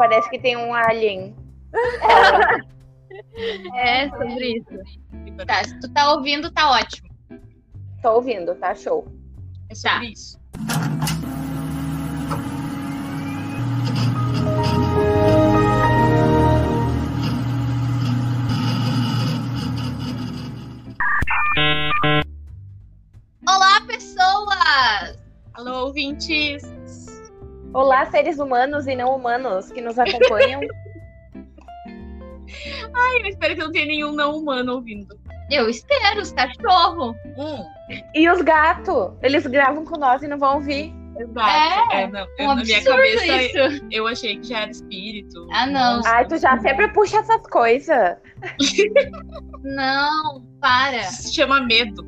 Parece 0.00 0.30
que 0.30 0.38
tem 0.38 0.56
um 0.56 0.72
alien. 0.72 1.36
É, 3.74 4.08
sobre 4.08 4.58
isso. 4.58 5.44
Tá, 5.46 5.64
se 5.64 5.78
tu 5.80 5.92
tá 5.92 6.14
ouvindo, 6.14 6.50
tá 6.52 6.70
ótimo. 6.70 7.08
Tô 8.00 8.14
ouvindo, 8.14 8.54
tá 8.54 8.74
show. 8.74 9.06
É 9.68 9.74
sobre 9.74 9.98
tá. 9.98 10.04
isso. 10.04 10.40
Olá, 23.46 23.80
pessoas! 23.86 25.18
Alô, 25.54 25.86
ouvintes! 25.86 26.79
Olá, 27.72 28.04
seres 28.10 28.40
humanos 28.40 28.88
e 28.88 28.96
não 28.96 29.14
humanos 29.14 29.70
que 29.70 29.80
nos 29.80 29.96
acompanham. 29.96 30.60
Ai, 32.92 33.22
eu 33.22 33.26
espero 33.26 33.54
que 33.54 33.60
não 33.60 33.70
tenha 33.70 33.86
nenhum 33.86 34.12
não 34.12 34.36
humano 34.36 34.74
ouvindo. 34.74 35.16
Eu 35.48 35.68
espero, 35.68 36.20
os 36.20 36.32
cachorros. 36.32 37.14
Hum. 37.38 37.64
E 38.12 38.28
os 38.28 38.42
gatos? 38.42 39.12
Eles 39.22 39.46
gravam 39.46 39.84
com 39.84 39.96
nós 39.98 40.20
e 40.22 40.28
não 40.28 40.36
vão 40.36 40.56
ouvir. 40.56 40.92
Exato. 41.16 41.92
É, 41.92 42.02
é 42.02 42.06
não, 42.08 42.26
um 42.40 42.54
na 42.56 42.64
minha 42.64 42.82
cabeça 42.82 43.42
isso. 43.42 43.86
eu 43.90 44.06
achei 44.06 44.36
que 44.38 44.48
já 44.48 44.62
era 44.62 44.70
espírito. 44.70 45.46
Ah, 45.52 45.66
não. 45.66 46.00
Ai, 46.06 46.26
tu 46.26 46.38
já 46.38 46.58
sempre 46.58 46.88
puxa 46.88 47.18
essas 47.18 47.42
coisas. 47.46 48.16
não, 49.62 50.44
para. 50.60 51.04
Se 51.04 51.32
chama 51.34 51.60
medo. 51.60 52.04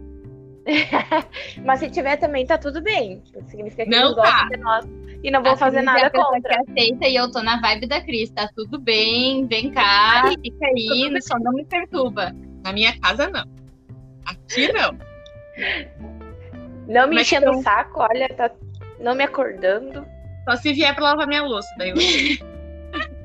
Mas 1.65 1.81
se 1.81 1.91
tiver 1.91 2.17
também, 2.17 2.47
tá 2.47 2.59
tudo 2.59 2.81
bem. 2.81 3.23
Significa 3.47 3.85
que 3.85 3.91
não 3.91 4.15
tá. 4.15 4.49
de 4.49 4.57
nós 4.59 4.87
e 5.23 5.31
não 5.31 5.43
vou 5.43 5.57
fazer 5.57 5.83
nada 5.83 6.11
contra. 6.11 6.63
Que 6.65 6.71
aceita 6.71 7.09
e 7.09 7.17
eu 7.17 7.31
tô 7.31 7.43
na 7.43 7.61
vibe 7.61 7.87
da 7.87 8.01
Cris, 8.01 8.31
tá 8.31 8.49
tudo 8.55 8.79
bem, 8.79 9.47
vem 9.47 9.71
cá, 9.71 10.33
fica 10.43 10.67
aí, 10.67 11.23
só 11.23 11.39
não 11.39 11.53
me 11.53 11.65
perturba. 11.65 12.35
Na 12.65 12.73
minha 12.73 12.99
casa, 13.01 13.29
não. 13.29 13.45
Aqui, 14.25 14.73
não. 14.73 14.97
Não 16.89 17.09
me 17.09 17.17
Mas 17.17 17.27
enchendo 17.27 17.51
o 17.51 17.55
eu... 17.55 17.63
saco, 17.63 18.01
olha, 18.01 18.29
tá 18.31 18.51
não 19.03 19.15
me 19.15 19.25
acordando. 19.25 20.07
Só 20.45 20.57
se 20.57 20.73
vier 20.73 20.95
pra 20.95 21.05
lavar 21.05 21.27
minha 21.27 21.43
louça, 21.43 21.69
daí 21.77 21.91
eu. 21.91 21.97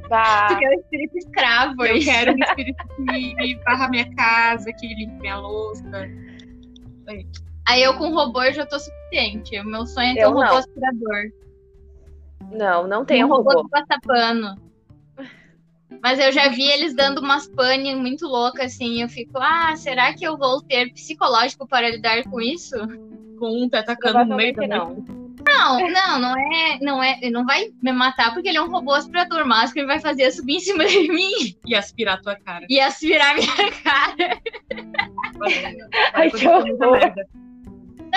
Bah. 0.09 0.47
Tu 0.47 0.59
quer 0.59 0.69
um 0.69 0.73
espírito 0.73 1.17
escravo, 1.17 1.85
Eu 1.85 1.99
quero 1.99 2.33
um 2.33 2.39
espírito 2.39 2.83
que 3.09 3.55
varra 3.65 3.89
minha 3.89 4.15
casa, 4.15 4.71
que 4.73 4.87
limpe 4.87 5.19
minha 5.19 5.37
louça. 5.37 5.83
Aí 7.67 7.83
eu 7.83 7.97
com 7.97 8.13
robô 8.13 8.41
eu 8.43 8.53
já 8.53 8.65
tô 8.65 8.79
suficiente. 8.79 9.59
O 9.59 9.65
meu 9.65 9.85
sonho 9.85 10.11
é 10.11 10.13
ter 10.13 10.21
eu 10.21 10.29
um 10.29 10.33
robô 10.33 10.45
não. 10.45 10.57
aspirador. 10.57 11.31
Não, 12.51 12.87
não 12.87 13.05
tem 13.05 13.23
um, 13.23 13.27
um 13.27 13.31
robô. 13.31 13.49
robô 13.51 13.63
do 13.63 13.69
passapano. 13.69 14.55
Mas 16.01 16.19
eu 16.19 16.31
já 16.31 16.49
vi 16.49 16.63
eles 16.63 16.93
dando 16.93 17.19
umas 17.19 17.47
pane 17.47 17.95
muito 17.95 18.27
loucas, 18.27 18.73
assim. 18.73 19.01
Eu 19.01 19.09
fico, 19.09 19.37
ah, 19.37 19.75
será 19.75 20.13
que 20.13 20.23
eu 20.23 20.37
vou 20.37 20.61
ter 20.61 20.91
psicológico 20.93 21.67
para 21.67 21.89
lidar 21.89 22.23
com 22.25 22.41
isso? 22.41 22.75
Com 23.39 23.63
um 23.63 23.69
te 23.69 23.77
atacando 23.77 24.25
no 24.25 24.35
meio 24.35 24.53
da 24.53 24.67
não. 24.67 25.05
Não, 25.47 25.79
não, 25.89 26.19
não 26.19 26.37
é, 26.37 26.79
não 26.81 27.01
é, 27.01 27.17
ele 27.21 27.31
não 27.31 27.45
vai 27.45 27.71
me 27.81 27.93
matar 27.93 28.33
porque 28.33 28.49
ele 28.49 28.57
é 28.57 28.61
um 28.61 28.69
robô 28.69 28.93
aspirador, 28.93 29.45
mas 29.45 29.71
que 29.71 29.79
ele 29.79 29.87
vai 29.87 29.99
fazer 29.99 30.23
é 30.23 30.31
subir 30.31 30.55
em 30.55 30.59
cima 30.59 30.85
de 30.85 31.07
mim 31.07 31.55
e 31.65 31.73
aspirar 31.73 32.15
a 32.15 32.21
tua 32.21 32.35
cara. 32.35 32.65
E 32.69 32.79
aspirar 32.81 33.33
minha 33.35 33.71
cara. 33.81 34.41
Ai, 36.13 36.29
que 36.31 36.47
horror. 36.47 36.99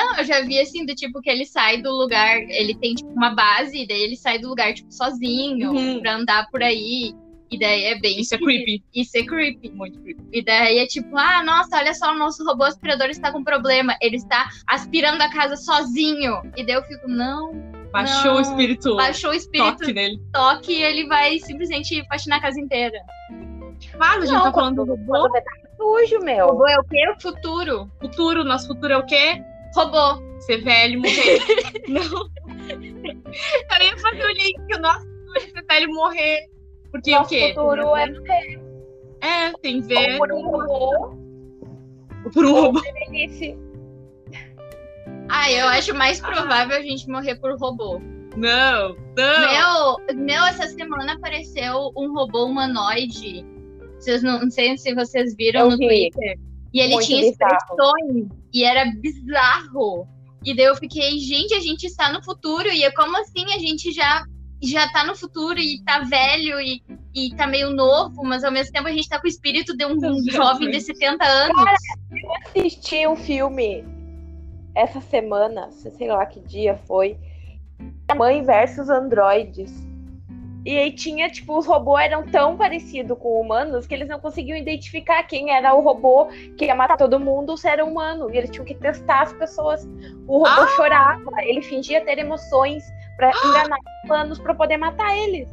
Não, 0.00 0.16
eu 0.16 0.24
já 0.24 0.40
vi 0.40 0.58
assim, 0.58 0.86
do 0.86 0.94
tipo 0.94 1.20
que 1.20 1.28
ele 1.28 1.44
sai 1.44 1.82
do 1.82 1.90
lugar, 1.90 2.38
ele 2.48 2.74
tem 2.74 2.94
tipo 2.94 3.10
uma 3.10 3.34
base, 3.34 3.86
daí 3.86 4.00
ele 4.00 4.16
sai 4.16 4.38
do 4.38 4.48
lugar, 4.48 4.72
tipo, 4.72 4.90
sozinho, 4.90 5.72
uhum. 5.72 6.00
pra 6.00 6.14
andar 6.16 6.48
por 6.50 6.62
aí. 6.62 7.14
E 7.50 7.58
daí 7.58 7.84
é 7.84 7.98
bem. 7.98 8.20
Isso 8.20 8.34
é 8.34 8.38
creepy. 8.38 8.82
Isso 8.94 9.18
é 9.18 9.24
creepy. 9.24 9.70
Muito 9.70 10.00
creepy. 10.00 10.22
E 10.32 10.42
daí 10.42 10.78
é 10.78 10.86
tipo, 10.86 11.18
ah, 11.18 11.42
nossa, 11.44 11.76
olha 11.76 11.92
só, 11.92 12.12
o 12.12 12.18
nosso 12.18 12.44
robô 12.44 12.62
aspirador 12.62 13.08
está 13.08 13.32
com 13.32 13.42
problema. 13.42 13.94
Ele 14.00 14.16
está 14.16 14.48
aspirando 14.66 15.20
a 15.20 15.30
casa 15.30 15.56
sozinho. 15.56 16.40
E 16.56 16.64
daí 16.64 16.76
eu 16.76 16.82
fico, 16.84 17.08
não. 17.08 17.52
Baixou 17.92 18.32
não. 18.32 18.36
o 18.36 18.40
espírito. 18.40 18.96
Baixou 18.96 19.30
o 19.30 19.34
espírito. 19.34 19.78
Toque 19.78 19.92
nele. 19.92 20.20
Toque 20.32 20.72
e 20.72 20.82
ele 20.82 21.08
vai 21.08 21.40
simplesmente 21.40 22.06
faxinar 22.06 22.38
a 22.38 22.42
casa 22.42 22.60
inteira. 22.60 22.98
Claro, 23.92 24.22
a 24.22 24.26
gente 24.26 24.34
não, 24.34 24.44
tá 24.44 24.52
falando 24.52 24.76
do 24.76 24.94
robô. 24.94 25.28
Tá 25.30 25.42
sujo, 25.76 26.20
meu. 26.20 26.46
O 26.46 26.50
robô 26.52 26.68
é 26.68 26.78
o 26.78 26.84
quê? 26.84 27.04
O 27.08 27.20
futuro. 27.20 27.90
Futuro, 28.00 28.44
nosso 28.44 28.68
futuro 28.68 28.92
é 28.92 28.96
o 28.96 29.04
quê? 29.04 29.42
Robô. 29.74 30.22
Ser 30.40 30.62
velho, 30.62 31.00
morrer. 31.00 31.40
não. 31.88 32.30
Eu 33.78 33.86
ia 33.86 33.98
fazer 33.98 34.24
o 34.24 34.32
link, 34.32 34.58
o 34.74 34.80
nosso 34.80 35.06
futuro 35.06 35.52
é 35.56 35.74
velho 35.74 35.94
morrer. 35.94 36.50
Porque 36.90 37.10
Nosso 37.12 37.26
o 37.26 37.28
quê? 37.28 37.52
futuro 37.54 37.96
é 37.96 38.06
ver. 38.06 38.60
É, 39.20 39.52
tem 39.62 39.80
ver. 39.80 40.12
Ou 40.12 40.18
por 40.18 40.32
um 40.32 40.50
robô. 40.50 41.18
Por 42.32 42.44
um 42.44 42.52
robô. 42.52 42.80
Ah, 45.28 45.50
eu 45.52 45.68
acho 45.68 45.94
mais 45.94 46.20
provável 46.20 46.76
a 46.76 46.82
gente 46.82 47.08
morrer 47.08 47.36
por 47.36 47.56
robô. 47.58 48.00
Não, 48.36 48.96
não. 49.16 49.98
Meu, 50.06 50.16
meu, 50.16 50.44
essa 50.44 50.66
semana 50.68 51.14
apareceu 51.14 51.92
um 51.96 52.12
robô 52.12 52.46
humanoide. 52.46 53.44
Vocês 53.98 54.22
não, 54.22 54.40
não 54.40 54.50
sei 54.50 54.76
se 54.78 54.94
vocês 54.94 55.34
viram 55.36 55.62
eu 55.62 55.70
no 55.70 55.76
vi. 55.76 56.10
Twitter. 56.10 56.38
E 56.72 56.80
ele 56.80 56.94
Muito 56.94 57.06
tinha 57.06 57.28
expressões 57.28 58.28
e 58.52 58.64
era 58.64 58.90
bizarro. 58.92 60.06
E 60.44 60.54
daí 60.54 60.66
eu 60.66 60.76
fiquei, 60.76 61.18
gente, 61.18 61.54
a 61.54 61.60
gente 61.60 61.84
está 61.84 62.12
no 62.12 62.22
futuro. 62.22 62.68
E 62.68 62.82
é 62.84 62.90
como 62.90 63.16
assim 63.18 63.44
a 63.52 63.58
gente 63.58 63.92
já 63.92 64.24
já 64.62 64.86
tá 64.92 65.04
no 65.04 65.16
futuro 65.16 65.58
e 65.58 65.82
tá 65.84 66.00
velho 66.00 66.60
e, 66.60 66.82
e 67.14 67.34
tá 67.34 67.46
meio 67.46 67.70
novo, 67.70 68.22
mas 68.22 68.44
ao 68.44 68.52
mesmo 68.52 68.72
tempo 68.72 68.88
a 68.88 68.92
gente 68.92 69.08
tá 69.08 69.18
com 69.18 69.26
o 69.26 69.30
espírito 69.30 69.74
de 69.74 69.86
um, 69.86 69.96
um 69.96 70.22
jovem 70.30 70.70
de 70.70 70.80
70 70.80 71.24
anos. 71.24 71.56
Cara, 71.56 71.76
eu 72.12 72.34
assisti 72.34 73.06
um 73.06 73.16
filme 73.16 73.82
essa 74.74 75.00
semana, 75.00 75.70
sei 75.70 76.08
lá 76.08 76.26
que 76.26 76.40
dia 76.40 76.78
foi, 76.86 77.16
Mãe 78.16 78.42
versus 78.42 78.90
Androides. 78.90 79.72
E 80.64 80.76
aí 80.76 80.92
tinha, 80.92 81.30
tipo, 81.30 81.56
os 81.56 81.66
robôs 81.66 82.04
eram 82.04 82.26
tão 82.26 82.56
parecidos 82.56 83.16
com 83.18 83.40
humanos 83.40 83.86
que 83.86 83.94
eles 83.94 84.08
não 84.08 84.20
conseguiam 84.20 84.58
identificar 84.58 85.22
quem 85.22 85.50
era 85.50 85.74
o 85.74 85.80
robô 85.80 86.26
que 86.56 86.66
ia 86.66 86.74
matar 86.74 86.98
todo 86.98 87.18
mundo 87.18 87.50
ou 87.50 87.56
se 87.56 87.66
era 87.66 87.84
humano. 87.84 88.32
E 88.32 88.36
eles 88.36 88.50
tinham 88.50 88.64
que 88.64 88.74
testar 88.74 89.22
as 89.22 89.32
pessoas. 89.32 89.88
O 90.26 90.38
robô 90.38 90.62
ah! 90.62 90.72
chorava, 90.76 91.30
ele 91.42 91.62
fingia 91.62 92.04
ter 92.04 92.18
emoções 92.18 92.84
para 93.16 93.30
enganar 93.44 93.76
os 93.76 94.04
humanos 94.04 94.38
para 94.38 94.54
poder 94.54 94.76
matar 94.76 95.16
eles. 95.16 95.48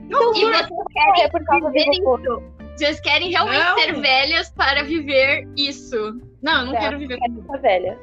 Então, 0.00 0.34
e 0.34 0.40
vocês 0.40 0.68
querem 0.92 1.30
por 1.30 1.44
causa 1.44 1.70
viver 1.70 1.90
isso. 1.90 2.42
Vocês 2.76 3.00
querem 3.00 3.30
realmente 3.30 3.64
não. 3.64 3.78
ser 3.78 4.00
velhas 4.00 4.50
para 4.50 4.82
viver 4.82 5.46
isso. 5.56 6.20
Não, 6.42 6.60
eu 6.60 6.66
não 6.66 6.74
é, 6.74 6.80
quero 6.80 6.98
viver 6.98 7.18
com 7.18 7.58
velha. 7.58 7.98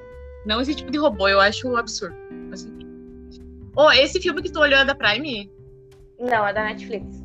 Não 0.46 0.62
esse 0.62 0.74
tipo 0.74 0.90
de 0.90 0.98
robô, 0.98 1.28
eu 1.28 1.40
acho 1.40 1.76
absurdo. 1.76 2.16
Assim. 2.54 2.78
Oh, 3.76 3.92
esse 3.92 4.22
filme 4.22 4.42
que 4.42 4.52
tu 4.52 4.60
olhou 4.60 4.80
é 4.80 4.86
da 4.86 4.96
Prime? 4.96 5.52
Não, 6.20 6.48
é 6.48 6.54
da 6.54 6.64
Netflix. 6.64 7.24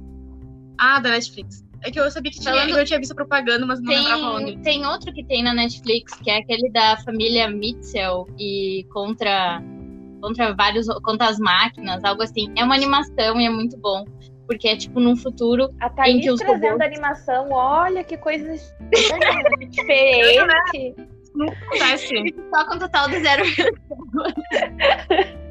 Ah, 0.78 1.00
da 1.00 1.10
Netflix. 1.10 1.64
É 1.84 1.90
que 1.90 2.00
eu 2.00 2.10
sabia 2.10 2.32
que 2.32 2.40
tinha, 2.40 2.54
Falando... 2.54 2.78
eu 2.78 2.84
tinha 2.84 2.98
visto 2.98 3.14
propaganda, 3.14 3.66
mas 3.66 3.78
não 3.80 3.88
tem, 3.88 3.98
lembrava 3.98 4.36
onde. 4.36 4.56
Tem 4.62 4.86
outro 4.86 5.12
que 5.12 5.22
tem 5.24 5.42
na 5.42 5.52
Netflix, 5.52 6.14
que 6.14 6.30
é 6.30 6.38
aquele 6.38 6.70
da 6.70 6.96
família 6.98 7.50
Mitchell 7.50 8.26
e 8.38 8.86
contra 8.90 9.62
contra 10.20 10.54
vários 10.54 10.86
contra 11.02 11.28
as 11.28 11.38
máquinas, 11.38 12.02
algo 12.02 12.22
assim. 12.22 12.50
É 12.56 12.64
uma 12.64 12.74
animação 12.74 13.38
e 13.38 13.44
é 13.44 13.50
muito 13.50 13.76
bom, 13.76 14.06
porque 14.46 14.68
é 14.68 14.76
tipo 14.76 14.98
num 14.98 15.14
futuro 15.14 15.68
a 15.78 15.90
Thaís 15.90 16.16
em 16.16 16.20
que 16.20 16.30
os 16.30 16.40
trazendo 16.40 16.72
robôs... 16.72 16.88
animação, 16.88 17.48
olha 17.50 18.02
que 18.02 18.16
coisa 18.16 18.54
diferente. 19.68 20.94
Não 21.34 21.48
acontece. 21.48 22.34
Só 22.48 22.66
com 22.66 22.78
total 22.78 23.10
do 23.10 23.20
zero. 23.20 23.44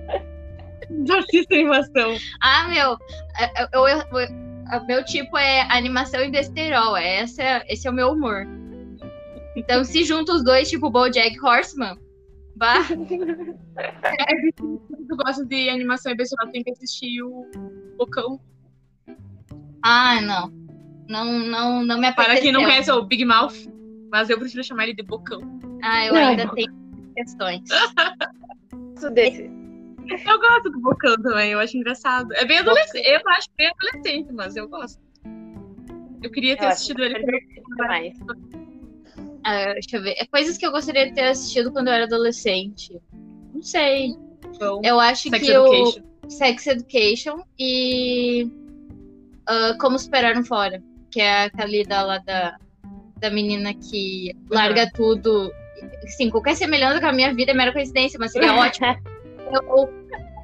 Já 1.06 1.19
assisto 1.19 1.54
animação. 1.54 2.16
Ah, 2.42 2.68
meu, 2.68 2.98
é, 3.38 3.63
é, 3.63 3.68
eu, 3.74 3.88
eu, 3.88 4.19
eu, 4.19 4.86
meu 4.86 5.04
tipo 5.06 5.38
é 5.38 5.62
animação 5.69 6.22
e 6.22 6.30
besterol. 6.30 6.95
É 6.95 7.22
essa, 7.22 7.63
esse 7.68 7.88
é 7.88 7.92
o 7.92 7.94
meu 7.94 8.12
humor. 8.12 8.45
Então, 9.56 9.84
se 9.84 10.04
junta 10.04 10.34
os 10.34 10.44
dois, 10.44 10.69
tipo 10.69 10.90
BoJack 10.90 11.40
Horseman, 11.40 11.98
bah. 12.56 12.80
é, 13.78 14.36
se 14.51 14.51
tu 15.07 15.16
gosta 15.16 15.45
de 15.45 15.69
animação 15.69 16.12
e 16.12 16.16
besterol, 16.16 16.51
tem 16.51 16.63
que 16.63 16.72
assistir 16.72 17.22
o 17.22 17.50
Bocão. 17.98 18.39
Ah, 19.84 20.22
não. 20.22 20.63
Não, 21.07 21.25
não, 21.25 21.84
não 21.84 22.00
me 22.00 22.07
apeteceu. 22.07 22.34
Para 22.34 22.42
quem 22.42 22.51
não 22.51 22.63
conhece, 22.63 22.89
é 22.89 22.94
o 22.94 23.04
Big 23.04 23.25
Mouth, 23.25 23.69
mas 24.10 24.30
eu 24.30 24.39
prefiro 24.39 24.63
chamar 24.63 24.84
ele 24.84 24.94
de 24.94 25.04
Bocão. 25.04 25.42
Ah, 25.84 26.06
eu 26.06 26.16
ainda 26.16 26.48
tenho 26.54 26.74
questões. 27.16 27.62
Isso 28.96 29.10
desse. 29.12 29.53
Eu 30.08 30.40
gosto 30.40 30.70
do 30.70 30.80
Bocão 30.80 31.16
também, 31.22 31.52
eu 31.52 31.60
acho 31.60 31.78
engraçado. 31.78 32.34
É 32.34 32.46
bem 32.46 32.60
adolescente, 32.60 33.08
eu 33.08 33.22
acho 33.30 33.48
bem 33.58 33.68
adolescente, 33.70 34.32
mas 34.34 34.56
eu 34.56 34.68
gosto. 34.68 35.02
Eu 36.22 36.32
queria 36.32 36.58
ter 36.58 36.66
eu 36.66 36.70
assistido 36.70 37.04
ele. 37.04 37.26
Mais. 37.78 38.18
Uh, 38.18 39.74
deixa 39.74 39.98
eu 39.98 40.04
ver. 40.04 40.16
É 40.18 40.26
coisas 40.26 40.58
que 40.58 40.66
eu 40.66 40.72
gostaria 40.72 41.08
de 41.08 41.14
ter 41.14 41.28
assistido 41.28 41.72
quando 41.72 41.88
eu 41.88 41.94
era 41.94 42.06
adolescente. 42.06 43.02
Não 43.54 43.62
sei. 43.62 44.16
Então, 44.46 44.82
eu 44.84 45.00
acho 45.00 45.30
Sex 45.30 45.44
que 45.44 45.52
Education. 45.52 46.04
o 46.26 46.30
Sex 46.30 46.68
Education 46.68 47.44
e 47.60 48.52
ah, 49.48 49.76
Como 49.80 50.00
Superar 50.00 50.38
um 50.38 50.44
Fora, 50.44 50.82
que 51.12 51.20
é 51.20 51.46
aquele 51.46 51.84
da, 51.84 52.04
lá 52.04 52.18
da, 52.20 52.58
da 53.18 53.30
menina 53.30 53.74
que 53.74 54.36
larga 54.50 54.90
tudo. 54.92 55.52
Sim, 56.08 56.30
qualquer 56.30 56.56
semelhança 56.56 57.02
com 57.02 57.08
a 57.08 57.14
minha 57.14 57.34
vida 57.34 57.52
é 57.52 57.54
mera 57.54 57.74
coincidência, 57.74 58.18
mas 58.20 58.32
seria 58.32 58.54
ótimo 58.56 58.88
eu, 59.54 59.90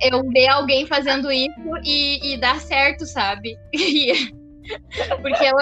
eu 0.01 0.29
ver 0.29 0.47
alguém 0.47 0.85
fazendo 0.85 1.31
isso 1.31 1.77
e, 1.83 2.33
e 2.33 2.37
dar 2.37 2.59
certo, 2.59 3.05
sabe? 3.05 3.57
Porque 5.21 5.43
eu 5.43 5.55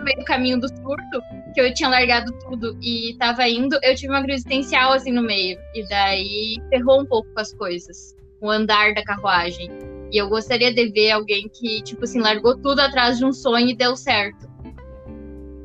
no 0.00 0.04
meio 0.04 0.18
do 0.18 0.24
caminho 0.24 0.60
do 0.60 0.68
surto, 0.68 1.22
que 1.54 1.60
eu 1.60 1.72
tinha 1.74 1.88
largado 1.88 2.32
tudo 2.38 2.76
e 2.82 3.14
tava 3.18 3.46
indo, 3.48 3.78
eu 3.82 3.94
tive 3.94 4.12
uma 4.12 4.22
crise 4.22 4.46
existencial 4.46 4.92
assim 4.92 5.12
no 5.12 5.22
meio. 5.22 5.58
E 5.74 5.86
daí 5.88 6.56
ferrou 6.70 7.02
um 7.02 7.06
pouco 7.06 7.28
com 7.34 7.40
as 7.40 7.52
coisas. 7.54 8.16
O 8.40 8.48
andar 8.48 8.94
da 8.94 9.04
carruagem. 9.04 9.68
E 10.10 10.16
eu 10.16 10.28
gostaria 10.28 10.72
de 10.72 10.88
ver 10.88 11.10
alguém 11.10 11.48
que, 11.48 11.82
tipo 11.82 12.04
assim, 12.04 12.20
largou 12.20 12.56
tudo 12.56 12.80
atrás 12.80 13.18
de 13.18 13.24
um 13.24 13.32
sonho 13.32 13.68
e 13.68 13.76
deu 13.76 13.94
certo. 13.94 14.48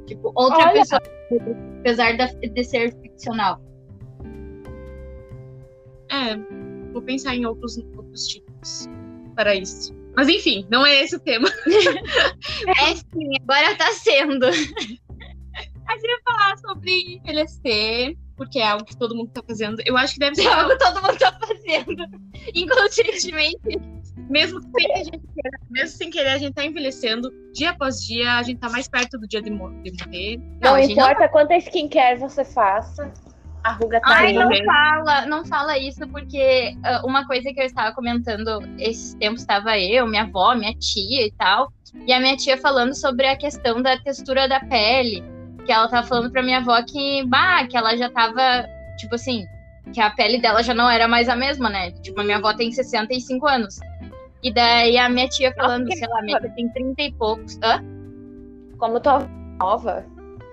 Tipo, 0.05 0.31
outra 0.35 0.65
Olha. 0.65 0.73
pessoa, 0.73 1.01
apesar 1.79 2.13
de 2.13 2.63
ser 2.63 2.93
ficcional. 3.01 3.59
É, 6.11 6.35
vou 6.95 7.03
pensar 7.03 7.35
em 7.35 7.45
outros, 7.45 7.77
outros 7.97 8.25
tipos 8.27 8.87
para 9.35 9.53
isso. 9.53 9.93
Mas 10.15 10.29
enfim, 10.29 10.65
não 10.71 10.85
é 10.85 11.03
esse 11.03 11.17
o 11.17 11.19
tema. 11.19 11.49
É 12.81 12.95
sim, 12.95 13.31
agora 13.41 13.75
tá 13.75 13.91
sendo. 13.91 14.45
A 14.45 14.51
gente 14.51 16.07
vai 16.07 16.21
falar 16.25 16.57
sobre 16.57 17.17
envelhecer, 17.17 18.15
porque 18.37 18.59
é 18.59 18.67
algo 18.69 18.85
que 18.85 18.95
todo 18.97 19.13
mundo 19.15 19.29
tá 19.33 19.43
fazendo. 19.45 19.81
Eu 19.85 19.97
acho 19.97 20.13
que 20.13 20.19
deve 20.19 20.35
ser 20.35 20.47
É 20.47 20.53
algo 20.53 20.71
que 20.71 20.77
todo 20.79 21.01
mundo 21.01 21.17
tá 21.17 21.37
fazendo. 21.37 22.05
Inconscientemente. 22.55 23.59
mesmo 24.29 24.61
sem 24.61 24.71
que 24.71 24.91
a 24.93 25.03
gente 25.03 25.19
queira, 25.33 25.59
mesmo 25.69 25.97
sem 25.97 26.09
querer, 26.09 26.29
a 26.29 26.37
gente 26.37 26.53
tá 26.53 26.65
envelhecendo 26.65 27.29
dia 27.53 27.71
após 27.71 27.97
dia, 28.01 28.37
a 28.37 28.43
gente 28.43 28.59
tá 28.59 28.69
mais 28.69 28.87
perto 28.87 29.17
do 29.19 29.27
dia 29.27 29.41
de, 29.41 29.51
mo- 29.51 29.69
de 29.83 29.91
morrer. 30.05 30.37
Não, 30.37 30.71
Não, 30.71 30.75
a 30.75 30.81
gente 30.81 30.93
importa 30.93 31.27
quanta 31.27 31.55
skincare 31.57 32.19
você 32.19 32.43
faça, 32.45 33.11
a 33.65 33.71
ruga 33.71 33.99
tá 33.99 34.09
Ai, 34.09 34.31
não 34.31 34.47
fala, 34.63 35.25
não 35.25 35.43
fala 35.43 35.77
isso, 35.79 36.07
porque 36.09 36.77
ah, 36.83 37.01
uma 37.03 37.25
coisa 37.25 37.51
que 37.51 37.59
eu 37.59 37.65
estava 37.65 37.95
comentando 37.95 38.61
esses 38.77 39.15
tempos 39.15 39.41
estava 39.41 39.75
eu, 39.79 40.05
minha 40.05 40.21
avó, 40.21 40.53
minha 40.53 40.73
tia 40.75 41.25
e 41.25 41.31
tal, 41.31 41.73
e 42.05 42.13
a 42.13 42.19
minha 42.19 42.37
tia 42.37 42.57
falando 42.57 42.93
sobre 42.93 43.25
a 43.25 43.35
questão 43.35 43.81
da 43.81 43.97
textura 43.97 44.47
da 44.47 44.59
pele, 44.59 45.23
que 45.65 45.71
ela 45.71 45.87
tava 45.87 46.05
falando 46.05 46.31
pra 46.31 46.43
minha 46.43 46.59
avó 46.59 46.79
que, 46.83 47.25
bah, 47.25 47.65
que 47.65 47.75
ela 47.75 47.97
já 47.97 48.07
tava, 48.07 48.67
tipo 48.99 49.15
assim, 49.15 49.47
que 49.91 49.99
a 49.99 50.11
pele 50.11 50.39
dela 50.39 50.61
já 50.61 50.75
não 50.75 50.87
era 50.87 51.07
mais 51.07 51.27
a 51.27 51.35
mesma, 51.35 51.67
né? 51.67 51.89
Tipo, 52.03 52.21
a 52.21 52.23
minha 52.23 52.37
avó 52.37 52.53
tem 52.53 52.71
65 52.71 53.47
anos. 53.47 53.79
E 54.43 54.53
daí 54.53 54.95
a 54.95 55.09
minha 55.09 55.27
tia 55.27 55.51
falando, 55.55 55.87
que 55.87 55.95
sei 55.95 56.07
lá, 56.07 56.21
minha 56.21 56.39
tia 56.39 56.51
tem 56.51 56.69
30 56.69 57.01
e 57.01 57.11
poucos. 57.13 57.57
Hã? 57.63 57.83
Como 58.77 58.99
tua 58.99 59.27
nova. 59.59 60.05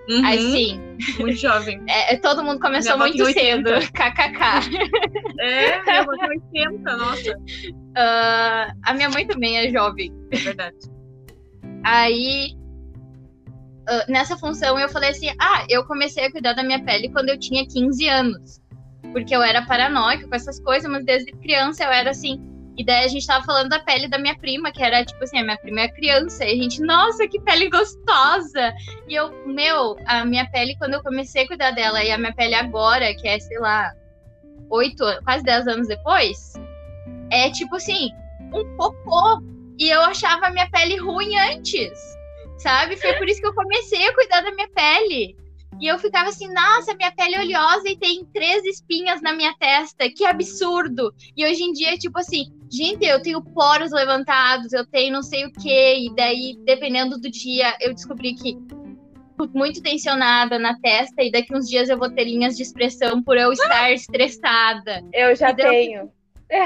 Uhum, 0.08 0.26
Assim, 0.26 0.80
Muito 1.20 1.36
jovem. 1.36 1.80
é, 1.88 2.16
todo 2.16 2.42
mundo 2.42 2.60
começou 2.60 2.98
muito 2.98 3.24
cedo. 3.26 3.70
80. 3.70 3.92
KKK. 3.92 4.42
É, 5.40 5.82
minha 5.82 6.00
avó 6.00 6.12
tem 6.12 6.28
80, 6.28 6.96
nossa. 6.96 7.36
Ah, 7.96 8.72
a 8.84 8.94
minha 8.94 9.08
mãe 9.08 9.26
também 9.26 9.58
é 9.58 9.70
jovem. 9.70 10.12
É 10.30 10.36
verdade. 10.36 10.76
Aí, 11.84 12.56
ah, 13.88 14.04
nessa 14.08 14.36
função, 14.36 14.78
eu 14.78 14.88
falei 14.88 15.10
assim: 15.10 15.30
ah, 15.40 15.64
eu 15.68 15.84
comecei 15.84 16.24
a 16.24 16.32
cuidar 16.32 16.54
da 16.54 16.62
minha 16.62 16.82
pele 16.84 17.10
quando 17.10 17.28
eu 17.28 17.38
tinha 17.38 17.66
15 17.66 18.08
anos. 18.08 18.60
Porque 19.12 19.34
eu 19.34 19.42
era 19.42 19.62
paranoica 19.66 20.26
com 20.26 20.34
essas 20.34 20.60
coisas, 20.60 20.90
mas 20.90 21.04
desde 21.04 21.32
criança 21.32 21.84
eu 21.84 21.90
era 21.90 22.10
assim. 22.10 22.40
E 22.76 22.84
daí 22.84 23.04
a 23.04 23.08
gente 23.08 23.26
tava 23.26 23.44
falando 23.44 23.68
da 23.68 23.80
pele 23.80 24.08
da 24.08 24.18
minha 24.18 24.36
prima, 24.36 24.72
que 24.72 24.82
era, 24.82 25.04
tipo 25.04 25.22
assim, 25.22 25.38
a 25.38 25.44
minha 25.44 25.58
prima 25.58 25.80
é 25.82 25.88
criança. 25.88 26.44
E 26.44 26.52
a 26.52 26.56
gente, 26.56 26.80
nossa, 26.80 27.28
que 27.28 27.40
pele 27.40 27.68
gostosa! 27.68 28.72
E 29.06 29.14
eu, 29.14 29.30
meu, 29.46 29.96
a 30.06 30.24
minha 30.24 30.48
pele, 30.50 30.76
quando 30.78 30.94
eu 30.94 31.02
comecei 31.02 31.44
a 31.44 31.46
cuidar 31.46 31.72
dela, 31.72 32.02
e 32.02 32.10
a 32.10 32.16
minha 32.16 32.34
pele 32.34 32.54
agora, 32.54 33.14
que 33.14 33.28
é, 33.28 33.38
sei 33.38 33.58
lá, 33.58 33.92
oito, 34.70 35.04
quase 35.24 35.44
10 35.44 35.68
anos 35.68 35.88
depois, 35.88 36.54
é 37.30 37.50
tipo 37.50 37.76
assim, 37.76 38.10
um 38.52 38.76
cocô. 38.76 39.42
E 39.78 39.90
eu 39.90 40.00
achava 40.02 40.46
a 40.46 40.50
minha 40.50 40.68
pele 40.70 40.96
ruim 40.96 41.36
antes, 41.38 41.98
sabe? 42.58 42.96
Foi 42.96 43.12
por 43.14 43.28
isso 43.28 43.40
que 43.40 43.46
eu 43.46 43.54
comecei 43.54 44.06
a 44.06 44.14
cuidar 44.14 44.40
da 44.40 44.50
minha 44.52 44.68
pele. 44.68 45.36
E 45.80 45.86
eu 45.86 45.98
ficava 45.98 46.28
assim, 46.28 46.46
nossa, 46.52 46.94
minha 46.94 47.10
pele 47.10 47.34
é 47.34 47.40
oleosa 47.40 47.88
e 47.88 47.96
tem 47.96 48.24
três 48.32 48.64
espinhas 48.64 49.20
na 49.20 49.32
minha 49.32 49.54
testa, 49.58 50.08
que 50.08 50.24
absurdo. 50.24 51.12
E 51.36 51.44
hoje 51.44 51.62
em 51.62 51.72
dia, 51.72 51.96
tipo 51.98 52.18
assim, 52.18 52.44
gente, 52.70 53.04
eu 53.04 53.20
tenho 53.20 53.42
poros 53.42 53.90
levantados, 53.90 54.72
eu 54.72 54.86
tenho 54.86 55.12
não 55.12 55.22
sei 55.22 55.44
o 55.46 55.52
quê. 55.52 56.06
E 56.06 56.14
daí, 56.14 56.56
dependendo 56.64 57.18
do 57.18 57.30
dia, 57.30 57.76
eu 57.80 57.92
descobri 57.92 58.34
que 58.34 58.56
muito 59.54 59.82
tensionada 59.82 60.58
na 60.58 60.78
testa 60.78 61.22
e 61.22 61.32
daqui 61.32 61.54
uns 61.54 61.68
dias 61.68 61.88
eu 61.88 61.98
vou 61.98 62.08
ter 62.10 62.24
linhas 62.24 62.56
de 62.56 62.62
expressão 62.62 63.22
por 63.22 63.36
eu 63.36 63.52
estar 63.52 63.90
estressada. 63.90 65.02
Eu 65.12 65.34
já 65.34 65.52
tenho. 65.52 66.12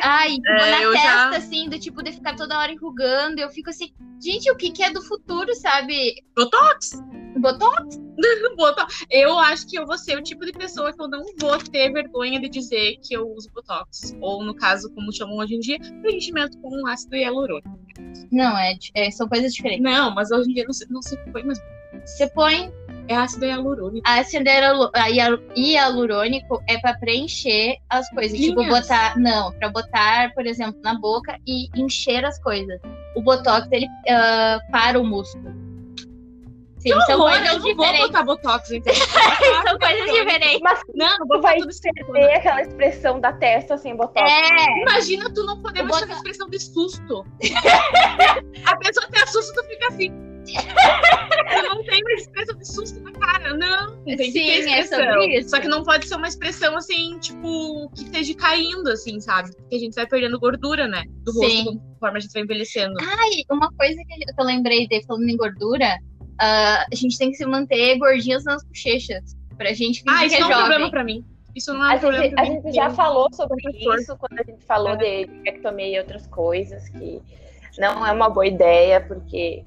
Ai, 0.02 0.30
tipo, 0.34 0.48
É, 0.48 0.70
na 0.70 0.82
eu 0.82 0.92
testa, 0.92 1.08
já- 1.08 1.36
assim, 1.36 1.68
do 1.68 1.78
tipo, 1.78 2.02
de 2.02 2.12
ficar 2.12 2.34
toda 2.36 2.58
hora 2.58 2.72
enrugando. 2.72 3.38
Eu 3.40 3.48
fico 3.50 3.70
assim, 3.70 3.92
gente, 4.22 4.50
o 4.50 4.56
que, 4.56 4.70
que 4.70 4.82
é 4.82 4.90
do 4.90 5.02
futuro, 5.02 5.54
sabe? 5.54 6.14
Botox? 6.36 7.00
Botox? 7.38 8.00
Botox. 8.56 9.04
Eu 9.10 9.38
acho 9.38 9.66
que 9.68 9.78
eu 9.78 9.86
vou 9.86 9.96
ser 9.98 10.16
o 10.18 10.22
tipo 10.22 10.44
de 10.44 10.52
pessoa 10.52 10.92
que 10.92 11.00
eu 11.00 11.08
não 11.08 11.22
vou 11.38 11.58
ter 11.58 11.92
vergonha 11.92 12.40
de 12.40 12.48
dizer 12.48 12.96
que 13.02 13.14
eu 13.14 13.28
uso 13.30 13.50
Botox. 13.52 14.16
Ou, 14.20 14.42
no 14.42 14.54
caso, 14.54 14.90
como 14.94 15.12
chamam 15.12 15.36
hoje 15.36 15.54
em 15.54 15.60
dia, 15.60 15.78
preenchimento 16.00 16.58
com 16.58 16.86
ácido 16.86 17.14
hialurônico. 17.16 17.78
Não, 18.32 18.56
é, 18.58 18.74
é, 18.94 19.10
são 19.10 19.28
coisas 19.28 19.52
diferentes. 19.54 19.82
Não, 19.84 20.14
mas 20.14 20.30
hoje 20.30 20.50
em 20.50 20.54
dia 20.54 20.64
não 20.64 20.72
se, 20.72 20.90
não 20.90 21.02
se 21.02 21.16
põe 21.30 21.42
mais. 21.44 21.58
Você 22.04 22.28
põe 22.30 22.72
É 23.08 23.14
ácido 23.16 23.44
hialurônico. 23.46 24.02
ácido 24.08 24.48
hialurônico 25.56 26.62
é 26.68 26.78
pra 26.78 26.94
preencher 26.94 27.76
as 27.88 28.08
coisas. 28.10 28.38
Tipo, 28.38 28.60
Linhas. 28.62 28.80
botar. 28.80 29.16
Não, 29.18 29.52
pra 29.52 29.68
botar, 29.70 30.32
por 30.34 30.46
exemplo, 30.46 30.80
na 30.82 30.94
boca 30.98 31.38
e 31.46 31.68
encher 31.76 32.24
as 32.24 32.38
coisas. 32.42 32.80
O 33.14 33.22
Botox, 33.22 33.68
ele 33.72 33.86
ah, 34.10 34.58
para 34.70 34.98
o 35.00 35.04
músculo. 35.04 35.54
Sim, 36.78 36.90
são 37.06 37.18
Horror, 37.18 37.30
coisas 37.30 37.48
eu 37.48 37.54
não 37.54 37.60
vou 37.62 37.74
diferentes. 37.74 38.06
botar 38.06 38.22
Botox, 38.22 38.70
entendeu? 38.70 39.06
São 39.66 39.78
coisas 39.78 40.04
diferentes. 40.12 40.60
Mas 40.62 40.80
Não, 40.94 41.06
não 41.06 41.16
tu 41.18 41.26
vou 41.26 41.40
vai 41.42 41.56
botar 41.58 41.68
tudo 41.68 42.12
ter 42.12 42.32
aquela 42.34 42.62
expressão 42.62 43.18
da 43.18 43.32
testa 43.32 43.76
sem 43.76 43.96
botox. 43.96 44.30
É, 44.30 44.82
Imagina 44.82 45.32
tu 45.34 45.44
não 45.44 45.60
poder 45.62 45.80
Eu 45.80 45.84
mais 45.86 45.96
boto- 45.96 46.06
fazer 46.06 46.12
expressão 46.18 46.48
de 46.48 46.60
susto. 46.60 47.24
A 48.66 48.76
pessoa 48.76 49.06
te 49.10 49.22
assusta, 49.22 49.62
tu 49.62 49.68
fica 49.68 49.88
assim. 49.88 50.12
Tu 50.46 51.62
não 51.68 51.82
tem 51.84 52.00
uma 52.02 52.12
expressão 52.12 52.56
de 52.56 52.66
susto 52.72 53.00
na 53.00 53.12
cara. 53.12 53.54
Não, 53.54 53.96
tem 54.04 54.16
que 54.16 54.24
Sim, 54.26 54.32
ter 54.32 54.40
é 54.40 54.58
expressão. 54.80 54.98
sobre 55.12 55.38
isso. 55.38 55.48
Só 55.50 55.60
que 55.60 55.68
não 55.68 55.82
pode 55.82 56.06
ser 56.08 56.16
uma 56.16 56.28
expressão 56.28 56.76
assim, 56.76 57.18
tipo, 57.18 57.90
que 57.94 58.04
esteja 58.04 58.34
caindo, 58.34 58.88
assim, 58.90 59.20
sabe? 59.20 59.54
Porque 59.56 59.76
a 59.76 59.78
gente 59.78 59.94
vai 59.94 60.06
perdendo 60.06 60.38
gordura, 60.38 60.86
né? 60.86 61.02
Do 61.24 61.32
rosto 61.32 61.50
Sim. 61.50 61.78
conforme 61.94 62.18
a 62.18 62.20
gente 62.20 62.32
vai 62.32 62.42
envelhecendo. 62.42 62.94
Ai, 63.00 63.30
uma 63.50 63.70
coisa 63.72 63.96
que 63.96 64.24
eu 64.40 64.44
lembrei 64.44 64.86
de 64.86 65.04
falando 65.06 65.28
em 65.28 65.36
gordura, 65.36 65.98
ah, 66.40 66.84
a 66.92 66.94
gente 66.94 67.16
tem 67.18 67.30
que 67.30 67.36
se 67.36 67.46
manter 67.46 67.98
gordinhos 67.98 68.44
nas 68.44 68.62
bochechas. 68.64 69.36
Pra 69.56 69.72
gente 69.72 70.02
fingir 70.02 70.18
Ah, 70.18 70.20
que 70.20 70.26
isso 70.26 70.36
é 70.36 70.40
não 70.40 70.46
é 70.46 70.48
um 70.50 70.52
jovem. 70.52 70.66
problema 70.68 70.90
pra 70.90 71.04
mim. 71.04 71.24
Isso 71.54 71.72
não 71.72 71.82
é 71.82 71.88
um 71.88 71.96
A 71.96 71.98
problema 71.98 72.24
gente, 72.24 72.38
a 72.38 72.44
gente 72.44 72.72
já 72.74 72.90
falou 72.90 73.28
sobre 73.32 73.56
isso 73.72 74.14
quando 74.18 74.38
a 74.38 74.42
gente 74.44 74.62
falou 74.66 74.90
É. 75.00 75.24
de 75.24 75.30
bichectomia 75.32 75.96
e 75.96 75.98
outras 75.98 76.26
coisas, 76.26 76.86
que 76.90 77.22
não 77.78 78.06
é 78.06 78.12
uma 78.12 78.28
boa 78.28 78.46
ideia, 78.46 79.00
porque 79.00 79.64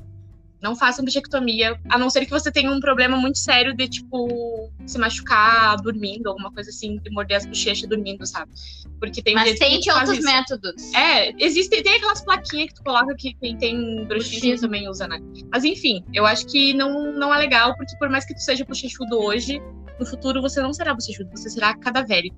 Não 0.62 0.76
façam 0.76 1.06
bichectomia, 1.06 1.80
a 1.90 1.98
não 1.98 2.10
ser 2.10 2.26
que 2.26 2.32
você 2.32 2.52
tenha 2.52 2.70
um 2.70 2.80
problema 2.80 3.16
muito 3.16 3.38
sério 3.38 3.74
de, 3.74 3.88
tipo, 3.88 4.70
se 4.86 4.98
machucar 4.98 5.78
dormindo, 5.78 6.28
alguma 6.28 6.52
coisa 6.52 6.70
assim, 6.70 6.98
de 6.98 7.10
morder 7.10 7.38
as 7.38 7.46
bochechas 7.46 7.88
dormindo, 7.88 8.26
sabe? 8.26 8.52
Porque 9.00 9.22
tem 9.22 9.34
Mas 9.36 9.58
tem 9.58 9.78
outros 9.78 10.18
isso. 10.18 10.24
métodos. 10.24 10.94
É, 10.94 11.32
existe, 11.42 11.82
tem 11.82 11.96
aquelas 11.96 12.22
plaquinhas 12.22 12.70
que 12.70 12.76
tu 12.76 12.84
coloca 12.84 13.16
que 13.16 13.34
quem 13.36 13.58
tem 13.58 14.04
bruxismo 14.06 14.60
também 14.60 14.90
usa, 14.90 15.08
né? 15.08 15.22
Mas 15.50 15.64
enfim, 15.64 16.04
eu 16.14 16.26
acho 16.26 16.46
que 16.46 16.74
não, 16.74 17.14
não 17.14 17.34
é 17.34 17.38
legal, 17.38 17.76
porque 17.78 17.96
por 17.98 18.10
mais 18.10 18.26
que 18.26 18.34
tu 18.34 18.42
seja 18.42 18.66
bochechudo 18.66 19.18
hoje, 19.18 19.62
no 19.98 20.06
futuro 20.06 20.42
você 20.42 20.62
não 20.62 20.74
será 20.74 20.94
bochechudo, 20.94 21.30
você 21.32 21.50
será 21.50 21.74
cadavérico. 21.76 22.36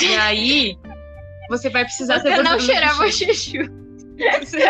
E 0.00 0.14
aí, 0.16 0.78
você 1.48 1.68
vai 1.68 1.84
precisar 1.84 2.20
Você 2.20 2.34
ter 2.34 2.42
não 2.42 2.58
cheirar 2.58 2.96
bochecho. 2.96 3.58
Você 4.40 4.62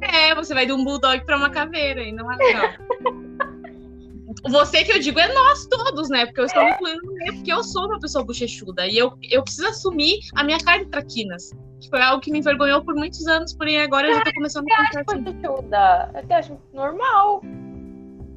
é 0.00 0.34
você 0.34 0.54
vai 0.54 0.66
de 0.66 0.72
um 0.72 0.84
bulldog 0.84 1.24
pra 1.24 1.36
uma 1.36 1.50
caveira, 1.50 2.02
e 2.02 2.12
não 2.12 2.30
é 2.30 2.36
legal. 2.36 2.70
Você 4.48 4.82
que 4.82 4.92
eu 4.92 4.98
digo 4.98 5.20
é 5.20 5.32
nós 5.32 5.66
todos, 5.66 6.08
né? 6.08 6.26
Porque 6.26 6.40
eu 6.40 6.46
estou 6.46 6.62
incluindo 6.62 7.00
no 7.04 7.12
meio, 7.12 7.34
porque 7.34 7.52
eu 7.52 7.62
sou 7.62 7.86
uma 7.86 8.00
pessoa 8.00 8.24
bochechuda. 8.24 8.86
E 8.86 8.96
eu, 8.96 9.12
eu 9.30 9.42
preciso 9.42 9.68
assumir 9.68 10.20
a 10.34 10.42
minha 10.42 10.58
cara 10.58 10.84
de 10.84 10.90
traquinas. 10.90 11.52
Que 11.80 11.88
foi 11.88 12.00
algo 12.00 12.20
que 12.20 12.30
me 12.30 12.38
envergonhou 12.38 12.82
por 12.82 12.94
muitos 12.94 13.26
anos, 13.26 13.52
porém 13.52 13.80
agora 13.80 14.08
eu 14.08 14.14
já 14.14 14.22
tô 14.22 14.32
começando 14.32 14.66
a 14.70 14.76
contar 14.76 15.04
assim. 15.06 15.22
bochechuda, 15.22 16.10
eu 16.14 16.20
até 16.20 16.34
acho 16.36 16.58
normal. 16.72 17.42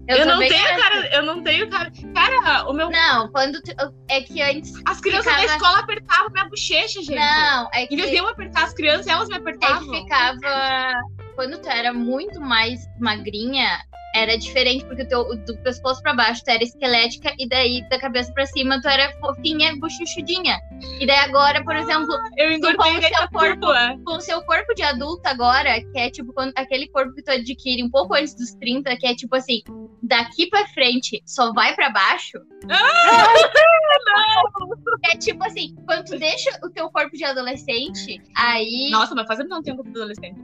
Eu, 0.08 0.26
não 0.26 0.34
também 0.34 0.50
tenho 0.50 0.66
acho. 0.66 0.82
cara, 0.84 1.16
eu 1.16 1.24
não 1.24 1.44
tenho 1.44 1.70
cara. 1.70 1.92
Cara, 2.14 2.70
o 2.70 2.74
meu. 2.74 2.90
Não, 2.90 3.28
quando 3.32 3.62
tu- 3.62 3.74
é 4.08 4.22
que 4.22 4.42
antes. 4.42 4.74
As 4.86 5.02
crianças 5.02 5.26
da 5.26 5.40
ficava- 5.40 5.54
escola 5.58 5.80
apertavam 5.80 6.30
minha 6.32 6.46
bochecha, 6.50 7.02
gente. 7.02 7.16
Não, 7.16 7.70
é 7.74 7.88
que, 7.88 7.94
Em 7.94 7.98
vez 7.98 8.12
de 8.12 8.18
eu 8.18 8.28
apertar 8.28 8.64
as 8.66 8.74
crianças, 8.74 9.08
elas 9.08 9.28
me 9.30 9.36
é 9.36 9.40
que 9.40 9.50
apertavam. 9.50 9.94
ficava. 9.94 10.94
Quando 11.36 11.62
tu 11.62 11.70
era 11.70 11.94
muito 11.94 12.42
mais 12.42 12.90
magrinha, 13.00 13.80
era 14.16 14.38
diferente, 14.38 14.86
porque 14.86 15.04
o 15.04 15.08
teu, 15.08 15.36
do 15.46 15.58
pescoço 15.58 16.02
pra 16.02 16.14
baixo 16.14 16.42
tu 16.44 16.50
era 16.50 16.64
esquelética, 16.64 17.34
e 17.38 17.48
daí 17.48 17.88
da 17.90 18.00
cabeça 18.00 18.32
pra 18.32 18.46
cima 18.46 18.82
tu 18.82 18.88
era 18.88 19.12
fofinha, 19.20 19.76
bochuchudinha. 19.78 20.58
E 21.00 21.06
daí 21.06 21.18
agora, 21.18 21.64
por 21.64 21.76
exemplo, 21.76 22.08
Eu 22.38 22.60
tu 22.60 22.62
com 22.62 22.84
o 22.84 22.88
engordei 22.88 23.14
seu 23.14 23.30
corpo, 23.30 23.68
com 24.06 24.16
o 24.16 24.22
seu 24.22 24.42
corpo 24.44 24.74
de 24.74 24.84
adulta 24.84 25.30
agora, 25.30 25.82
que 25.82 26.00
é 26.00 26.10
tipo 26.10 26.32
quando, 26.32 26.54
aquele 26.56 26.88
corpo 26.88 27.14
que 27.14 27.22
tu 27.22 27.32
adquire 27.32 27.84
um 27.84 27.90
pouco 27.90 28.16
antes 28.16 28.34
dos 28.34 28.54
30, 28.54 28.96
que 28.96 29.06
é 29.06 29.14
tipo 29.14 29.36
assim, 29.36 29.62
daqui 30.02 30.48
pra 30.48 30.66
frente 30.68 31.22
só 31.26 31.52
vai 31.52 31.76
pra 31.76 31.90
baixo. 31.90 32.40
É 35.08 35.18
tipo 35.18 35.44
assim, 35.44 35.76
quando 35.86 36.06
tu 36.06 36.18
deixa 36.18 36.50
o 36.64 36.70
teu 36.70 36.90
corpo 36.90 37.16
de 37.16 37.24
adolescente, 37.24 38.22
aí. 38.36 38.90
Nossa, 38.90 39.14
mas 39.14 39.28
faz 39.28 39.40
não 39.48 39.62
tempo 39.62 39.84
do 39.84 39.90
adolescente. 39.90 40.40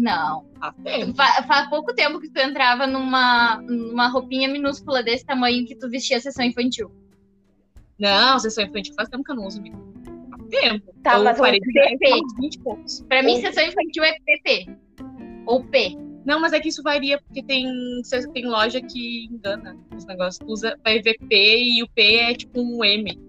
Não. 0.00 0.44
Faz 0.58 0.74
tempo. 0.82 1.14
Fa- 1.14 1.42
Faz 1.44 1.68
pouco 1.70 1.94
tempo 1.94 2.20
que 2.20 2.28
tu 2.30 2.38
entrava 2.40 2.86
numa, 2.86 3.60
numa 3.62 4.08
roupinha 4.08 4.48
minúscula 4.48 5.02
desse 5.02 5.24
tamanho 5.24 5.64
que 5.66 5.76
tu 5.76 5.88
vestia 5.88 6.16
a 6.16 6.20
sessão 6.20 6.44
infantil. 6.44 6.90
Não, 7.98 8.38
sessão 8.38 8.64
infantil 8.64 8.94
faz 8.94 9.08
tempo 9.08 9.22
que 9.24 9.30
eu 9.32 9.36
não 9.36 9.46
uso 9.46 9.62
mesmo. 9.62 9.92
Faz 10.30 10.48
tempo. 10.50 10.94
Tá, 11.02 11.16
eu 11.18 11.24
mas 11.24 11.38
parei 11.38 11.60
o 11.60 11.62
de 11.62 11.70
usar 11.80 11.88
PP. 11.90 12.14
uns 12.14 12.34
20 12.40 12.54
e 12.54 12.58
poucos. 12.60 13.00
Pra 13.08 13.22
mim, 13.22 13.34
Ou- 13.34 13.40
sessão 13.40 13.64
infantil 13.64 14.04
é 14.04 14.16
PP. 14.24 14.66
Ou 15.46 15.64
P. 15.64 15.96
Não, 16.24 16.40
mas 16.40 16.52
é 16.54 16.60
que 16.60 16.68
isso 16.68 16.82
varia, 16.82 17.20
porque 17.20 17.42
tem, 17.42 17.66
tem 18.32 18.46
loja 18.46 18.80
que 18.80 19.26
engana 19.26 19.76
os 19.94 20.06
negócios. 20.06 20.38
Tu 20.38 20.46
usa, 20.50 20.78
vai 20.82 21.00
ver 21.02 21.18
P 21.28 21.58
e 21.58 21.82
o 21.82 21.88
P 21.88 22.16
é 22.16 22.34
tipo 22.34 22.60
um 22.60 22.82
M. 22.84 23.20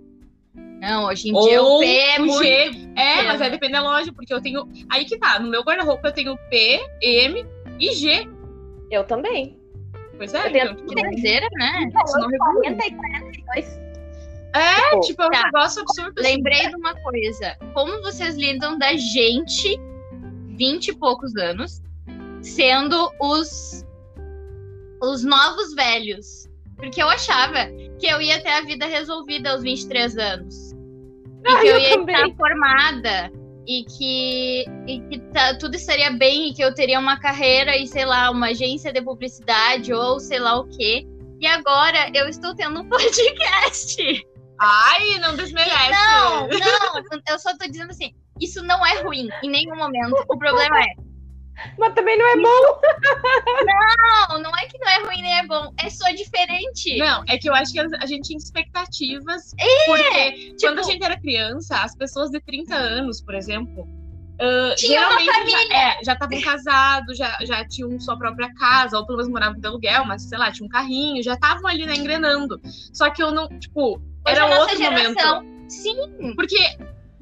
Não, 0.85 1.05
hoje 1.05 1.29
em 1.29 1.33
dia 1.33 1.61
Ou 1.63 1.77
o 1.77 1.79
P 1.79 1.85
é 1.85 2.19
muito. 2.19 2.43
G. 2.43 2.87
É, 2.95 3.23
mas 3.23 3.41
aí 3.41 3.49
depende 3.49 3.73
da 3.73 3.81
loja, 3.81 4.13
porque 4.13 4.31
eu 4.33 4.39
tenho. 4.41 4.67
Aí 4.89 5.03
que 5.05 5.17
tá, 5.17 5.39
no 5.39 5.49
meu 5.49 5.63
guarda-roupa 5.63 6.07
eu 6.09 6.13
tenho 6.13 6.37
P, 6.49 6.79
M 7.01 7.45
e 7.79 7.91
G. 7.93 8.27
Eu 8.91 9.03
também. 9.03 9.59
Pois 10.17 10.33
é, 10.33 10.37
Eu 10.47 10.51
tenho 10.51 10.65
então, 10.71 10.75
tipo, 10.85 10.93
né? 10.93 11.89
isso 12.05 12.19
não 12.19 12.27
regula. 12.29 12.53
40 12.53 12.85
e 12.85 12.91
42. 12.91 13.79
É, 14.53 14.75
Tipo, 14.91 14.99
tipo, 15.01 15.21
é 15.23 15.27
um 15.27 15.31
Tá. 15.31 15.43
negócio 15.45 15.81
absurdo. 15.81 16.13
assim. 16.21 16.29
Lembrei 16.35 16.69
de 16.69 16.75
uma 16.75 16.93
coisa. 17.01 17.57
Como 17.73 18.01
vocês 18.01 18.35
lidam 18.35 18.77
da 18.77 18.95
gente, 18.95 19.77
20 20.55 20.87
e 20.89 20.95
poucos 20.95 21.35
anos, 21.35 21.81
sendo 22.41 23.11
os, 23.19 23.83
os 25.01 25.23
novos 25.25 25.73
velhos? 25.73 26.47
Porque 26.77 27.01
eu 27.01 27.09
achava 27.09 27.65
que 27.99 28.05
eu 28.07 28.21
ia 28.21 28.39
ter 28.41 28.49
a 28.51 28.61
vida 28.61 28.85
resolvida 28.85 29.51
aos 29.51 29.63
23 29.63 30.17
anos. 30.17 30.64
E 31.45 31.49
Ah, 31.49 31.59
que 31.61 31.67
eu 31.67 31.73
eu 31.75 31.79
ia 31.79 31.89
também. 31.97 32.15
estar 32.15 32.35
formada. 32.35 33.31
E 33.67 33.83
que, 33.85 34.65
e 34.87 34.99
que 35.09 35.19
tá- 35.33 35.55
tudo 35.57 35.75
estaria 35.75 36.11
bem. 36.11 36.49
E 36.49 36.53
que 36.53 36.63
eu 36.63 36.73
teria 36.73 36.99
uma 36.99 37.19
carreira 37.19 37.75
e, 37.77 37.87
sei 37.87 38.05
lá, 38.05 38.29
uma 38.29 38.47
agência 38.47 38.91
de 38.93 39.01
publicidade 39.01 39.91
ou 39.93 40.19
sei 40.19 40.39
lá 40.39 40.59
o 40.59 40.67
quê. 40.67 41.05
E 41.39 41.47
agora 41.47 42.09
eu 42.13 42.27
estou 42.27 42.55
tendo 42.55 42.79
um 42.81 42.87
podcast. 42.89 44.25
Ai, 44.59 45.19
não 45.19 45.35
desmerece. 45.35 45.91
Não, 45.91 46.47
não, 46.47 47.21
eu 47.27 47.39
só 47.39 47.55
tô 47.57 47.67
dizendo 47.67 47.89
assim, 47.91 48.13
isso 48.39 48.63
não 48.63 48.85
é 48.85 49.01
ruim 49.01 49.27
em 49.43 49.49
nenhum 49.49 49.75
momento. 49.75 50.15
O 50.29 50.37
problema 50.37 50.79
é, 50.79 50.85
Mas 51.77 51.93
também 51.93 52.17
não 52.17 52.27
é 52.27 52.35
bom. 52.35 52.79
não, 54.29 54.41
não 54.41 54.51
é 54.57 54.65
que 54.65 54.77
não 54.79 54.87
é 54.89 55.03
ruim 55.05 55.21
nem 55.21 55.37
é 55.39 55.45
bom, 55.45 55.71
é 55.79 55.89
só 55.89 56.09
diferente. 56.11 56.97
Não, 56.97 57.23
é 57.27 57.37
que 57.37 57.49
eu 57.49 57.53
acho 57.53 57.71
que 57.73 57.79
a 57.79 58.05
gente 58.05 58.23
tinha 58.27 58.37
expectativas. 58.37 59.53
É, 59.57 59.85
porque 59.85 60.55
quando 60.61 60.79
a 60.79 60.81
tipo- 60.81 60.91
gente 60.91 61.03
era 61.03 61.19
criança, 61.19 61.77
as 61.77 61.95
pessoas 61.95 62.29
de 62.31 62.39
30 62.41 62.75
anos, 62.75 63.21
por 63.21 63.35
exemplo, 63.35 63.87
ah, 64.39 64.75
Tinha 64.75 65.07
uma 65.09 65.19
já- 65.23 65.75
é, 65.77 66.03
já 66.03 66.13
estavam 66.13 66.41
casados, 66.41 67.17
já, 67.17 67.37
já 67.41 67.65
tinham 67.67 67.97
sua 67.99 68.17
própria 68.17 68.53
casa, 68.55 68.97
ou 68.97 69.05
pelo 69.05 69.17
menos 69.17 69.31
moravam 69.31 69.59
de 69.59 69.65
aluguel, 69.67 70.05
mas 70.05 70.23
sei 70.23 70.37
lá, 70.37 70.51
tinha 70.51 70.65
um 70.65 70.69
carrinho, 70.69 71.23
já 71.23 71.33
estavam 71.35 71.67
ali 71.67 71.85
né, 71.85 71.95
engrenando. 71.95 72.59
Só 72.93 73.09
que 73.09 73.23
eu 73.23 73.31
não, 73.31 73.47
tipo, 73.59 73.93
Hoje 73.97 74.35
era 74.35 74.45
a 74.45 74.49
nossa 74.49 74.61
outro 74.61 74.77
geração- 74.77 75.35
momento. 75.43 75.55
Sim, 75.67 76.35
Porque 76.35 76.57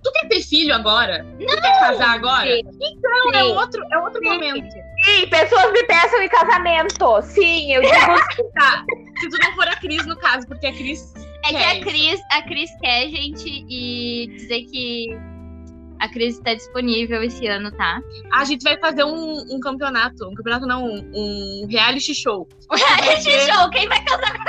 tu 0.04 0.12
quer 0.12 0.28
ter 0.28 0.42
filho 0.42 0.74
agora? 0.74 1.26
tu 1.40 1.62
quer 1.62 1.80
casar 1.80 2.16
agora? 2.16 2.48
Sim. 2.48 2.62
Então, 2.82 3.32
é 3.34 3.44
Sim. 3.44 3.52
outro, 3.52 3.84
é 3.92 4.00
outro 4.00 4.20
Sim. 4.20 4.30
momento. 4.30 4.74
Sim, 5.04 5.28
pessoas 5.30 5.72
me 5.72 5.84
peçam 5.86 6.22
em 6.22 6.30
casamento. 6.30 7.22
Sim, 7.24 7.74
eu 7.74 7.82
digo 7.82 7.94
Tá, 8.54 8.84
se 9.20 9.30
tu 9.30 9.38
não 9.44 9.54
for 9.56 9.68
a 9.68 9.76
Cris, 9.78 10.06
no 10.06 10.18
caso, 10.18 10.48
porque 10.48 10.68
a 10.68 10.74
Cris 10.74 11.14
é 11.46 11.50
que 11.50 11.56
a 11.56 11.76
isso. 11.76 11.86
Cris, 11.86 12.22
a 12.32 12.42
Cris 12.44 12.72
quer, 12.82 13.10
gente, 13.10 13.66
e 13.70 14.28
dizer 14.28 14.64
que 14.66 15.08
a 16.00 16.10
Cris 16.10 16.38
está 16.38 16.54
disponível 16.54 17.24
esse 17.24 17.48
ano, 17.48 17.72
tá? 17.72 18.02
A 18.34 18.44
gente 18.46 18.64
vai 18.64 18.78
fazer 18.78 19.04
um, 19.04 19.38
um 19.54 19.60
campeonato. 19.60 20.28
Um 20.28 20.34
campeonato 20.34 20.66
não, 20.66 20.86
um, 20.86 21.12
um 21.14 21.68
reality 21.70 22.14
show. 22.14 22.48
O 22.70 22.76
reality 22.76 23.32
show, 23.52 23.70
quem 23.70 23.88
vai 23.88 24.04
casar? 24.04 24.43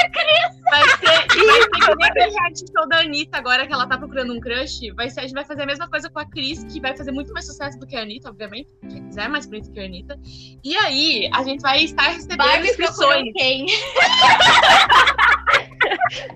Vai 0.74 0.88
ser, 0.88 1.06
vai 1.46 1.62
ser 1.62 1.68
que 1.68 1.94
nem 1.96 2.08
aquele 2.08 2.30
reality 2.30 2.64
show 2.76 2.88
da 2.88 3.00
Anitta 3.00 3.38
agora, 3.38 3.66
que 3.66 3.72
ela 3.72 3.86
tá 3.86 3.96
procurando 3.96 4.34
um 4.34 4.40
crush. 4.40 4.90
Vai 4.96 5.08
ser, 5.08 5.20
a 5.20 5.22
gente 5.22 5.34
vai 5.34 5.44
fazer 5.44 5.62
a 5.62 5.66
mesma 5.66 5.88
coisa 5.88 6.10
com 6.10 6.18
a 6.18 6.26
Cris, 6.26 6.64
que 6.64 6.80
vai 6.80 6.96
fazer 6.96 7.12
muito 7.12 7.32
mais 7.32 7.46
sucesso 7.46 7.78
do 7.78 7.86
que 7.86 7.94
a 7.96 8.02
Anitta, 8.02 8.28
obviamente. 8.30 8.68
Quem 8.88 9.06
quiser 9.06 9.26
é 9.26 9.28
mais 9.28 9.46
bonita 9.46 9.70
que 9.70 9.78
a 9.78 9.84
Anitta. 9.84 10.18
E 10.64 10.76
aí, 10.76 11.30
a 11.32 11.44
gente 11.44 11.60
vai 11.60 11.84
estar 11.84 12.08
recebendo 12.08 12.64
inscrições. 12.64 13.32
quem? 13.34 13.66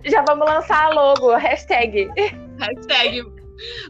Já 0.07 0.23
vamos 0.23 0.49
lançar 0.49 0.87
a 0.87 0.91
logo, 0.91 1.35
hashtag. 1.37 2.09
Hashtag. 2.59 3.25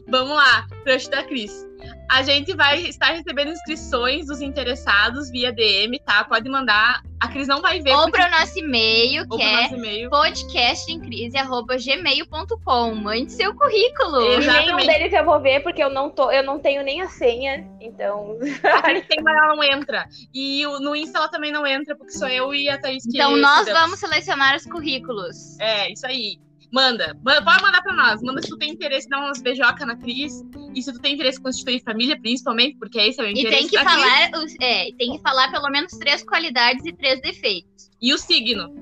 Vamos 0.07 0.35
lá, 0.35 0.65
crush 0.83 1.07
da 1.09 1.23
Cris. 1.23 1.68
A 2.09 2.23
gente 2.23 2.55
vai 2.55 2.81
estar 2.81 3.11
recebendo 3.11 3.51
inscrições 3.51 4.25
dos 4.25 4.41
interessados 4.41 5.29
via 5.29 5.53
DM, 5.53 5.99
tá? 5.99 6.23
Pode 6.23 6.49
mandar. 6.49 7.03
A 7.19 7.27
Cris 7.27 7.47
não 7.47 7.61
vai 7.61 7.79
ver. 7.81 7.91
Ou 7.91 8.03
porque- 8.05 8.17
para 8.17 8.27
o 8.27 8.31
nosso 8.39 8.57
e-mail, 8.57 9.25
ou 9.29 9.37
que 9.37 9.43
é 9.43 9.61
nosso 9.61 9.75
e-mail. 9.75 10.09
podcastemcrise.gmail.com. 10.09 12.95
Mande 12.95 13.31
seu 13.31 13.53
currículo. 13.53 14.21
E 14.21 14.35
Exatamente. 14.37 14.65
nenhum 14.65 14.77
deles 14.87 15.13
eu 15.13 15.25
vou 15.25 15.39
ver, 15.41 15.61
porque 15.61 15.83
eu 15.83 15.89
não, 15.89 16.09
tô, 16.09 16.31
eu 16.31 16.43
não 16.43 16.57
tenho 16.59 16.81
nem 16.83 17.01
a 17.01 17.09
senha. 17.09 17.67
Então. 17.81 18.37
A 18.63 18.81
Cris 18.81 19.05
tem, 19.07 19.21
mas 19.21 19.35
ela 19.37 19.55
não 19.55 19.63
entra. 19.63 20.05
E 20.33 20.63
no 20.81 20.95
Insta 20.95 21.19
ela 21.19 21.27
também 21.29 21.51
não 21.51 21.67
entra, 21.67 21.95
porque 21.95 22.13
sou 22.13 22.27
eu 22.27 22.53
e 22.53 22.69
a 22.69 22.77
Thaís 22.79 23.03
que 23.03 23.09
Então 23.17 23.35
nós 23.37 23.63
cuidamos. 23.65 23.81
vamos 23.81 23.99
selecionar 23.99 24.55
os 24.55 24.65
currículos. 24.65 25.59
É, 25.59 25.91
isso 25.91 26.07
aí. 26.07 26.37
Manda. 26.71 27.17
Manda- 27.23 27.43
Pode 27.43 27.63
mandar 27.63 27.81
pra 27.81 27.93
nós. 27.93 28.21
Manda 28.21 28.41
se 28.41 28.49
tu 28.49 28.57
tem 28.57 28.71
interesse 28.71 29.07
em 29.07 29.09
dar 29.09 29.19
umas 29.19 29.41
beijoca 29.41 29.85
na 29.85 29.95
Cris. 29.95 30.43
E 30.75 30.81
se 30.83 30.93
tu 30.93 30.99
tem 30.99 31.15
interesse 31.15 31.39
em 31.39 31.43
constituir 31.43 31.81
família, 31.83 32.19
principalmente, 32.19 32.77
porque 32.77 32.99
esse 32.99 33.19
é 33.19 33.23
o 33.23 33.27
E 33.27 33.31
interesse 33.31 33.57
tem 33.57 33.67
que 33.69 33.77
Cris. 33.77 33.91
falar, 33.91 34.31
os- 34.43 34.55
é, 34.61 34.91
tem 34.97 35.13
que 35.17 35.21
falar 35.21 35.51
pelo 35.51 35.69
menos 35.69 35.91
três 35.93 36.23
qualidades 36.23 36.85
e 36.85 36.93
três 36.93 37.19
defeitos. 37.21 37.89
E 38.01 38.13
o 38.13 38.17
signo. 38.17 38.73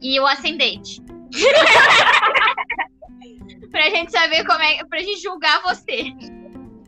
E 0.00 0.18
o 0.18 0.26
ascendente. 0.26 1.02
pra 3.70 3.90
gente 3.90 4.10
saber 4.10 4.46
como 4.46 4.60
é, 4.62 4.82
pra 4.84 4.98
gente 5.00 5.20
julgar 5.20 5.60
você. 5.62 6.04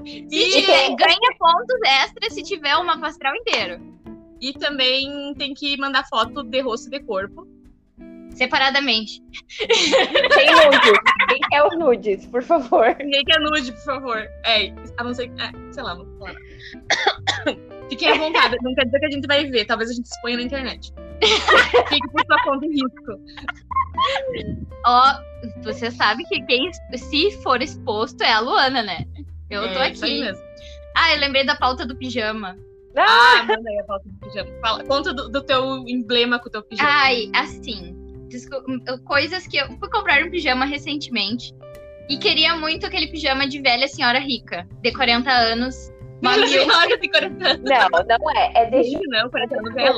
Se 0.04 0.26
E, 0.30 0.50
tiver, 0.52 0.97
ganha 0.97 1.37
pontos 1.38 1.78
extras 1.85 2.32
se 2.32 2.42
tiver 2.42 2.75
uma 2.76 2.94
astral 3.06 3.35
inteiro. 3.37 3.78
e 4.40 4.54
também 4.54 5.35
tem 5.35 5.52
que 5.52 5.76
mandar 5.76 6.06
foto 6.09 6.42
de 6.42 6.61
rosto 6.62 6.88
e 6.88 6.99
de 6.99 7.04
corpo. 7.04 7.47
Separadamente. 8.30 9.20
Nudes. 9.60 11.00
Quem 11.28 11.40
quer 11.50 11.62
os 11.66 11.78
nudes, 11.78 12.26
por 12.26 12.42
favor? 12.42 12.96
Ninguém 12.99 13.25
quer 13.25 13.38
nude, 13.40 13.72
por 13.72 13.84
favor. 13.84 14.16
É, 14.44 14.72
a 14.99 15.04
não 15.04 15.12
ser 15.14 15.28
que. 15.28 15.42
É, 15.42 15.50
sei 15.72 15.82
lá, 15.82 15.94
vou 15.94 16.06
falar. 16.18 16.34
Fiquem 17.88 18.08
à 18.12 18.14
vontade, 18.14 18.56
não 18.62 18.75
quer 18.75 18.84
dizer 18.84 19.00
que 19.00 19.06
a 19.06 19.10
gente 19.10 19.26
vai 19.26 19.44
ver, 19.46 19.64
talvez 19.66 19.90
a 19.90 19.92
gente 19.94 20.06
exponha 20.06 20.37
na 20.37 20.42
internet. 20.44 20.92
Fique 21.88 22.08
por 22.12 22.25
sua 22.25 22.42
conta 22.44 22.64
e 22.66 22.70
risco. 22.70 23.20
Ó, 24.87 25.14
você 25.62 25.90
sabe 25.90 26.25
que 26.25 26.40
quem 26.46 26.70
se 26.96 27.30
for 27.42 27.60
exposto 27.60 28.22
é 28.22 28.32
a 28.32 28.40
Luana, 28.40 28.82
né? 28.82 29.04
Eu 29.50 29.62
tô 29.72 29.80
É, 29.80 29.90
isso 29.90 30.04
aí 30.04 30.12
aqui. 30.12 30.20
mesmo. 30.25 30.44
Ah, 30.96 31.12
eu 31.14 31.20
lembrei 31.20 31.44
da 31.44 31.56
pauta 31.56 31.84
do 31.84 31.96
pijama. 31.96 32.56
Ah, 32.96 33.40
Ah, 33.40 33.42
manda 33.44 33.68
aí 33.68 33.78
a 33.80 33.84
foto 33.84 34.02
do 34.08 34.26
pijama. 34.26 34.50
Fala, 34.60 34.84
conta 34.84 35.12
do, 35.12 35.28
do 35.28 35.42
teu 35.42 35.84
emblema 35.87 36.38
com 36.38 36.49
o 36.49 36.50
teu 36.52 36.62
pijama. 36.62 36.88
Ai, 36.90 37.30
assim. 37.34 37.96
Desco- 38.30 38.62
Coisas 39.04 39.46
que 39.46 39.56
eu 39.58 39.66
fui 39.78 39.88
comprar 39.90 40.22
um 40.25 40.30
pijama 40.30 40.64
recentemente 40.64 41.54
e 42.08 42.16
queria 42.18 42.56
muito 42.56 42.87
aquele 42.87 43.06
pijama 43.08 43.46
de 43.46 43.60
velha 43.60 43.87
senhora 43.87 44.18
rica, 44.18 44.66
de 44.82 44.92
40 44.92 45.30
anos. 45.30 45.75
Uma 46.22 46.46
senhora 46.46 46.99
de 46.99 47.08
40 47.08 47.49
anos. 47.49 47.62
não, 47.62 48.18
não 48.18 48.30
é. 48.37 48.52
É 48.54 48.64
de, 48.66 49.00
Não, 49.08 49.30
40 49.30 49.58
anos 49.58 49.76
é 49.76 49.92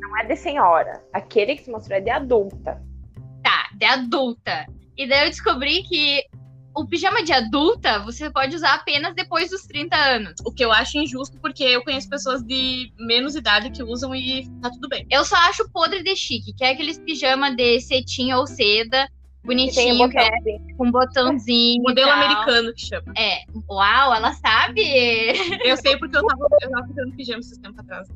não 0.00 0.18
é 0.18 0.24
de 0.24 0.36
senhora. 0.36 1.02
Aquele 1.12 1.56
que 1.56 1.62
se 1.64 1.70
mostrou 1.70 1.98
é 1.98 2.00
de 2.00 2.10
adulta. 2.10 2.80
Tá, 3.42 3.68
de 3.76 3.84
adulta. 3.84 4.66
E 4.96 5.08
daí 5.08 5.24
eu 5.24 5.30
descobri 5.30 5.82
que 5.82 6.22
o 6.74 6.86
pijama 6.86 7.22
de 7.22 7.32
adulta 7.32 7.98
você 8.00 8.28
pode 8.30 8.56
usar 8.56 8.74
apenas 8.74 9.14
depois 9.14 9.50
dos 9.50 9.62
30 9.62 9.96
anos. 9.96 10.34
O 10.44 10.52
que 10.52 10.64
eu 10.64 10.72
acho 10.72 10.98
injusto, 10.98 11.38
porque 11.40 11.62
eu 11.62 11.82
conheço 11.84 12.08
pessoas 12.08 12.42
de 12.42 12.92
menos 12.98 13.34
idade 13.36 13.70
que 13.70 13.82
usam 13.82 14.14
e 14.14 14.48
tá 14.60 14.70
tudo 14.70 14.88
bem. 14.88 15.06
Eu 15.10 15.24
só 15.24 15.36
acho 15.36 15.68
podre 15.70 16.02
de 16.02 16.14
chique, 16.16 16.52
que 16.52 16.64
é 16.64 16.70
aqueles 16.70 16.98
pijama 16.98 17.54
de 17.54 17.80
cetim 17.80 18.32
ou 18.32 18.46
seda, 18.46 19.08
bonitinho, 19.44 19.94
um 19.94 19.98
botãozinho. 20.08 20.76
com 20.76 20.90
botãozinho. 20.90 21.80
e 21.80 21.82
Modelo 21.82 22.08
tal. 22.08 22.16
americano 22.18 22.74
que 22.74 22.86
chama. 22.86 23.12
É, 23.16 23.44
uau, 23.68 24.14
ela 24.14 24.32
sabe. 24.32 24.82
Eu 25.64 25.76
sei 25.76 25.96
porque 25.98 26.16
eu 26.16 26.26
tava, 26.26 26.46
eu 26.62 26.70
tava 26.70 26.86
fazendo 26.88 27.14
pijama 27.16 27.40
esses 27.40 27.58
tempos 27.58 27.78
atrás. 27.78 28.08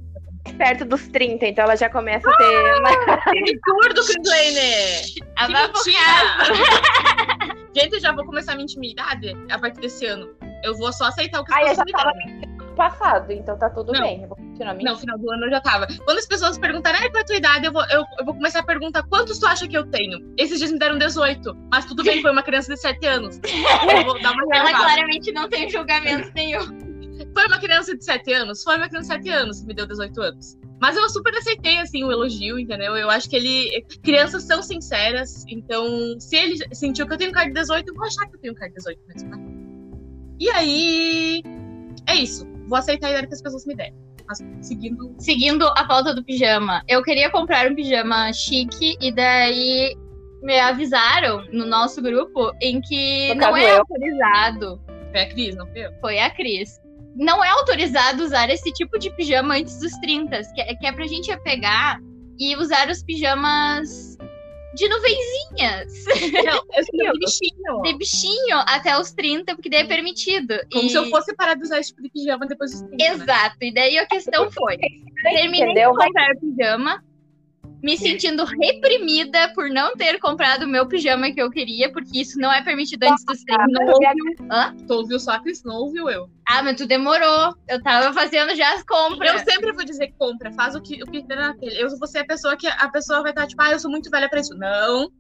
Perto 0.57 0.85
dos 0.87 1.07
30, 1.09 1.47
então 1.47 1.65
ela 1.65 1.77
já 1.77 1.91
começa 1.91 2.29
a 2.29 2.37
ter. 2.37 2.79
uma- 2.79 3.15
Absurdo, 3.15 4.07
Chris 4.07 5.15
A 5.37 5.47
Que 5.47 5.53
babocada. 5.53 6.55
mentira! 6.55 7.28
Gente, 7.75 7.95
eu 7.95 8.01
já 8.01 8.13
vou 8.13 8.25
começar 8.25 8.53
a 8.53 8.55
minha 8.55 8.65
intimidade 8.65 9.37
a 9.51 9.59
partir 9.59 9.81
desse 9.81 10.07
ano. 10.07 10.29
Eu 10.65 10.77
vou 10.77 10.93
só 10.93 11.07
aceitar 11.07 11.41
o 11.41 11.45
que 11.45 11.53
as 11.53 11.57
Ai, 11.59 11.65
eu 11.65 11.69
pessoas 11.69 11.91
já 11.91 12.13
me 12.27 12.47
no 12.47 12.75
passado, 12.75 13.33
então 13.33 13.59
tá 13.59 13.69
tudo 13.69 13.93
Não. 13.93 14.01
bem. 14.01 14.23
Eu 14.23 14.29
vou 14.29 14.37
continuar 14.37 14.75
Não, 14.75 14.97
final 14.97 15.19
do 15.19 15.31
ano 15.31 15.47
eu 15.47 15.51
já 15.51 15.61
tava. 15.61 15.87
Quando 16.05 16.19
as 16.19 16.27
pessoas 16.27 16.59
perguntarem 16.59 17.01
"Ai, 17.01 17.11
qual 17.11 17.19
é 17.19 17.23
a 17.23 17.27
tua 17.27 17.37
idade, 17.37 17.67
eu 17.67 17.73
vou, 17.73 17.85
eu, 17.91 18.05
eu 18.19 18.25
vou 18.25 18.35
começar 18.35 18.61
a 18.61 18.63
perguntar 18.63 19.03
quantos 19.05 19.39
tu 19.39 19.47
acha 19.47 19.67
que 19.67 19.77
eu 19.77 19.85
tenho. 19.91 20.33
Esses 20.39 20.59
dias 20.59 20.73
me 20.73 20.79
deram 20.79 20.97
18, 20.97 21.55
mas 21.71 21.85
tudo 21.85 22.03
bem, 22.05 22.23
foi 22.23 22.31
uma 22.31 22.43
criança 22.43 22.73
de 22.73 22.81
7 22.81 23.05
anos. 23.07 23.41
Eu 23.45 24.05
vou 24.05 24.21
dar 24.23 24.33
uma 24.33 24.45
Ela 24.57 24.71
claramente 24.71 25.33
não 25.33 25.49
tem 25.49 25.69
julgamento 25.69 26.31
nenhum. 26.35 26.89
Foi 27.35 27.47
uma 27.47 27.59
criança 27.59 27.97
de 27.97 28.05
7 28.05 28.33
anos? 28.33 28.63
Foi 28.63 28.77
uma 28.77 28.89
criança 28.89 29.19
de 29.19 29.25
7 29.25 29.31
anos 29.31 29.61
que 29.61 29.67
me 29.67 29.75
deu 29.75 29.87
18 29.87 30.23
anos. 30.23 30.57
Mas 30.81 30.97
eu 30.97 31.09
super 31.11 31.35
aceitei, 31.37 31.79
assim, 31.79 32.05
o 32.05 32.13
elogio, 32.13 32.59
entendeu? 32.59 32.97
Eu 32.97 33.11
acho 33.11 33.29
que 33.29 33.37
ele... 33.37 33.85
Crianças 34.03 34.45
são 34.45 34.63
sinceras, 34.63 35.45
então 35.49 36.19
se 36.21 36.37
ele 36.37 36.75
sentiu 36.75 37.07
que 37.07 37.15
eu 37.15 37.19
tenho 37.19 37.33
cara 37.33 37.47
de 37.49 37.55
18, 37.55 37.89
eu 37.89 37.95
vou 37.95 38.07
achar 38.07 38.27
que 38.29 38.37
eu 38.37 38.41
tenho 38.41 38.55
cara 38.55 38.69
de 38.71 38.77
18 38.77 39.01
mesmo, 39.09 39.31
né? 39.31 39.39
E 40.39 40.49
aí... 40.51 41.43
É 42.07 42.15
isso. 42.15 42.47
Vou 42.69 42.79
aceitar 42.79 43.09
a 43.09 43.11
ideia 43.11 43.27
que 43.27 43.35
as 43.35 43.43
pessoas 43.43 43.67
me 43.67 43.75
derem. 43.75 43.95
Mas 44.27 44.39
seguindo... 44.61 45.15
Seguindo 45.19 45.67
a 45.67 45.85
pauta 45.85 46.15
do 46.15 46.23
pijama, 46.25 46.83
eu 46.87 47.03
queria 47.03 47.29
comprar 47.31 47.71
um 47.71 47.75
pijama 47.75 48.33
chique 48.33 48.97
e 49.01 49.13
daí 49.13 49.97
me 50.43 50.61
avisaram 50.61 51.45
no 51.53 51.67
nosso 51.67 52.01
grupo 52.01 52.53
em 52.61 52.81
que 52.81 53.35
No 53.35 53.41
não 53.41 53.57
é 53.57 53.73
eu. 53.73 53.79
autorizado. 53.79 54.81
Foi 55.11 55.21
a 55.23 55.29
Cris, 55.29 55.57
não 55.57 55.67
foi 55.67 55.87
eu? 55.87 55.93
Foi 56.01 56.19
a 56.21 56.31
Cris. 56.31 56.81
Não 57.19 57.45
é 57.45 57.49
autorizado 57.51 58.23
usar 58.25 58.49
esse 58.49 58.73
tipo 58.73 58.99
de 58.99 59.11
pijama 59.11 59.57
antes 59.57 59.79
dos 59.81 59.93
30, 59.99 60.41
que 60.55 60.61
é, 60.61 60.75
que 60.75 60.87
é 60.87 60.93
pra 60.93 61.07
gente 61.07 61.37
pegar 61.43 61.99
e 62.39 62.55
usar 62.57 62.89
os 62.89 63.03
pijamas 63.03 64.17
de 64.75 64.89
nuvenzinhas, 64.89 66.05
Não, 66.45 67.13
de 67.13 67.19
bichinho. 67.19 67.83
de 67.83 67.95
bichinho 67.99 68.57
até 68.67 68.97
os 69.01 69.11
30, 69.13 69.55
porque 69.57 69.69
daí 69.69 69.81
é 69.81 69.85
permitido. 69.85 70.55
Como 70.73 70.85
E- 70.85 70.91
se 70.91 70.97
eu 70.97 71.07
fosse 71.11 71.35
parar 71.35 71.55
de 71.55 71.63
usar 71.65 71.81
esse 71.81 71.89
tipo 71.91 72.03
de 72.03 72.11
pijama 72.11 72.47
depois 72.47 72.71
dos 72.73 72.83
30, 72.83 72.97
né? 73.05 73.11
Exato, 73.25 73.57
e 73.63 73.75
daí 73.75 73.99
a 73.99 74.07
questão 74.07 74.49
foi: 74.53 74.77
terminei 75.23 75.63
Entendeu? 75.73 75.91
de 75.93 75.97
comprar 76.05 76.31
o 76.33 76.41
pijama, 76.41 77.05
me 77.83 77.97
sentindo 77.97 78.45
reprimida 78.45 79.53
por 79.55 79.69
não 79.71 79.95
ter 79.95 80.19
comprado 80.19 80.65
o 80.65 80.69
meu 80.69 80.87
pijama 80.87 81.31
que 81.31 81.41
eu 81.41 81.51
queria, 81.51 81.93
porque 81.93 82.21
isso 82.21 82.39
não 82.39 82.53
é 82.53 82.63
permitido 82.63 83.05
antes 83.05 83.25
dos 83.25 83.43
30. 83.45 83.67
Não 83.69 83.87
ouviu. 83.87 84.87
Tu 84.87 84.93
ouviu 84.95 85.21
só 85.21 85.33
a 85.33 85.39
Cris, 85.41 85.63
não 85.65 85.77
ouviu 85.77 86.09
eu. 86.11 86.29
Ah, 86.49 86.63
mas 86.63 86.77
tu 86.77 86.87
demorou. 86.87 87.55
Eu 87.69 87.83
tava 87.83 88.13
fazendo 88.13 88.55
já 88.57 88.75
as 88.75 88.83
compras. 88.83 89.33
Eu 89.33 89.39
sempre 89.53 89.73
vou 89.73 89.85
dizer 89.85 90.09
que 90.09 90.15
compra, 90.19 90.51
faz 90.53 90.75
o 90.75 90.81
que 90.81 91.03
o 91.03 91.07
que 91.07 91.23
der 91.23 91.37
na 91.37 91.55
telha. 91.55 91.79
Eu 91.81 91.97
vou 91.99 92.07
ser 92.09 92.19
a 92.21 92.27
pessoa 92.27 92.57
que 92.57 92.67
a 92.67 92.89
pessoa 92.89 93.23
vai 93.23 93.31
estar 93.31 93.47
tipo, 93.47 93.63
ah, 93.63 93.71
eu 93.73 93.79
sou 93.79 93.91
muito 93.91 94.11
velha 94.11 94.29
pra 94.29 94.41
isso. 94.41 94.55
Não. 94.57 95.11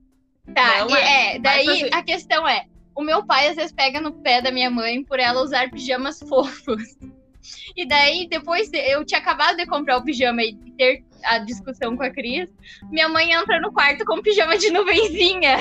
Tá, 0.54 0.84
Não 0.84 0.96
e- 0.96 1.00
é. 1.00 1.36
é, 1.36 1.38
daí 1.38 1.66
fazer. 1.66 1.90
a 1.94 2.02
questão 2.02 2.48
é: 2.48 2.64
o 2.96 3.02
meu 3.02 3.24
pai 3.24 3.48
às 3.48 3.56
vezes 3.56 3.72
pega 3.72 4.00
no 4.00 4.12
pé 4.12 4.40
da 4.42 4.50
minha 4.50 4.70
mãe 4.70 5.04
por 5.04 5.20
ela 5.20 5.42
usar 5.42 5.70
pijamas 5.70 6.18
fofos. 6.28 6.82
E 7.76 7.86
daí, 7.86 8.26
depois 8.28 8.68
de- 8.70 8.78
eu 8.78 9.04
tinha 9.04 9.20
acabado 9.20 9.56
de 9.56 9.66
comprar 9.66 9.96
o 9.98 10.02
pijama 10.04 10.42
e 10.42 10.54
ter 10.76 11.04
a 11.24 11.38
discussão 11.38 11.96
com 11.96 12.02
a 12.02 12.10
Cris, 12.10 12.48
minha 12.90 13.08
mãe 13.08 13.32
entra 13.32 13.60
no 13.60 13.72
quarto 13.72 14.04
com 14.04 14.20
pijama 14.22 14.56
de 14.58 14.70
nuvenzinha. 14.70 15.58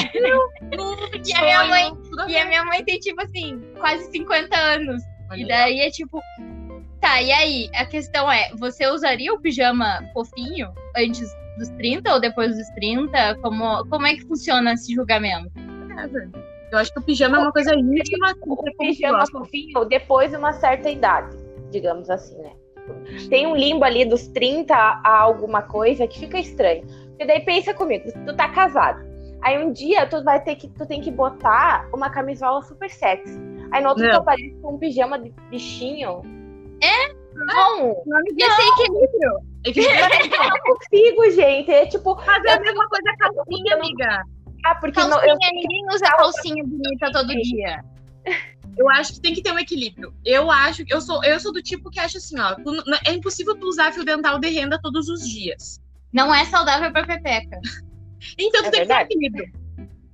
E 1.26 1.34
a 1.34 1.42
minha 1.42 1.66
mãe- 1.66 1.92
E 2.28 2.38
a 2.38 2.46
minha 2.46 2.66
mãe 2.66 2.84
tem, 2.84 3.00
tipo 3.00 3.22
assim, 3.22 3.62
quase 3.80 4.10
50 4.12 4.58
anos. 4.58 5.02
Olha 5.30 5.40
E 5.40 5.42
aí, 5.44 5.48
daí 5.48 5.80
é 5.82 5.90
tipo. 5.90 6.22
Tá, 7.02 7.22
e 7.22 7.32
aí? 7.32 7.70
A 7.76 7.86
questão 7.86 8.32
é: 8.32 8.50
você 8.58 8.88
usaria 8.88 9.34
o 9.34 9.40
pijama 9.40 10.04
fofinho 10.14 10.70
antes 10.96 11.28
dos 11.58 11.70
30 11.72 12.14
ou 12.14 12.20
depois 12.20 12.56
dos 12.56 12.68
30? 12.70 13.36
Como, 13.42 13.86
como 13.88 14.08
é 14.08 14.16
que 14.16 14.22
funciona 14.28 14.74
esse 14.74 14.94
julgamento? 14.94 15.52
Eu 16.72 16.78
acho 16.80 16.92
que 16.94 17.00
o 17.00 17.04
pijama 17.04 17.38
é 17.38 17.40
uma 17.42 17.52
coisa 17.52 17.74
íntima. 17.76 18.34
O 18.46 18.68
é 18.68 18.72
pijama 18.78 19.26
fofinho 19.32 19.86
depois 19.86 20.32
de 20.32 20.38
uma 20.38 20.54
certa 20.54 20.90
idade, 20.90 21.36
digamos 21.72 22.10
assim, 22.10 22.38
né? 22.42 22.52
Tem 23.30 23.46
um 23.48 23.56
limbo 23.56 23.84
ali 23.86 24.06
dos 24.06 24.28
30 24.28 24.74
a 24.76 25.20
alguma 25.20 25.62
coisa 25.62 26.08
que 26.08 26.20
fica 26.20 26.40
estranho. 26.40 26.86
Porque 27.10 27.26
daí 27.26 27.40
pensa 27.42 27.74
comigo, 27.74 28.12
tu 28.26 28.36
tá 28.36 28.50
casado. 28.50 29.06
Aí 29.42 29.64
um 29.64 29.72
dia 29.72 30.06
tu 30.08 30.24
vai 30.24 30.42
ter 30.44 30.56
que 30.56 30.68
tu 30.68 30.86
tem 30.86 31.02
que 31.02 31.12
botar 31.12 31.88
uma 31.94 32.10
camisola 32.10 32.62
super 32.64 32.90
sexy. 32.90 33.40
Aí 33.72 33.82
no 33.82 33.90
outro 33.90 34.04
Não. 34.06 34.12
tu 34.14 34.18
aparece 34.20 34.56
com 34.62 34.74
um 34.76 34.78
pijama 34.78 35.20
de 35.20 35.30
bichinho. 35.50 36.22
É? 36.82 37.14
Não, 37.34 37.92
Esse 38.38 38.62
equilíbrio. 38.70 39.40
É 39.66 39.72
que 39.72 39.80
eu 40.36 40.50
não 40.50 40.60
consigo, 40.62 41.32
gente. 41.32 41.72
É 41.72 41.86
tipo, 41.86 42.16
fazer 42.22 42.50
a 42.50 42.60
mesma 42.60 42.88
coisa 42.88 43.10
a 43.12 43.18
calcinha, 43.18 43.76
amiga. 43.76 44.24
ah, 44.66 44.76
porque 44.76 45.00
não, 45.00 45.10
Calcinha, 45.12 45.34
eu 45.34 45.38
ninguém 45.54 45.86
usa 45.90 46.06
calcinha 46.18 46.64
bonita 46.64 47.12
todo 47.12 47.28
dia. 47.42 47.84
Eu 48.78 48.90
acho 48.90 49.14
que 49.14 49.22
tem 49.22 49.34
que 49.34 49.42
ter 49.42 49.52
um 49.52 49.60
equilíbrio. 49.60 50.14
Eu 50.24 50.52
acho 50.52 50.86
que 50.86 50.94
eu 50.94 51.02
sou, 51.02 51.24
eu 51.24 51.40
sou 51.40 51.52
do 51.52 51.62
tipo 51.62 51.90
que 51.90 52.00
acha 52.00 52.18
assim, 52.18 52.40
ó, 52.40 52.54
tu 52.56 52.72
é 53.06 53.14
impossível 53.14 53.56
tu 53.56 53.68
usar 53.68 53.92
fio 53.92 54.06
dental 54.06 54.40
de 54.40 54.50
renda 54.50 54.80
todos 54.82 55.10
os 55.10 55.28
dias. 55.28 55.82
Não 56.14 56.34
é 56.34 56.46
saudável 56.46 56.92
pra 56.92 57.06
pepeca. 57.06 57.60
Então 58.38 58.62
tu 58.64 58.68
É 58.68 58.72
tem 58.72 58.80
verdade. 58.80 59.10
que 59.10 59.14
ter 59.14 59.20
um 59.20 59.28
equilíbrio. 59.28 59.54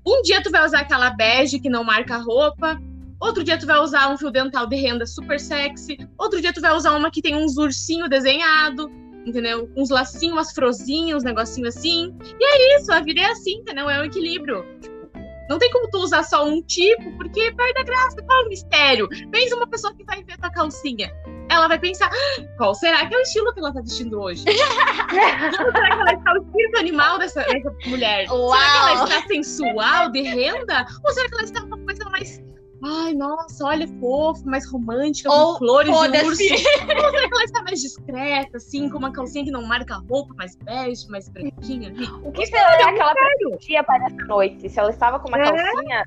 Um 0.05 0.21
dia 0.23 0.43
tu 0.43 0.51
vai 0.51 0.65
usar 0.65 0.81
aquela 0.81 1.09
bege 1.11 1.57
que 1.59 1.69
não 1.69 1.83
marca 1.85 2.15
a 2.15 2.17
roupa. 2.17 2.79
Outro 3.19 3.43
dia 3.43 3.57
tu 3.57 3.65
vai 3.65 3.79
usar 3.79 4.09
um 4.11 4.17
fio 4.17 4.29
dental 4.29 4.67
de 4.67 4.75
renda 4.75 5.05
super 5.05 5.39
sexy. 5.39 5.97
Outro 6.17 6.41
dia 6.41 6.51
tu 6.51 6.59
vai 6.59 6.75
usar 6.75 6.95
uma 6.97 7.09
que 7.09 7.21
tem 7.21 7.33
uns 7.33 7.55
ursinhos 7.57 8.09
desenhado, 8.09 8.91
entendeu? 9.25 9.71
Uns 9.77 9.89
lacinhos, 9.89 10.33
umas 10.35 10.51
frozinhas, 10.51 11.17
uns 11.19 11.23
negocinhos 11.23 11.77
assim. 11.77 12.13
E 12.37 12.43
é 12.43 12.77
isso, 12.77 12.91
a 12.91 12.99
vida 12.99 13.21
é 13.21 13.31
assim, 13.31 13.59
entendeu? 13.59 13.89
É 13.89 14.01
um 14.01 14.03
equilíbrio. 14.03 14.65
Não 15.49 15.57
tem 15.59 15.69
como 15.71 15.89
tu 15.89 15.97
usar 15.99 16.23
só 16.23 16.45
um 16.45 16.61
tipo, 16.61 17.11
porque 17.17 17.51
perde 17.53 17.79
a 17.79 17.83
graça. 17.83 18.21
Qual 18.23 18.41
é 18.41 18.45
o 18.45 18.49
mistério? 18.49 19.07
Pensa 19.31 19.55
uma 19.55 19.67
pessoa 19.67 19.93
que 19.95 20.03
vai 20.03 20.23
ver 20.23 20.37
tua 20.37 20.49
calcinha. 20.51 21.11
Ela 21.49 21.67
vai 21.67 21.77
pensar, 21.77 22.09
"Ah, 22.11 22.43
qual 22.57 22.73
será 22.73 23.05
que 23.05 23.13
é 23.13 23.17
o 23.17 23.21
estilo 23.21 23.53
que 23.53 23.59
ela 23.59 23.73
tá 23.73 23.81
vestindo 23.81 24.19
hoje? 24.19 24.43
Será 25.13 25.95
que 25.95 26.01
ela 26.01 26.13
está 26.13 26.33
o 26.33 26.37
espírito 26.37 26.79
animal 26.79 27.19
dessa, 27.19 27.43
dessa 27.43 27.71
mulher? 27.85 28.27
Será 28.27 28.29
que 28.29 28.77
ela 28.77 28.93
Uau! 28.95 29.07
está 29.07 29.27
sensual, 29.27 30.11
de 30.11 30.21
renda? 30.21 30.85
Ou 31.03 31.11
será 31.11 31.27
que 31.27 31.33
ela 31.35 31.43
está 31.43 31.63
uma 31.63 31.77
coisa 31.79 32.09
mais. 32.09 32.41
Ai, 32.85 33.13
nossa, 33.13 33.65
olha, 33.65 33.87
fofo, 33.99 34.45
mais 34.45 34.69
romântica, 34.69 35.31
Ou 35.31 35.53
com 35.53 35.59
flores 35.59 35.87
de 35.87 36.25
urso? 36.25 36.43
Ou 36.43 37.11
que 37.11 37.33
ela 37.33 37.43
está 37.43 37.63
mais 37.63 37.81
discreta, 37.81 38.57
assim, 38.57 38.89
com 38.89 38.97
uma 38.97 39.11
calcinha 39.11 39.45
que 39.45 39.51
não 39.51 39.63
marca 39.63 39.95
a 39.95 39.97
roupa, 40.09 40.33
mais 40.35 40.55
bege, 40.57 41.07
mais 41.09 41.29
pretinha 41.29 41.89
ali? 41.89 42.07
O 42.23 42.31
que 42.31 42.45
será 42.45 42.93
que 42.93 42.99
ela 42.99 43.13
pretendia 43.13 43.83
para 43.83 44.05
essa 44.05 44.25
noite? 44.25 44.69
Se 44.69 44.79
ela 44.79 44.89
estava 44.89 45.19
com 45.19 45.29
uma 45.29 45.37
É. 45.39 45.43
calcinha 45.43 46.05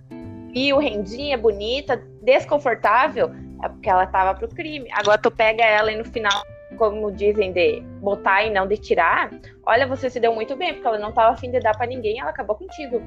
fio, 0.53 0.79
rendinha, 0.79 1.37
bonita, 1.37 2.03
desconfortável, 2.23 3.31
é 3.63 3.69
porque 3.69 3.89
ela 3.89 4.05
estava 4.05 4.35
pro 4.35 4.49
crime. 4.49 4.89
Agora 4.93 5.19
tu 5.19 5.31
pega 5.31 5.63
ela 5.63 5.93
e 5.93 5.97
no 5.97 6.05
final, 6.05 6.43
como 6.77 7.11
dizem, 7.13 7.53
de 7.53 7.81
botar 8.01 8.45
e 8.45 8.51
não 8.51 8.67
de 8.67 8.77
tirar, 8.77 9.31
olha, 9.65 9.87
você 9.87 10.09
se 10.09 10.19
deu 10.21 10.35
muito 10.35 10.57
bem, 10.57 10.75
porque 10.75 10.87
ela 10.89 10.99
não 10.99 11.11
estava 11.11 11.33
afim 11.33 11.51
de 11.51 11.61
dar 11.61 11.77
para 11.77 11.87
ninguém, 11.87 12.21
ela 12.21 12.31
acabou 12.31 12.57
contigo. 12.57 13.03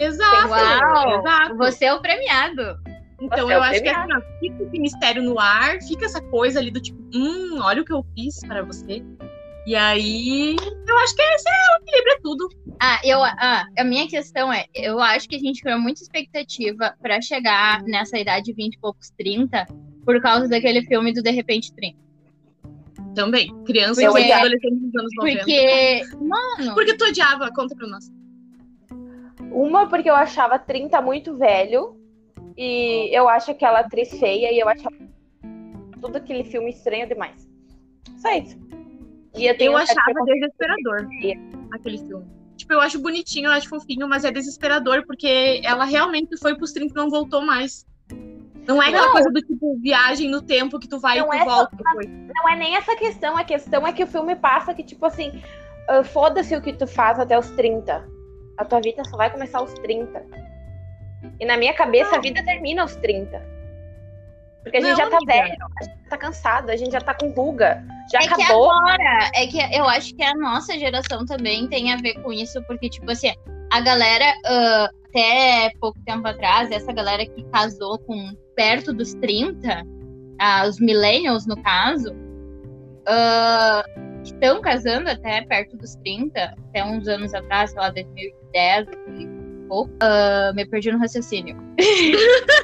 Exato, 0.00 0.48
Uau! 0.48 1.18
exato. 1.20 1.56
Você 1.56 1.84
é 1.84 1.94
o 1.94 2.00
premiado. 2.00 2.78
Então 3.20 3.46
Você 3.46 3.52
é 3.52 3.56
eu 3.56 3.60
o 3.60 3.62
acho 3.62 3.82
que 3.82 3.88
assim, 3.88 3.98
premiado. 4.00 4.24
ó, 4.26 4.38
fica 4.38 4.62
esse 4.62 4.78
mistério 4.78 5.22
no 5.22 5.38
ar, 5.38 5.78
fica 5.82 6.06
essa 6.06 6.22
coisa 6.22 6.58
ali 6.58 6.70
do 6.70 6.80
tipo, 6.80 6.98
hum, 7.14 7.58
olha 7.60 7.82
o 7.82 7.84
que 7.84 7.92
eu 7.92 8.04
fiz 8.14 8.40
para 8.40 8.62
você. 8.62 9.02
E 9.66 9.76
aí, 9.76 10.56
eu 10.88 10.98
acho 10.98 11.14
que 11.14 11.22
esse 11.22 11.48
é 11.48 11.52
o 11.52 11.82
equilíbrio, 11.82 12.12
é 12.14 12.20
tudo. 12.22 12.48
Ah, 12.82 12.98
eu, 13.04 13.22
ah, 13.22 13.66
a 13.78 13.84
minha 13.84 14.08
questão 14.08 14.50
é, 14.50 14.64
eu 14.74 14.98
acho 15.00 15.28
que 15.28 15.36
a 15.36 15.38
gente 15.38 15.60
criou 15.60 15.78
muita 15.78 16.00
expectativa 16.02 16.94
pra 17.02 17.20
chegar 17.20 17.82
nessa 17.82 18.18
idade 18.18 18.46
de 18.46 18.52
20 18.54 18.74
e 18.74 18.78
poucos 18.78 19.10
30 19.18 19.66
por 20.04 20.18
causa 20.22 20.48
daquele 20.48 20.82
filme 20.86 21.12
do 21.12 21.22
De 21.22 21.30
Repente 21.30 21.74
30. 21.74 21.98
Também. 23.14 23.54
Criança 23.64 24.02
Eu 24.02 24.16
e 24.16 24.32
adolescente 24.32 24.76
dos 24.80 24.94
anos 24.94 25.10
90. 25.18 25.38
Porque, 25.40 26.02
mano, 26.20 26.74
Por 26.74 26.84
que 26.86 26.94
tu 26.94 27.04
odiava? 27.04 27.50
Conta 27.52 27.76
pra 27.76 27.86
nós. 27.86 28.10
Uma, 29.52 29.88
porque 29.88 30.08
eu 30.08 30.14
achava 30.14 30.58
30 30.58 31.02
muito 31.02 31.36
velho, 31.36 31.99
e 32.62 33.08
eu 33.16 33.26
acho 33.26 33.50
aquela 33.50 33.80
atriz 33.80 34.10
feia, 34.18 34.52
e 34.52 34.58
eu 34.60 34.68
achava 34.68 34.94
tudo 35.98 36.16
aquele 36.16 36.44
filme 36.44 36.68
estranho 36.70 37.08
demais. 37.08 37.48
Só 38.18 38.30
isso. 38.32 38.58
E 39.34 39.46
eu, 39.46 39.54
Eu 39.58 39.76
achava 39.78 40.00
preconceito 40.04 40.40
desesperador 40.40 41.08
aquele 41.72 41.98
filme. 41.98 42.26
Tipo, 42.56 42.74
eu 42.74 42.80
acho 42.80 43.00
bonitinho, 43.00 43.46
eu 43.46 43.52
acho 43.52 43.66
fofinho, 43.66 44.06
mas 44.06 44.26
é 44.26 44.30
desesperador 44.30 45.06
porque 45.06 45.62
ela 45.64 45.86
realmente 45.86 46.36
foi 46.36 46.54
pros 46.54 46.72
30 46.72 46.92
e 46.92 46.96
não 46.96 47.08
voltou 47.08 47.40
mais. 47.40 47.86
Não 48.66 48.82
é 48.82 48.88
aquela 48.88 49.06
Não. 49.06 49.12
coisa 49.12 49.30
do 49.30 49.40
tipo 49.40 49.78
viagem 49.80 50.28
no 50.28 50.42
tempo 50.42 50.78
que 50.78 50.86
tu 50.86 51.00
vai 51.00 51.18
Não 51.18 51.28
e 51.28 51.30
tu 51.30 51.42
é 51.42 51.44
volta 51.46 51.74
depois. 51.74 52.06
Não 52.06 52.48
é 52.52 52.56
nem 52.56 52.76
essa 52.76 52.94
questão, 52.94 53.38
a 53.38 53.44
questão 53.44 53.86
é 53.86 53.92
que 53.94 54.04
o 54.04 54.06
filme 54.06 54.36
passa 54.36 54.74
que, 54.74 54.84
tipo 54.84 55.06
assim, 55.06 55.42
ah, 55.88 56.04
foda-se 56.04 56.54
o 56.54 56.60
que 56.60 56.74
tu 56.74 56.86
faz 56.86 57.18
até 57.18 57.38
os 57.38 57.48
30. 57.52 58.06
A 58.58 58.64
tua 58.66 58.80
vida 58.82 59.02
só 59.04 59.16
vai 59.16 59.30
começar 59.30 59.60
aos 59.60 59.72
30. 59.72 60.50
E 61.38 61.44
na 61.44 61.56
minha 61.56 61.74
cabeça, 61.74 62.16
a 62.16 62.20
vida 62.20 62.42
termina 62.44 62.82
aos 62.82 62.96
30. 62.96 63.60
Porque 64.62 64.76
a 64.76 64.80
gente 64.80 64.90
Não, 64.90 64.96
já 64.96 65.10
tá 65.10 65.16
amiga. 65.16 65.32
velho, 65.32 65.56
a 65.80 65.84
gente 65.84 66.08
tá 66.08 66.18
cansado, 66.18 66.70
a 66.70 66.76
gente 66.76 66.92
já 66.92 67.00
tá 67.00 67.14
com 67.14 67.30
ruga. 67.30 67.82
Já 68.12 68.18
é 68.18 68.22
que 68.22 68.42
acabou. 68.42 68.70
agora, 68.70 69.30
é 69.34 69.46
que 69.46 69.58
eu 69.74 69.88
acho 69.88 70.14
que 70.14 70.22
a 70.22 70.34
nossa 70.34 70.78
geração 70.78 71.24
também 71.24 71.66
tem 71.68 71.92
a 71.92 71.96
ver 71.96 72.14
com 72.22 72.32
isso, 72.32 72.62
porque, 72.64 72.90
tipo 72.90 73.10
assim, 73.10 73.32
a 73.72 73.80
galera, 73.80 74.24
ah, 74.44 74.90
até 75.08 75.70
pouco 75.80 75.98
tempo 76.04 76.26
atrás, 76.26 76.70
essa 76.70 76.92
galera 76.92 77.24
que 77.24 77.42
casou 77.44 77.98
com 78.00 78.34
perto 78.54 78.92
dos 78.92 79.14
30, 79.14 79.82
ah, 80.38 80.66
os 80.66 80.78
millennials, 80.78 81.46
no 81.46 81.56
caso, 81.62 82.14
ah, 83.06 83.82
que 84.22 84.32
estão 84.32 84.60
casando 84.60 85.08
até 85.08 85.40
perto 85.42 85.76
dos 85.78 85.96
30, 85.96 86.54
até 86.68 86.84
uns 86.84 87.08
anos 87.08 87.32
atrás, 87.32 87.70
sei 87.70 87.80
lá, 87.80 87.90
2010, 87.90 88.86
2000 88.86 89.39
ah, 90.00 90.52
me 90.54 90.66
perdi 90.66 90.90
no 90.92 90.98
raciocínio. 90.98 91.56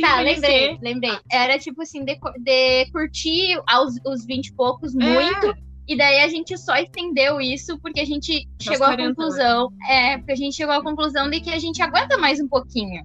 Tá, 0.00 0.20
lembrei, 0.20 0.78
lembrei. 0.80 1.18
Era 1.30 1.58
tipo 1.58 1.82
assim, 1.82 2.04
de, 2.04 2.18
de 2.38 2.90
curtir 2.90 3.60
aos 3.66 3.94
os 4.06 4.24
20 4.24 4.46
e 4.46 4.52
poucos 4.54 4.94
muito. 4.94 5.54
E 5.86 5.96
daí 5.96 6.20
a 6.20 6.28
gente 6.28 6.56
só 6.56 6.76
estendeu 6.76 7.40
isso 7.40 7.78
porque 7.80 8.00
a 8.00 8.04
gente 8.04 8.48
chegou 8.60 8.86
à 8.86 8.90
40, 8.90 9.14
conclusão. 9.14 9.72
É, 9.88 10.16
porque 10.16 10.32
a 10.32 10.36
gente 10.36 10.56
chegou 10.56 10.74
à 10.74 10.82
conclusão 10.82 11.28
de 11.28 11.40
que 11.40 11.50
a 11.50 11.58
gente 11.58 11.82
aguenta 11.82 12.16
mais 12.18 12.40
um 12.40 12.48
pouquinho. 12.48 13.04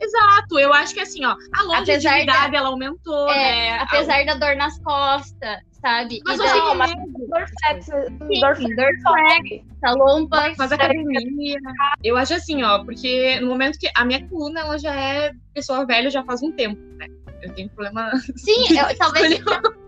Exato, 0.00 0.58
eu 0.58 0.72
acho 0.72 0.94
que 0.94 1.00
assim, 1.00 1.24
ó, 1.24 1.34
a 1.54 1.62
longevidade 1.64 2.54
ela 2.54 2.68
aumentou, 2.68 3.28
É, 3.30 3.34
né? 3.72 3.78
apesar 3.80 4.24
da 4.24 4.34
dor 4.34 4.56
nas 4.56 4.78
costas, 4.80 5.58
sabe? 5.80 6.20
Mas 6.24 6.38
você 6.38 6.56
Não, 6.56 6.74
mas 6.76 6.90
lembra? 6.90 7.06
dor 7.28 7.46
flex, 7.66 7.84
Sim, 7.86 8.40
dor 8.40 8.54
dor 8.76 8.90
flex 9.02 9.02
sobe. 9.02 9.64
essa 9.82 9.94
lomba. 9.94 10.54
faz 10.56 10.72
academia. 10.72 11.56
Eu 12.02 12.16
acho 12.16 12.34
assim, 12.34 12.62
ó, 12.62 12.84
porque 12.84 13.40
no 13.40 13.48
momento 13.48 13.78
que 13.78 13.90
a 13.96 14.04
minha 14.04 14.26
coluna 14.28 14.60
ela 14.60 14.78
já 14.78 14.94
é 14.94 15.32
pessoa 15.52 15.84
velha 15.84 16.10
já 16.10 16.22
faz 16.24 16.42
um 16.42 16.52
tempo, 16.52 16.80
né? 16.96 17.06
Eu 17.42 17.52
tenho 17.54 17.68
problema. 17.70 18.10
Sim, 18.36 18.78
eu- 18.78 18.96
talvez, 18.98 19.28
seja, 19.28 19.44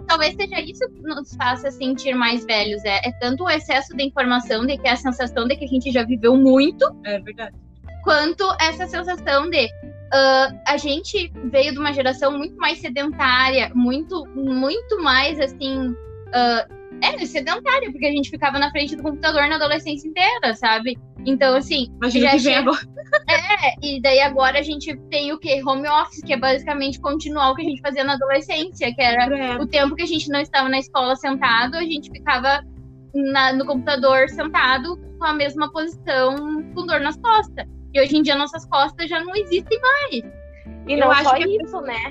talvez 0.08 0.34
seja 0.34 0.60
isso 0.60 0.88
que 0.88 1.02
nos 1.02 1.34
faça 1.36 1.70
sentir 1.70 2.14
mais 2.14 2.44
velhos. 2.44 2.84
É, 2.84 3.08
é 3.08 3.12
tanto 3.20 3.44
o 3.44 3.50
excesso 3.50 3.96
de 3.96 4.04
informação, 4.04 4.66
de 4.66 4.76
que 4.76 4.86
é 4.88 4.92
a 4.92 4.96
sensação 4.96 5.46
de 5.46 5.56
que 5.56 5.64
a 5.64 5.68
gente 5.68 5.90
já 5.92 6.04
viveu 6.04 6.36
muito, 6.36 6.84
É 7.04 7.18
verdade. 7.20 7.54
Quanto 8.02 8.44
essa 8.60 8.86
sensação 8.86 9.48
de 9.50 9.68
ah, 10.12 10.52
a 10.66 10.76
gente 10.76 11.32
veio 11.50 11.72
de 11.72 11.78
uma 11.78 11.92
geração 11.92 12.36
muito 12.36 12.56
mais 12.56 12.78
sedentária, 12.80 13.70
muito, 13.74 14.24
muito 14.34 15.02
mais 15.02 15.38
assim. 15.40 15.94
ah, 16.34 16.66
é, 17.02 17.24
sedentária, 17.24 17.90
porque 17.90 18.04
a 18.04 18.10
gente 18.10 18.28
ficava 18.28 18.58
na 18.58 18.70
frente 18.70 18.94
do 18.94 19.02
computador 19.02 19.48
na 19.48 19.54
adolescência 19.56 20.06
inteira, 20.06 20.54
sabe? 20.54 20.98
Então, 21.24 21.56
assim, 21.56 21.86
Imagina 21.96 22.26
Já 22.26 22.32
que 22.32 22.38
vem 22.38 22.56
agora. 22.56 22.78
é, 23.28 23.74
e 23.86 24.02
daí 24.02 24.20
agora 24.20 24.58
a 24.58 24.62
gente 24.62 24.94
tem 25.08 25.32
o 25.32 25.38
quê? 25.38 25.62
Home 25.64 25.88
office, 25.88 26.22
que 26.22 26.32
é 26.32 26.36
basicamente 26.36 27.00
continuar 27.00 27.50
o 27.50 27.54
que 27.54 27.62
a 27.62 27.64
gente 27.64 27.80
fazia 27.80 28.04
na 28.04 28.14
adolescência, 28.14 28.92
que 28.94 29.00
era 29.00 29.62
o 29.62 29.66
tempo 29.66 29.94
que 29.94 30.02
a 30.02 30.06
gente 30.06 30.28
não 30.28 30.40
estava 30.40 30.68
na 30.68 30.78
escola 30.78 31.16
sentado, 31.16 31.76
a 31.76 31.82
gente 31.82 32.10
ficava 32.10 32.62
na- 33.14 33.52
no 33.54 33.64
computador 33.64 34.28
sentado 34.28 34.98
com 35.18 35.24
a 35.24 35.32
mesma 35.32 35.70
posição, 35.72 36.62
com 36.74 36.86
dor 36.86 37.00
nas 37.00 37.16
costas. 37.16 37.66
E 37.92 38.00
hoje 38.00 38.16
em 38.16 38.22
dia 38.22 38.36
nossas 38.36 38.64
costas 38.66 39.08
já 39.08 39.22
não 39.24 39.34
existem 39.34 39.80
mais. 39.80 40.14
E 40.86 40.92
Eu 40.92 40.98
não 40.98 41.10
acho 41.10 41.24
só 41.24 41.34
que- 41.34 41.62
isso, 41.62 41.80
né? 41.82 42.10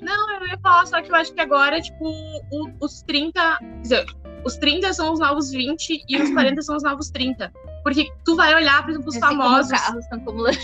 Não, 0.00 0.30
eu 0.40 0.46
ia 0.46 0.58
falar, 0.58 0.86
só 0.86 1.00
que 1.02 1.10
eu 1.10 1.16
acho 1.16 1.32
que 1.32 1.40
agora, 1.40 1.80
tipo, 1.80 2.08
o- 2.08 2.70
os 2.84 3.02
30. 3.02 3.58
Quer 3.58 3.80
dizer, 3.80 4.06
os 4.44 4.56
30 4.56 4.92
são 4.92 5.12
os 5.12 5.18
novos 5.18 5.50
20 5.50 6.04
e 6.08 6.16
os 6.22 6.30
40 6.30 6.62
são 6.62 6.76
os 6.76 6.82
novos 6.82 7.10
30. 7.10 7.52
Porque 7.82 8.08
tu 8.24 8.36
vai 8.36 8.54
olhar, 8.54 8.82
por 8.82 8.90
exemplo, 8.90 9.08
os 9.08 9.18
como 9.18 9.42
famosos. 9.42 9.70
carros 9.72 10.04
são 10.08 10.20
como 10.20 10.46
as 10.46 10.56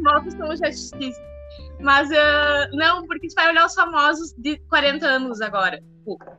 motos 0.00 0.34
são 0.34 0.56
já 0.56 0.66
X. 0.66 0.90
Mas 1.80 2.10
ah, 2.12 2.68
não, 2.72 3.06
porque 3.06 3.28
tu 3.28 3.34
vai 3.34 3.48
olhar 3.50 3.66
os 3.66 3.74
famosos 3.74 4.32
de 4.38 4.58
40 4.68 5.06
anos 5.06 5.40
agora. 5.40 5.82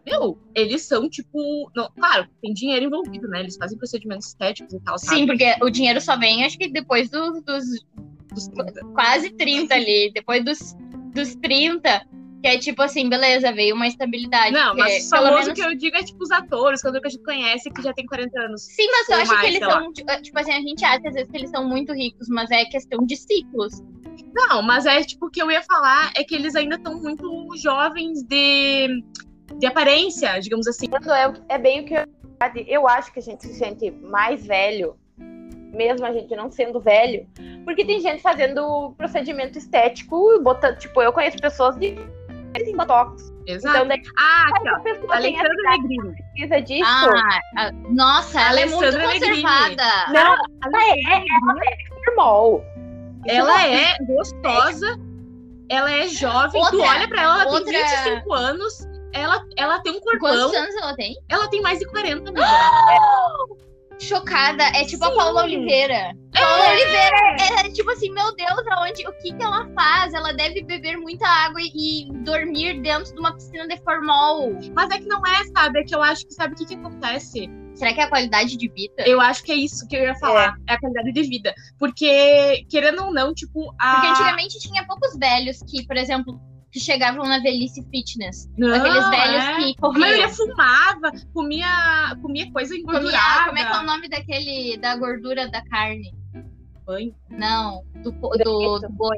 Meu, 0.05 0.37
eles 0.53 0.83
são 0.83 1.09
tipo. 1.09 1.71
Não, 1.75 1.89
claro, 1.97 2.27
tem 2.41 2.53
dinheiro 2.53 2.85
envolvido, 2.85 3.27
né? 3.27 3.39
Eles 3.39 3.57
fazem 3.57 3.77
procedimentos 3.77 4.27
estéticos 4.27 4.73
e 4.73 4.79
tal, 4.81 4.97
sabe? 4.99 5.17
Sim, 5.17 5.25
porque 5.25 5.55
o 5.61 5.69
dinheiro 5.69 5.99
só 5.99 6.17
vem, 6.17 6.45
acho 6.45 6.57
que 6.57 6.67
depois 6.69 7.09
do- 7.09 7.41
dos 7.41 7.65
Dos 8.33 8.47
30. 8.49 8.81
quase 8.93 9.31
30 9.31 9.73
ali, 9.75 10.11
depois 10.13 10.43
dos, 10.43 10.75
dos 11.15 11.35
30, 11.37 12.05
que 12.43 12.47
é 12.49 12.57
tipo 12.59 12.81
assim, 12.83 13.07
beleza, 13.09 13.51
veio 13.53 13.73
uma 13.75 13.87
estabilidade. 13.87 14.51
Não, 14.51 14.75
mas 14.75 15.09
pelo 15.09 15.23
famoso 15.23 15.43
menos 15.45 15.59
que 15.59 15.65
eu 15.65 15.75
digo 15.75 15.95
é 15.97 16.03
tipo 16.03 16.21
os 16.23 16.31
atores, 16.31 16.81
quando 16.81 16.97
a 17.03 17.09
gente 17.09 17.23
conhece 17.23 17.71
que 17.71 17.81
já 17.81 17.91
tem 17.93 18.05
40 18.05 18.39
anos. 18.41 18.61
Sim, 18.63 18.85
mas 18.91 19.09
eu 19.09 19.15
acho 19.17 19.27
mais, 19.27 19.39
que 19.41 19.47
eles 19.47 19.57
sei 19.59 19.67
lá. 19.67 19.73
são, 19.81 19.93
tipo 19.93 20.21
tipo 20.21 20.39
assim, 20.39 20.51
a 20.51 20.59
gente 20.61 20.85
acha 20.85 21.07
às 21.07 21.13
vezes 21.15 21.31
que 21.31 21.37
eles 21.37 21.49
são 21.49 21.67
muito 21.67 21.91
ricos, 21.93 22.27
mas 22.29 22.51
é 22.51 22.65
questão 22.65 23.03
de 23.05 23.15
ciclos. 23.15 23.81
Não, 24.35 24.61
mas 24.61 24.85
é 24.85 25.01
tipo 25.01 25.27
o 25.27 25.29
que 25.29 25.41
eu 25.41 25.49
ia 25.49 25.63
falar 25.63 26.11
é 26.17 26.23
que 26.23 26.35
eles 26.35 26.55
ainda 26.55 26.75
estão 26.75 27.01
muito 27.01 27.49
jovens 27.55 28.21
de, 28.21 29.01
de 29.57 29.65
aparência, 29.65 30.37
digamos 30.39 30.67
assim. 30.67 30.87
É, 31.47 31.55
é 31.55 31.57
bem 31.57 31.81
o 31.81 31.85
que 31.85 31.93
eu, 31.95 32.05
eu 32.67 32.87
acho 32.87 33.13
que 33.13 33.19
a 33.19 33.21
gente 33.21 33.47
se 33.47 33.53
sente 33.53 33.89
mais 33.91 34.45
velho, 34.45 34.97
mesmo 35.17 36.05
a 36.05 36.11
gente 36.11 36.35
não 36.35 36.51
sendo 36.51 36.81
velho, 36.81 37.25
porque 37.63 37.85
tem 37.85 38.01
gente 38.01 38.21
fazendo 38.21 38.93
procedimento 38.97 39.57
estético, 39.57 40.37
botando, 40.41 40.77
tipo, 40.79 41.01
eu 41.01 41.13
conheço 41.13 41.37
pessoas 41.37 41.77
de 41.77 41.95
em 42.57 42.75
botox. 42.75 43.33
Exato. 43.47 43.75
Então, 43.75 43.87
daí 43.87 44.01
ah, 44.17 44.45
aqui, 44.55 44.69
ó. 44.69 44.75
a 44.75 44.79
pessoa 44.79 45.21
tem 45.21 45.35
essa 45.35 45.45
Alessandra 45.45 45.71
Negrini. 45.71 46.15
precisa 46.33 46.61
disso. 46.61 46.89
Ah, 46.89 47.39
a- 47.57 47.71
nossa, 47.89 48.41
ela 48.41 48.59
é 48.59 48.65
muito 48.65 48.83
Alessandra 48.83 49.07
Negrini. 49.07 49.41
conservada. 49.41 49.83
não, 50.07 50.35
ela 50.63 50.83
é, 50.83 51.23
ela 51.43 51.61
é 51.65 52.05
normal. 52.07 52.65
Ela 53.27 53.47
não- 53.49 53.59
é 53.59 53.97
gostosa, 54.01 54.99
ela 55.69 55.91
é 55.91 56.07
jovem, 56.07 56.61
tu 56.61 56.65
Outra- 56.77 56.89
olha 56.89 57.07
pra 57.07 57.21
ela, 57.23 57.41
ela 57.43 57.51
outra- 57.51 57.71
tem 57.71 57.83
25 57.83 58.33
anos, 58.33 58.73
ela, 59.13 59.43
ela 59.57 59.79
tem 59.79 59.93
um 59.93 59.99
corpão, 59.99 60.19
Quantos 60.29 60.53
anos 60.55 60.75
ela 60.75 60.95
tem? 60.95 61.15
ela 61.29 61.47
tem 61.47 61.61
mais 61.61 61.79
de 61.79 61.85
40, 61.87 62.29
amiga. 62.29 62.45
Chocada. 63.97 64.61
É 64.75 64.83
tipo 64.83 65.05
a 65.05 65.09
Sim. 65.09 65.15
Paula 65.15 65.43
Oliveira. 65.43 66.11
Paula 66.33 66.69
Oliveira 66.69 67.17
é, 67.39 67.65
é 67.65 67.71
tipo 67.71 67.89
assim, 67.91 68.11
meu 68.11 68.35
Deus, 68.35 68.61
aonde, 68.71 69.07
o 69.07 69.13
que 69.19 69.33
que 69.33 69.41
ela 69.41 69.65
faz? 69.73 70.13
Ela 70.13 70.33
deve 70.33 70.63
beber 70.63 70.97
muita 70.97 71.25
água 71.25 71.61
e, 71.61 72.09
e 72.09 72.11
dormir 72.25 72.81
dentro 72.81 73.13
de 73.13 73.19
uma 73.19 73.33
piscina 73.33 73.65
de 73.67 73.77
formol. 73.83 74.51
Mas 74.75 74.89
é 74.91 74.97
que 74.99 75.05
não 75.07 75.21
é, 75.25 75.45
sabe? 75.57 75.79
É 75.79 75.83
que 75.85 75.95
eu 75.95 76.03
acho 76.03 76.27
que 76.27 76.33
sabe 76.33 76.53
o 76.53 76.57
que, 76.57 76.65
que 76.65 76.75
acontece? 76.75 77.49
Será 77.75 77.93
que 77.93 77.99
é 77.99 78.03
a 78.03 78.09
qualidade 78.09 78.57
de 78.57 78.67
vida? 78.69 79.03
Eu 79.05 79.19
acho 79.21 79.43
que 79.43 79.51
é 79.51 79.55
isso 79.55 79.87
que 79.87 79.95
eu 79.95 80.03
ia 80.03 80.15
falar, 80.15 80.55
é, 80.67 80.73
a 80.73 80.79
qualidade 80.79 81.11
de 81.11 81.21
vida. 81.23 81.53
Porque, 81.77 82.65
querendo 82.69 83.03
ou 83.03 83.13
não, 83.13 83.33
tipo, 83.33 83.73
a. 83.79 83.95
Porque 83.95 84.07
antigamente 84.07 84.59
tinha 84.59 84.85
poucos 84.87 85.17
velhos 85.17 85.59
que, 85.69 85.85
por 85.85 85.97
exemplo, 85.97 86.39
que 86.71 86.79
chegavam 86.79 87.25
na 87.25 87.39
velhice 87.39 87.81
fitness. 87.91 88.49
Não, 88.57 88.73
Aqueles 88.73 89.09
velhos 89.09 89.43
é. 89.43 89.55
que 89.57 89.75
A 89.81 89.89
maioria 89.91 90.27
corriam. 90.29 90.29
fumava, 90.29 91.11
comia, 91.33 92.17
comia 92.21 92.51
coisa 92.51 92.69
Comia, 92.73 92.81
engordurada. 92.83 93.45
como 93.45 93.57
é 93.59 93.65
que 93.65 93.73
é 93.75 93.79
o 93.79 93.83
nome 93.83 94.09
daquele, 94.09 94.77
da 94.77 94.95
gordura 94.95 95.47
da 95.49 95.61
carne? 95.65 96.13
Banho. 96.85 97.15
Não, 97.29 97.83
do, 98.03 98.11
do, 98.11 98.79
do 98.79 98.89
boi. 98.89 99.17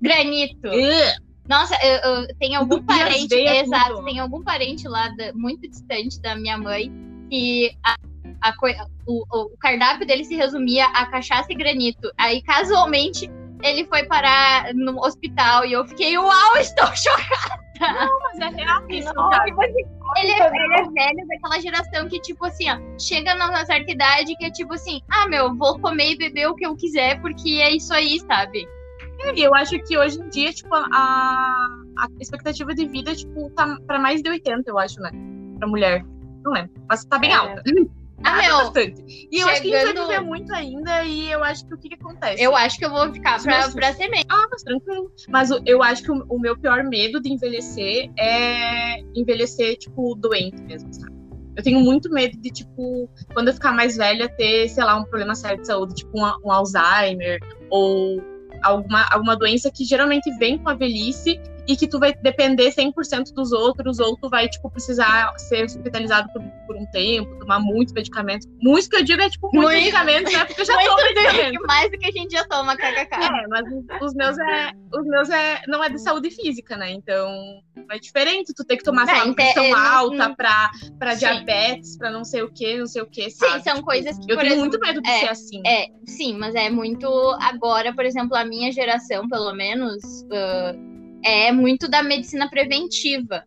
Granito. 0.00 0.68
Ugh. 0.68 1.26
Nossa, 1.48 1.76
eu, 1.84 2.10
eu 2.22 2.28
tenho 2.40 2.58
algum 2.58 2.82
parente, 2.82 3.32
exato, 3.34 3.94
tudo. 3.94 4.04
tem 4.04 4.18
algum 4.18 4.42
parente 4.42 4.88
lá 4.88 5.08
da- 5.10 5.32
muito 5.32 5.68
distante 5.68 6.20
da 6.20 6.34
minha 6.34 6.58
mãe 6.58 6.90
que 7.30 7.70
a, 7.84 7.94
a 8.42 8.52
o, 9.06 9.24
o 9.30 9.56
cardápio 9.58 10.06
dele 10.06 10.24
se 10.24 10.34
resumia 10.34 10.86
a 10.86 11.06
cachaça 11.06 11.46
e 11.52 11.54
granito. 11.54 12.10
Aí, 12.18 12.42
casualmente, 12.42 13.30
ele 13.62 13.86
foi 13.86 14.04
parar 14.04 14.72
no 14.74 14.98
hospital 15.00 15.64
e 15.64 15.72
eu 15.72 15.86
fiquei, 15.86 16.16
uau, 16.18 16.56
estou 16.58 16.86
chocada! 16.96 17.66
Mas 17.78 18.38
é 18.40 18.48
real 18.62 18.90
isso, 18.90 19.12
Não, 19.14 19.28
cara. 19.30 19.44
tipo 19.44 19.62
assim, 19.62 19.82
Ele, 20.18 20.32
é- 20.32 20.46
ele 20.48 20.74
é 20.74 20.82
velho 20.90 21.26
daquela 21.28 21.60
geração 21.60 22.08
que, 22.08 22.18
tipo 22.20 22.44
assim, 22.46 22.70
ó, 22.70 22.78
chega 22.98 23.34
numa 23.34 23.64
certa 23.66 23.90
idade 23.92 24.34
que 24.36 24.46
é 24.46 24.50
tipo 24.50 24.72
assim, 24.72 25.00
ah, 25.10 25.28
meu, 25.28 25.54
vou 25.54 25.78
comer 25.78 26.12
e 26.12 26.16
beber 26.18 26.48
o 26.48 26.54
que 26.54 26.64
eu 26.66 26.74
quiser 26.74 27.20
porque 27.20 27.60
é 27.62 27.70
isso 27.76 27.92
aí, 27.92 28.18
sabe? 28.20 28.66
E 29.34 29.40
eu 29.42 29.54
acho 29.54 29.78
que 29.84 29.96
hoje 29.96 30.18
em 30.20 30.28
dia, 30.28 30.52
tipo, 30.52 30.74
a, 30.74 30.86
a 31.98 32.08
expectativa 32.20 32.74
de 32.74 32.86
vida, 32.86 33.14
tipo, 33.14 33.50
tá 33.50 33.76
pra 33.86 33.98
mais 33.98 34.22
de 34.22 34.28
80, 34.30 34.70
eu 34.70 34.78
acho, 34.78 35.00
né? 35.00 35.10
Pra 35.58 35.66
mulher. 35.68 36.04
Não 36.46 36.52
lembro. 36.52 36.70
Mas 36.88 37.04
tá 37.04 37.18
bem 37.18 37.32
É. 37.32 37.34
alta. 37.34 37.62
Ah, 38.24 38.36
meu, 38.38 38.56
bastante. 38.58 39.28
E 39.30 39.40
eu 39.40 39.46
acho 39.48 39.60
que 39.60 39.74
a 39.74 39.78
gente 39.80 39.84
vai 39.84 39.86
chegando- 39.88 40.08
viver 40.08 40.20
muito 40.20 40.54
ainda 40.54 41.04
e 41.04 41.30
eu 41.30 41.44
acho 41.44 41.66
que 41.66 41.74
o 41.74 41.76
que, 41.78 41.88
que 41.90 41.94
acontece? 41.96 42.42
eu 42.42 42.56
acho 42.56 42.78
que 42.78 42.84
eu 42.86 42.90
vou 42.90 43.12
ficar 43.12 43.42
pra, 43.42 43.58
Nossa. 43.58 43.72
pra 43.74 43.92
ser. 43.92 44.08
Ah, 44.28 44.46
mas 44.50 44.62
tranquilo. 44.62 45.12
Mas 45.28 45.50
o- 45.50 45.60
eu 45.66 45.82
acho 45.82 46.02
que 46.02 46.10
o, 46.10 46.24
o 46.30 46.38
meu 46.40 46.56
pior 46.56 46.82
medo 46.84 47.20
de 47.20 47.30
envelhecer 47.30 48.10
é 48.18 49.00
envelhecer, 49.14 49.76
tipo, 49.76 50.14
doente 50.14 50.62
mesmo, 50.62 50.92
sabe? 50.94 51.14
Eu 51.56 51.62
tenho 51.62 51.80
muito 51.80 52.10
medo 52.10 52.38
de, 52.38 52.50
tipo, 52.50 53.08
quando 53.34 53.48
eu 53.48 53.54
ficar 53.54 53.72
mais 53.72 53.96
velha, 53.96 54.28
ter, 54.30 54.68
sei 54.70 54.84
lá, 54.84 54.96
um 54.96 55.04
problema 55.04 55.34
sério 55.34 55.60
de 55.60 55.66
saúde, 55.66 55.94
tipo 55.94 56.18
um, 56.18 56.24
um 56.44 56.50
Alzheimer 56.52 57.38
ou 57.70 58.22
alguma, 58.62 59.06
alguma 59.10 59.36
doença 59.36 59.70
que 59.70 59.84
geralmente 59.84 60.30
vem 60.38 60.56
com 60.58 60.68
a 60.70 60.74
velhice 60.74 61.38
e 61.68 61.76
que 61.76 61.86
tu 61.88 61.98
vai 61.98 62.14
depender 62.14 62.70
100% 62.72 63.32
dos 63.34 63.52
outros, 63.52 63.98
ou 63.98 64.16
tu 64.16 64.28
vai, 64.28 64.48
tipo, 64.48 64.70
precisar 64.70 65.32
ser 65.38 65.64
hospitalizado 65.64 66.32
por, 66.32 66.42
por 66.66 66.76
um 66.76 66.86
tempo, 66.86 67.38
tomar 67.38 67.58
muitos 67.60 67.92
medicamentos. 67.92 68.46
Muitos 68.62 68.88
que 68.88 68.96
eu 68.96 69.02
digo 69.04 69.20
é, 69.22 69.28
tipo, 69.30 69.48
muitos 69.52 69.72
Muito. 69.72 69.84
medicamentos, 69.84 70.32
né? 70.32 70.44
Porque 70.44 70.60
eu 70.60 70.64
já 70.64 70.78
tomo 70.78 70.96
medicamento. 71.02 71.66
mais 71.66 71.90
do 71.90 71.98
que 71.98 72.06
a 72.06 72.10
gente 72.12 72.30
já 72.32 72.44
toma, 72.46 72.76
kkk. 72.76 73.14
É, 73.14 73.46
mas 73.48 73.64
os 74.00 74.14
meus 74.14 74.38
é, 74.38 74.70
os 74.92 75.06
meus 75.06 75.30
é, 75.30 75.62
não 75.66 75.82
é 75.82 75.88
de 75.88 75.98
saúde 76.00 76.30
física, 76.30 76.76
né? 76.76 76.90
Então 76.92 77.28
é 77.90 77.98
diferente 77.98 78.52
tu 78.54 78.64
ter 78.64 78.76
que 78.76 78.82
tomar 78.84 79.06
sei 79.06 79.14
lá, 79.16 79.26
Não, 79.26 79.34
pressão 79.34 79.64
é, 79.64 79.70
não- 79.70 79.78
alta 79.78 80.34
pra, 80.34 80.70
pra 80.98 81.12
Sim. 81.12 81.18
diabetes, 81.18 81.96
pra 81.96 82.10
não 82.10 82.24
sei 82.24 82.42
o 82.42 82.50
que, 82.52 82.76
não 82.78 82.86
sei 82.86 83.02
o 83.02 83.06
que, 83.06 83.30
sabe? 83.30 83.52
Sim, 83.58 83.60
são 83.64 83.74
Tipo, 83.76 83.86
coisas 83.86 84.16
que, 84.18 84.32
Eu 84.32 84.36
tenho 84.36 84.46
exemplo, 84.46 84.60
muito 84.60 84.78
medo 84.80 85.00
de 85.02 85.08
é, 85.10 85.18
ser 85.20 85.28
assim. 85.28 85.62
É, 85.66 85.86
sim, 86.04 86.36
mas 86.36 86.54
é 86.54 86.68
muito 86.70 87.06
agora, 87.40 87.92
por 87.94 88.04
exemplo, 88.04 88.36
a 88.36 88.44
minha 88.44 88.70
geração, 88.72 89.28
pelo 89.28 89.52
menos, 89.54 90.02
ah, 90.32 90.74
é 91.26 91.50
muito 91.50 91.88
da 91.88 92.04
medicina 92.04 92.48
preventiva. 92.48 93.44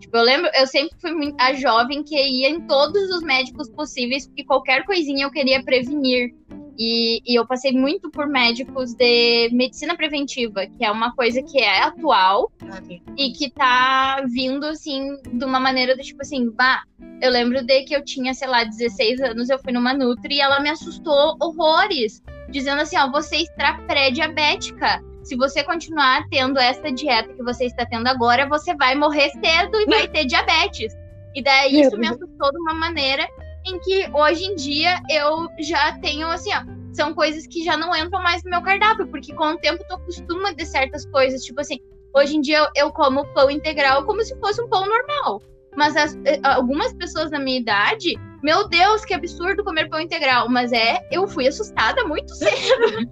Tipo, 0.00 0.16
eu 0.16 0.22
lembro, 0.22 0.50
eu 0.54 0.66
sempre 0.66 0.96
fui 0.98 1.34
a 1.38 1.52
jovem 1.52 2.02
que 2.02 2.16
ia 2.16 2.48
em 2.48 2.62
todos 2.62 3.10
os 3.10 3.22
médicos 3.22 3.68
possíveis, 3.68 4.26
porque 4.26 4.44
qualquer 4.44 4.84
coisinha 4.84 5.26
eu 5.26 5.30
queria 5.30 5.62
prevenir. 5.62 6.34
E, 6.80 7.20
e 7.26 7.34
eu 7.34 7.44
passei 7.44 7.72
muito 7.72 8.08
por 8.08 8.28
médicos 8.28 8.94
de 8.94 9.50
medicina 9.52 9.96
preventiva, 9.96 10.64
que 10.66 10.84
é 10.84 10.90
uma 10.90 11.12
coisa 11.12 11.42
que 11.42 11.58
é 11.58 11.82
atual, 11.82 12.52
e 13.16 13.32
que 13.32 13.50
tá 13.50 14.24
vindo, 14.32 14.64
assim, 14.64 15.16
de 15.32 15.44
uma 15.44 15.58
maneira 15.58 15.96
do 15.96 16.02
tipo 16.02 16.22
assim, 16.22 16.48
bah, 16.50 16.84
eu 17.20 17.32
lembro 17.32 17.64
de 17.64 17.82
que 17.82 17.94
eu 17.94 18.04
tinha, 18.04 18.32
sei 18.32 18.46
lá, 18.46 18.62
16 18.62 19.20
anos, 19.20 19.50
eu 19.50 19.58
fui 19.58 19.72
numa 19.72 19.92
Nutri 19.92 20.36
e 20.36 20.40
ela 20.40 20.60
me 20.60 20.70
assustou 20.70 21.36
horrores, 21.42 22.22
dizendo 22.48 22.80
assim, 22.80 22.96
ó, 22.96 23.10
você 23.10 23.38
está 23.38 23.74
pré-diabética. 23.88 25.02
Se 25.28 25.36
você 25.36 25.62
continuar 25.62 26.26
tendo 26.30 26.58
essa 26.58 26.90
dieta 26.90 27.32
que 27.34 27.42
você 27.42 27.66
está 27.66 27.84
tendo 27.84 28.06
agora, 28.06 28.48
você 28.48 28.74
vai 28.74 28.94
morrer 28.94 29.30
cedo 29.30 29.78
e 29.78 29.84
vai 29.86 30.08
ter 30.08 30.24
diabetes. 30.24 30.92
E 31.34 31.42
daí 31.42 31.80
isso 31.82 31.98
me 31.98 32.06
assustou 32.06 32.50
de 32.50 32.58
uma 32.58 32.72
maneira 32.72 33.28
em 33.66 33.78
que 33.80 34.08
hoje 34.14 34.44
em 34.44 34.54
dia 34.54 34.98
eu 35.10 35.46
já 35.60 35.92
tenho 35.98 36.26
assim, 36.28 36.50
ó, 36.54 36.62
são 36.94 37.12
coisas 37.12 37.46
que 37.46 37.62
já 37.62 37.76
não 37.76 37.94
entram 37.94 38.22
mais 38.22 38.42
no 38.42 38.50
meu 38.50 38.62
cardápio, 38.62 39.06
porque 39.08 39.34
com 39.34 39.48
o 39.52 39.58
tempo 39.58 39.84
tu 39.86 39.94
acostuma 39.96 40.54
de 40.54 40.64
certas 40.64 41.04
coisas, 41.06 41.42
tipo 41.42 41.60
assim, 41.60 41.78
Hoje 42.16 42.36
em 42.36 42.40
dia 42.40 42.58
eu, 42.58 42.86
eu 42.86 42.90
como 42.90 43.26
pão 43.34 43.50
integral 43.50 44.04
como 44.04 44.22
se 44.24 44.34
fosse 44.40 44.62
um 44.62 44.68
pão 44.68 44.86
normal. 44.88 45.42
Mas 45.76 45.94
as- 45.94 46.16
eh, 46.24 46.40
algumas 46.42 46.92
pessoas 46.94 47.30
da 47.30 47.38
minha 47.38 47.60
idade, 47.60 48.18
meu 48.42 48.66
Deus, 48.66 49.04
que 49.04 49.12
absurdo 49.12 49.62
comer 49.62 49.90
pão 49.90 50.00
integral. 50.00 50.48
Mas 50.48 50.72
é, 50.72 50.98
eu 51.12 51.28
fui 51.28 51.46
assustada 51.46 52.02
muito 52.06 52.32
cedo. 52.34 53.06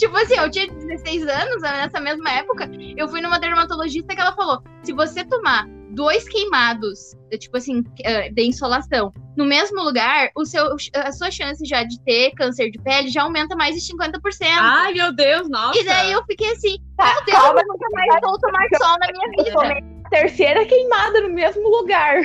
Tipo 0.00 0.16
assim, 0.16 0.34
eu 0.34 0.50
tinha 0.50 0.66
16 0.66 1.28
anos 1.28 1.62
né, 1.62 1.72
nessa 1.82 2.00
mesma 2.00 2.30
época. 2.30 2.68
Eu 2.96 3.08
fui 3.08 3.20
numa 3.20 3.38
dermatologista 3.38 4.14
que 4.14 4.20
ela 4.20 4.32
falou: 4.32 4.62
se 4.82 4.92
você 4.92 5.24
tomar 5.24 5.66
dois 5.90 6.28
queimados, 6.28 7.14
eh, 7.30 7.36
tipo 7.36 7.56
assim, 7.56 7.82
eh, 8.02 8.30
de 8.30 8.42
insolação, 8.44 9.12
no 9.36 9.44
mesmo 9.44 9.82
lugar, 9.82 10.30
o 10.36 10.44
seu, 10.44 10.76
a 10.94 11.12
sua 11.12 11.30
chance 11.30 11.64
já 11.66 11.82
de 11.82 12.00
ter 12.04 12.30
câncer 12.32 12.70
de 12.70 12.78
pele 12.80 13.08
já 13.08 13.22
aumenta 13.22 13.54
mais 13.56 13.74
de 13.74 13.80
50%. 13.80 14.20
Ai, 14.58 14.94
meu 14.94 15.12
Deus, 15.14 15.48
nossa. 15.48 15.78
E 15.78 15.84
daí 15.84 16.12
eu 16.12 16.24
fiquei 16.24 16.50
assim, 16.52 16.76
Tá, 16.96 17.12
meu 17.14 17.24
Deus, 17.24 17.38
calma, 17.38 17.60
eu 17.60 17.66
nunca 17.68 17.86
mais 17.92 18.20
vou 18.22 18.38
tomar 18.38 18.66
sol 18.78 18.96
na 18.98 19.06
minha 19.12 19.44
vida. 19.44 19.86
terceira 20.10 20.64
queimada 20.64 21.20
no 21.20 21.30
mesmo 21.30 21.68
lugar. 21.68 22.22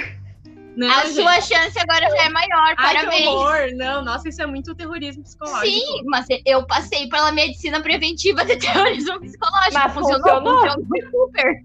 Não, 0.76 0.90
A 0.92 1.06
gente. 1.06 1.16
sua 1.16 1.42
chance 1.42 1.80
agora 1.80 2.10
já 2.10 2.24
é 2.26 2.30
maior, 2.30 2.76
Ai, 2.78 2.96
que 2.96 3.02
parabéns. 3.02 3.28
horror. 3.28 3.72
Não, 3.76 4.04
nossa, 4.04 4.28
isso 4.28 4.42
é 4.42 4.46
muito 4.46 4.76
terrorismo 4.76 5.24
psicológico. 5.24 5.66
Sim, 5.66 6.04
mas 6.06 6.26
eu 6.46 6.66
passei 6.66 7.08
pela 7.08 7.32
medicina 7.32 7.82
preventiva 7.82 8.44
de 8.44 8.58
terrorismo 8.60 9.20
psicológico. 9.22 9.74
Mas 9.74 9.94
funcionou, 9.94 10.22
funcionou? 10.22 10.62
funcionou 10.62 11.12
super. 11.12 11.64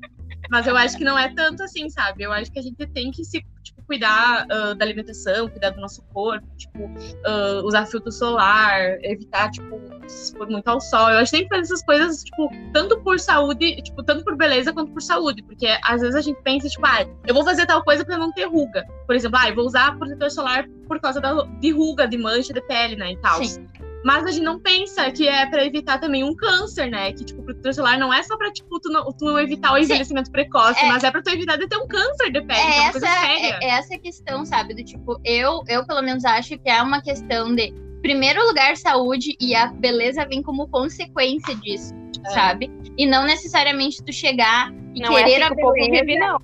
Mas 0.50 0.66
eu 0.66 0.76
acho 0.76 0.96
que 0.96 1.04
não 1.04 1.18
é 1.18 1.32
tanto 1.34 1.62
assim, 1.62 1.88
sabe? 1.88 2.24
Eu 2.24 2.32
acho 2.32 2.50
que 2.50 2.58
a 2.58 2.62
gente 2.62 2.86
tem 2.88 3.10
que 3.10 3.24
se 3.24 3.44
tipo, 3.62 3.79
cuidar 3.90 4.46
ah, 4.48 4.74
da 4.74 4.84
alimentação, 4.84 5.48
cuidar 5.48 5.70
do 5.70 5.80
nosso 5.80 6.00
corpo, 6.14 6.46
tipo, 6.56 6.88
ah, 7.26 7.60
usar 7.64 7.86
filtro 7.86 8.12
solar, 8.12 8.98
evitar, 9.02 9.50
tipo, 9.50 9.80
se 10.06 10.26
expor 10.26 10.48
muito 10.48 10.68
ao 10.68 10.80
sol. 10.80 11.10
Eu 11.10 11.18
acho 11.18 11.32
que 11.32 11.38
tem 11.38 11.48
que 11.48 11.54
fazer 11.54 11.62
essas 11.62 11.82
coisas, 11.84 12.22
tipo, 12.22 12.48
tanto 12.72 13.00
por 13.00 13.18
saúde, 13.18 13.82
tipo, 13.82 14.00
tanto 14.04 14.22
por 14.24 14.36
beleza 14.36 14.72
quanto 14.72 14.92
por 14.92 15.02
saúde. 15.02 15.42
Porque 15.42 15.66
às 15.82 16.00
vezes 16.00 16.14
a 16.14 16.20
gente 16.20 16.40
pensa, 16.42 16.68
tipo, 16.68 16.86
ah, 16.86 17.04
eu 17.26 17.34
vou 17.34 17.44
fazer 17.44 17.66
tal 17.66 17.82
coisa 17.82 18.04
pra 18.04 18.16
não 18.16 18.32
ter 18.32 18.44
ruga. 18.44 18.84
Por 19.06 19.16
exemplo, 19.16 19.38
ah, 19.42 19.48
eu 19.48 19.56
vou 19.56 19.66
usar 19.66 19.98
protetor 19.98 20.30
solar 20.30 20.68
por 20.86 21.00
causa 21.00 21.20
da, 21.20 21.42
de 21.42 21.72
ruga, 21.72 22.06
de 22.06 22.16
mancha 22.16 22.52
de 22.52 22.60
pele, 22.62 22.94
né? 22.94 23.12
E 23.12 23.16
tal. 23.16 23.42
Sim. 23.42 23.66
Mas 24.04 24.24
a 24.24 24.30
gente 24.30 24.42
não 24.44 24.58
pensa 24.58 25.10
que 25.10 25.28
é 25.28 25.44
pra 25.46 25.64
evitar 25.64 25.98
também 25.98 26.24
um 26.24 26.34
câncer, 26.34 26.90
né? 26.90 27.12
Que, 27.12 27.24
tipo, 27.24 27.42
o 27.42 27.44
protetor 27.44 27.74
solar 27.74 27.98
não 27.98 28.12
é 28.12 28.22
só 28.22 28.36
pra, 28.36 28.50
tipo, 28.50 28.80
tu, 28.80 28.88
não- 28.90 29.04
tu 29.12 29.38
evitar 29.38 29.72
o 29.72 29.76
Sim. 29.76 29.82
envelhecimento 29.82 30.30
precoce, 30.30 30.82
É. 30.84 30.88
mas 30.88 31.04
é 31.04 31.10
pra 31.10 31.20
tu 31.22 31.28
evitar 31.30 31.56
de 31.56 31.68
ter 31.68 31.76
um 31.76 31.86
câncer 31.86 32.30
de 32.32 32.40
pele, 32.40 32.46
que 32.46 32.52
é 32.54 32.64
uma 32.80 32.82
essa, 32.84 32.92
coisa 32.92 33.06
séria. 33.06 33.58
é, 33.60 33.68
essa 33.68 33.98
questão, 33.98 34.44
sabe? 34.46 34.74
Do 34.74 34.82
tipo, 34.82 35.20
eu, 35.24 35.62
eu 35.68 35.86
pelo 35.86 36.00
menos 36.02 36.24
acho 36.24 36.58
que 36.58 36.70
é 36.70 36.80
uma 36.82 37.02
questão 37.02 37.54
de, 37.54 37.74
primeiro 38.00 38.42
lugar, 38.46 38.74
saúde 38.78 39.36
e 39.38 39.54
a 39.54 39.66
beleza 39.66 40.24
vem 40.24 40.42
como 40.42 40.66
consequência 40.68 41.54
disso, 41.56 41.92
É. 42.26 42.30
sabe? 42.30 42.70
E 42.96 43.06
não 43.06 43.24
necessariamente 43.24 44.02
tu 44.02 44.12
chegar 44.12 44.72
e 44.94 45.00
Não 45.00 45.16
é 45.18 45.24
querer 45.24 45.42
assim 45.42 45.52
a 45.52 45.56
que 45.56 45.62
beleza. 45.72 45.90
vive, 46.04 46.18
não. 46.18 46.40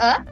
Hã? 0.00 0.24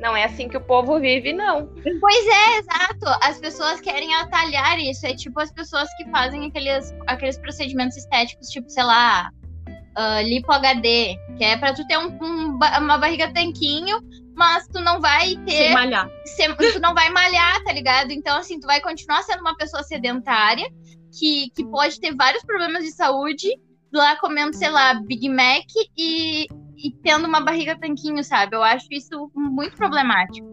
Não 0.00 0.14
é 0.16 0.24
assim 0.24 0.48
que 0.48 0.56
o 0.56 0.60
povo 0.60 1.00
vive, 1.00 1.32
não. 1.32 1.66
Pois 2.00 2.26
é, 2.26 2.58
exato. 2.58 3.06
As 3.22 3.38
pessoas 3.38 3.80
querem 3.80 4.14
atalhar 4.14 4.78
isso. 4.78 5.06
É 5.06 5.14
tipo 5.14 5.40
as 5.40 5.50
pessoas 5.50 5.88
que 5.96 6.04
fazem 6.10 6.46
aqueles, 6.46 6.94
aqueles 7.06 7.38
procedimentos 7.38 7.96
estéticos, 7.96 8.48
tipo, 8.48 8.68
sei 8.68 8.84
lá, 8.84 9.30
ah, 9.96 10.20
lipo 10.22 10.52
HD, 10.52 11.16
que 11.38 11.44
é 11.44 11.56
pra 11.56 11.72
tu 11.72 11.86
ter 11.86 11.96
um- 11.98 12.18
um 12.22 12.58
uma 12.78 12.98
barriga 12.98 13.32
tanquinho, 13.32 13.98
mas 14.34 14.68
tu 14.68 14.80
não 14.82 15.00
vai 15.00 15.28
Sem 15.28 15.44
ter. 15.46 15.72
malhar. 15.72 16.10
tu 16.74 16.80
não 16.80 16.92
vai 16.94 17.08
malhar, 17.08 17.64
tá 17.64 17.72
ligado? 17.72 18.10
Então, 18.12 18.36
assim, 18.36 18.60
tu 18.60 18.66
vai 18.66 18.80
continuar 18.82 19.22
sendo 19.22 19.40
uma 19.40 19.56
pessoa 19.56 19.82
sedentária, 19.82 20.68
que, 21.18 21.48
que 21.56 21.64
pode 21.64 21.98
ter 21.98 22.14
vários 22.14 22.44
problemas 22.44 22.84
de 22.84 22.90
saúde, 22.92 23.48
lá 23.90 24.16
comendo, 24.16 24.54
sei 24.54 24.68
lá, 24.68 24.92
Big 25.06 25.26
Mac 25.30 25.64
e, 25.96 26.46
e 26.76 26.92
tendo 27.02 27.26
uma 27.26 27.40
barriga 27.40 27.78
tanquinho, 27.78 28.22
sabe? 28.22 28.56
Eu 28.56 28.62
acho 28.62 28.86
isso 28.90 29.30
muito 29.34 29.76
problemático. 29.76 30.46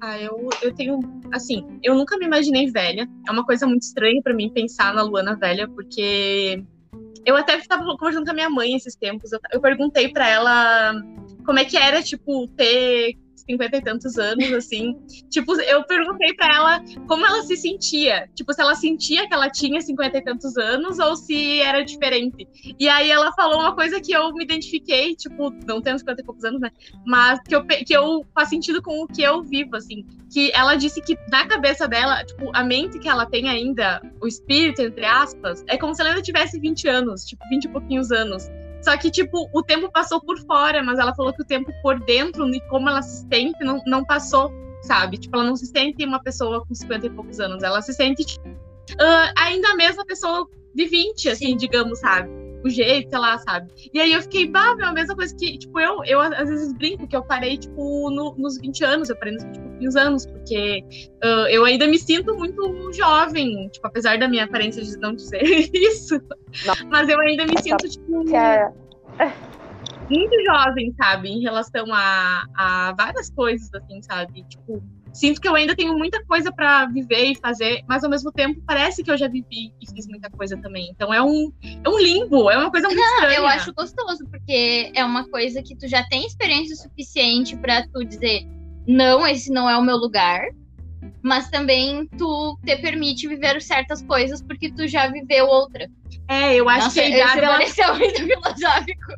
Ah, 0.00 0.18
eu, 0.18 0.48
eu 0.62 0.74
tenho. 0.74 1.00
Assim, 1.32 1.64
eu 1.82 1.94
nunca 1.94 2.16
me 2.18 2.26
imaginei 2.26 2.70
velha. 2.70 3.08
É 3.26 3.32
uma 3.32 3.44
coisa 3.44 3.66
muito 3.66 3.82
estranha 3.82 4.20
pra 4.22 4.34
mim 4.34 4.50
pensar 4.52 4.94
na 4.94 5.02
Luana 5.02 5.36
velha, 5.36 5.68
porque 5.68 6.62
eu 7.24 7.36
até 7.36 7.56
estava 7.56 7.84
conversando 7.96 8.24
com 8.24 8.30
a 8.30 8.34
minha 8.34 8.50
mãe 8.50 8.74
esses 8.74 8.94
tempos. 8.94 9.32
Eu, 9.32 9.40
eu 9.52 9.60
perguntei 9.60 10.08
pra 10.08 10.28
ela 10.28 10.94
como 11.44 11.58
é 11.58 11.64
que 11.64 11.76
era, 11.76 12.02
tipo, 12.02 12.46
ter 12.48 13.16
cinquenta 13.48 13.78
e 13.78 13.82
tantos 13.82 14.18
anos, 14.18 14.52
assim. 14.52 14.94
Tipo, 15.30 15.58
eu 15.60 15.82
perguntei 15.84 16.34
pra 16.34 16.54
ela 16.54 16.84
como 17.06 17.24
ela 17.26 17.42
se 17.42 17.56
sentia. 17.56 18.28
Tipo, 18.34 18.52
se 18.52 18.60
ela 18.60 18.74
sentia 18.74 19.26
que 19.26 19.34
ela 19.34 19.48
tinha 19.48 19.80
cinquenta 19.80 20.18
e 20.18 20.22
tantos 20.22 20.56
anos 20.56 20.98
ou 20.98 21.16
se 21.16 21.60
era 21.60 21.82
diferente. 21.82 22.46
E 22.78 22.88
aí 22.88 23.10
ela 23.10 23.32
falou 23.32 23.60
uma 23.60 23.74
coisa 23.74 24.00
que 24.00 24.12
eu 24.12 24.32
me 24.34 24.44
identifiquei, 24.44 25.14
tipo, 25.14 25.50
não 25.66 25.80
tendo 25.80 25.98
cinquenta 25.98 26.20
e 26.20 26.24
poucos 26.24 26.44
anos, 26.44 26.60
né? 26.60 26.70
Mas 27.06 27.40
que 27.40 27.56
eu, 27.56 27.64
que 27.64 27.92
eu 27.92 28.26
faz 28.34 28.50
sentido 28.50 28.82
com 28.82 29.02
o 29.02 29.06
que 29.06 29.22
eu 29.22 29.42
vivo, 29.42 29.76
assim. 29.76 30.04
Que 30.30 30.52
ela 30.54 30.74
disse 30.74 31.00
que 31.00 31.16
na 31.30 31.46
cabeça 31.46 31.88
dela, 31.88 32.22
tipo, 32.24 32.50
a 32.54 32.62
mente 32.62 32.98
que 32.98 33.08
ela 33.08 33.24
tem 33.24 33.48
ainda, 33.48 34.00
o 34.20 34.26
espírito, 34.26 34.82
entre 34.82 35.06
aspas, 35.06 35.64
é 35.66 35.78
como 35.78 35.94
se 35.94 36.02
ela 36.02 36.10
ainda 36.10 36.22
tivesse 36.22 36.60
20 36.60 36.88
anos, 36.88 37.24
tipo, 37.24 37.42
20 37.48 37.64
e 37.64 37.68
pouquinhos 37.68 38.12
anos. 38.12 38.48
Só 38.88 38.96
que, 38.96 39.10
tipo, 39.10 39.50
o 39.52 39.62
tempo 39.62 39.92
passou 39.92 40.18
por 40.18 40.38
fora, 40.46 40.82
mas 40.82 40.98
ela 40.98 41.14
falou 41.14 41.30
que 41.34 41.42
o 41.42 41.44
tempo 41.44 41.70
por 41.82 42.00
dentro 42.00 42.48
e 42.54 42.60
como 42.68 42.88
ela 42.88 43.02
se 43.02 43.26
sente 43.28 43.62
não, 43.62 43.82
não 43.86 44.02
passou, 44.02 44.50
sabe? 44.80 45.18
Tipo, 45.18 45.36
ela 45.36 45.44
não 45.44 45.56
se 45.56 45.66
sente 45.66 46.02
uma 46.06 46.22
pessoa 46.22 46.64
com 46.64 46.74
50 46.74 47.04
e 47.06 47.10
poucos 47.10 47.38
anos. 47.38 47.62
Ela 47.62 47.82
se 47.82 47.92
sente 47.92 48.24
tipo, 48.24 48.48
ah, 48.98 49.30
ainda 49.36 49.68
a 49.68 49.76
mesma 49.76 50.06
pessoa 50.06 50.48
de 50.74 50.86
20, 50.86 51.28
assim, 51.28 51.54
digamos, 51.54 51.98
sabe? 51.98 52.30
O 52.64 52.70
jeito, 52.70 53.10
sei 53.10 53.18
lá, 53.18 53.36
sabe? 53.36 53.70
E 53.92 54.00
aí 54.00 54.10
eu 54.10 54.22
fiquei, 54.22 54.48
bah, 54.48 54.74
meu, 54.74 54.86
a 54.86 54.92
mesma 54.94 55.14
coisa 55.14 55.36
que, 55.36 55.58
tipo, 55.58 55.78
eu, 55.78 56.02
eu 56.06 56.18
às 56.22 56.48
vezes 56.48 56.72
brinco 56.72 57.06
que 57.06 57.14
eu 57.14 57.22
parei, 57.22 57.58
tipo, 57.58 58.08
no- 58.10 58.34
nos 58.38 58.56
20 58.58 58.82
anos, 58.84 59.10
eu 59.10 59.16
parei 59.16 59.34
nos 59.34 59.44
20 59.44 59.56
e 59.58 59.67
pouquinhos 59.78 59.96
anos, 59.96 60.26
porque 60.26 60.84
ah, 61.22 61.46
eu 61.50 61.64
ainda 61.64 61.86
me 61.86 61.98
sinto 61.98 62.34
muito 62.36 62.92
jovem, 62.92 63.68
tipo, 63.68 63.86
apesar 63.86 64.18
da 64.18 64.28
minha 64.28 64.44
aparência 64.44 64.82
de 64.82 64.96
não 64.98 65.14
dizer 65.14 65.42
isso, 65.72 66.20
mas 66.90 67.08
eu 67.08 67.18
ainda 67.20 67.46
me 67.46 67.60
sinto, 67.62 67.88
tipo, 67.88 68.34
é- 68.34 68.72
muito 70.10 70.42
jovem, 70.44 70.92
sabe? 70.96 71.28
Em 71.28 71.40
relação 71.42 71.86
a, 71.92 72.46
a 72.54 72.94
várias 72.96 73.30
coisas, 73.30 73.68
assim, 73.74 74.00
sabe? 74.02 74.42
Tipo, 74.48 74.82
sinto 75.12 75.38
que 75.38 75.46
eu 75.46 75.54
ainda 75.54 75.76
tenho 75.76 75.96
muita 75.98 76.24
coisa 76.24 76.50
pra 76.50 76.86
viver 76.86 77.32
e 77.32 77.34
fazer, 77.34 77.82
mas 77.86 78.02
ao 78.02 78.08
mesmo 78.10 78.32
tempo 78.32 78.62
parece 78.66 79.02
que 79.02 79.10
eu 79.10 79.18
já 79.18 79.28
vivi 79.28 79.72
e 79.80 79.94
fiz 79.94 80.06
muita 80.08 80.30
coisa 80.30 80.56
também. 80.56 80.88
Então 80.90 81.12
é 81.12 81.22
um, 81.22 81.52
é 81.62 81.88
um 81.88 81.98
limbo, 81.98 82.50
é 82.50 82.56
uma 82.56 82.70
coisa 82.70 82.88
muito 82.88 83.02
estranha. 83.02 83.36
Eu 83.36 83.46
acho 83.46 83.74
gostoso, 83.74 84.24
porque 84.30 84.90
é 84.94 85.04
uma 85.04 85.28
coisa 85.28 85.62
que 85.62 85.76
tu 85.76 85.86
já 85.86 86.02
tem 86.08 86.24
experiência 86.26 86.74
suficiente 86.74 87.54
pra 87.56 87.86
tu 87.86 88.02
dizer, 88.02 88.46
não, 88.88 89.26
esse 89.26 89.52
não 89.52 89.68
é 89.70 89.76
o 89.76 89.82
meu 89.82 89.96
lugar. 89.96 90.42
mas 91.22 91.48
também 91.50 92.06
tu 92.18 92.58
te 92.64 92.76
permite 92.76 93.28
viver 93.28 93.60
certas 93.62 94.02
coisas 94.02 94.42
porque 94.42 94.72
tu 94.72 94.86
já 94.88 95.06
viveu 95.08 95.46
outra. 95.46 95.86
É, 96.28 96.54
eu 96.56 96.68
acho 96.68 96.84
Nossa, 96.86 96.94
que 96.94 97.00
a 97.00 97.08
idade, 97.08 97.38
ela, 97.40 97.54
pareceu 97.54 97.94
muito 97.94 98.16
filosófico. 98.26 99.12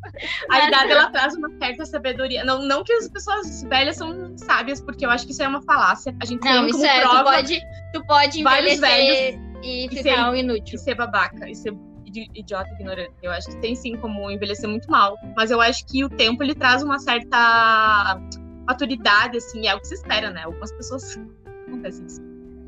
a 0.49 0.57
mas- 0.57 0.67
idade 0.67 0.91
ela 0.91 1.09
traz 1.09 1.35
uma 1.35 1.49
certa 1.57 1.85
sabedoria. 1.85 2.43
Não, 2.45 2.61
não 2.65 2.83
que 2.83 2.93
as 2.93 3.09
pessoas 3.09 3.63
velhas 3.63 3.97
são 3.97 4.37
sábias, 4.37 4.79
porque 4.81 5.05
eu 5.05 5.09
acho 5.09 5.25
que 5.25 5.31
isso 5.31 5.43
é 5.43 5.47
uma 5.47 5.61
falácia. 5.63 6.15
A 6.21 6.25
gente 6.25 6.43
Não, 6.43 6.61
tem 6.61 6.69
isso 6.69 6.85
é, 6.85 7.01
tu 7.01 7.23
pode, 7.23 7.61
tu 7.93 8.05
pode 8.05 8.43
vários 8.43 8.73
envelhecer 8.77 9.39
e 9.63 9.85
e 9.85 9.89
ficar 9.89 10.01
ser- 10.03 10.29
um 10.29 10.35
e 10.35 10.39
inútil. 10.39 10.77
ser 10.79 10.95
babaca, 10.95 11.49
e 11.49 11.55
ser 11.55 11.73
idi- 12.05 12.29
idiota, 12.33 12.69
ignorante. 12.73 13.13
Eu 13.21 13.31
acho 13.31 13.47
que 13.49 13.57
tem 13.57 13.75
sim 13.75 13.95
como 13.97 14.29
envelhecer 14.31 14.69
muito 14.69 14.89
mal. 14.89 15.17
Mas 15.35 15.51
eu 15.51 15.59
acho 15.61 15.85
que 15.87 16.03
o 16.05 16.09
tempo 16.09 16.41
ele 16.43 16.55
traz 16.55 16.81
uma 16.83 16.97
certa 16.99 18.17
maturidade, 18.65 19.37
assim, 19.37 19.67
é 19.67 19.75
o 19.75 19.79
que 19.79 19.87
se 19.87 19.95
espera, 19.95 20.29
né? 20.29 20.43
Algumas 20.43 20.71
pessoas 20.71 21.19
acontece 21.67 22.03
isso. 22.05 22.21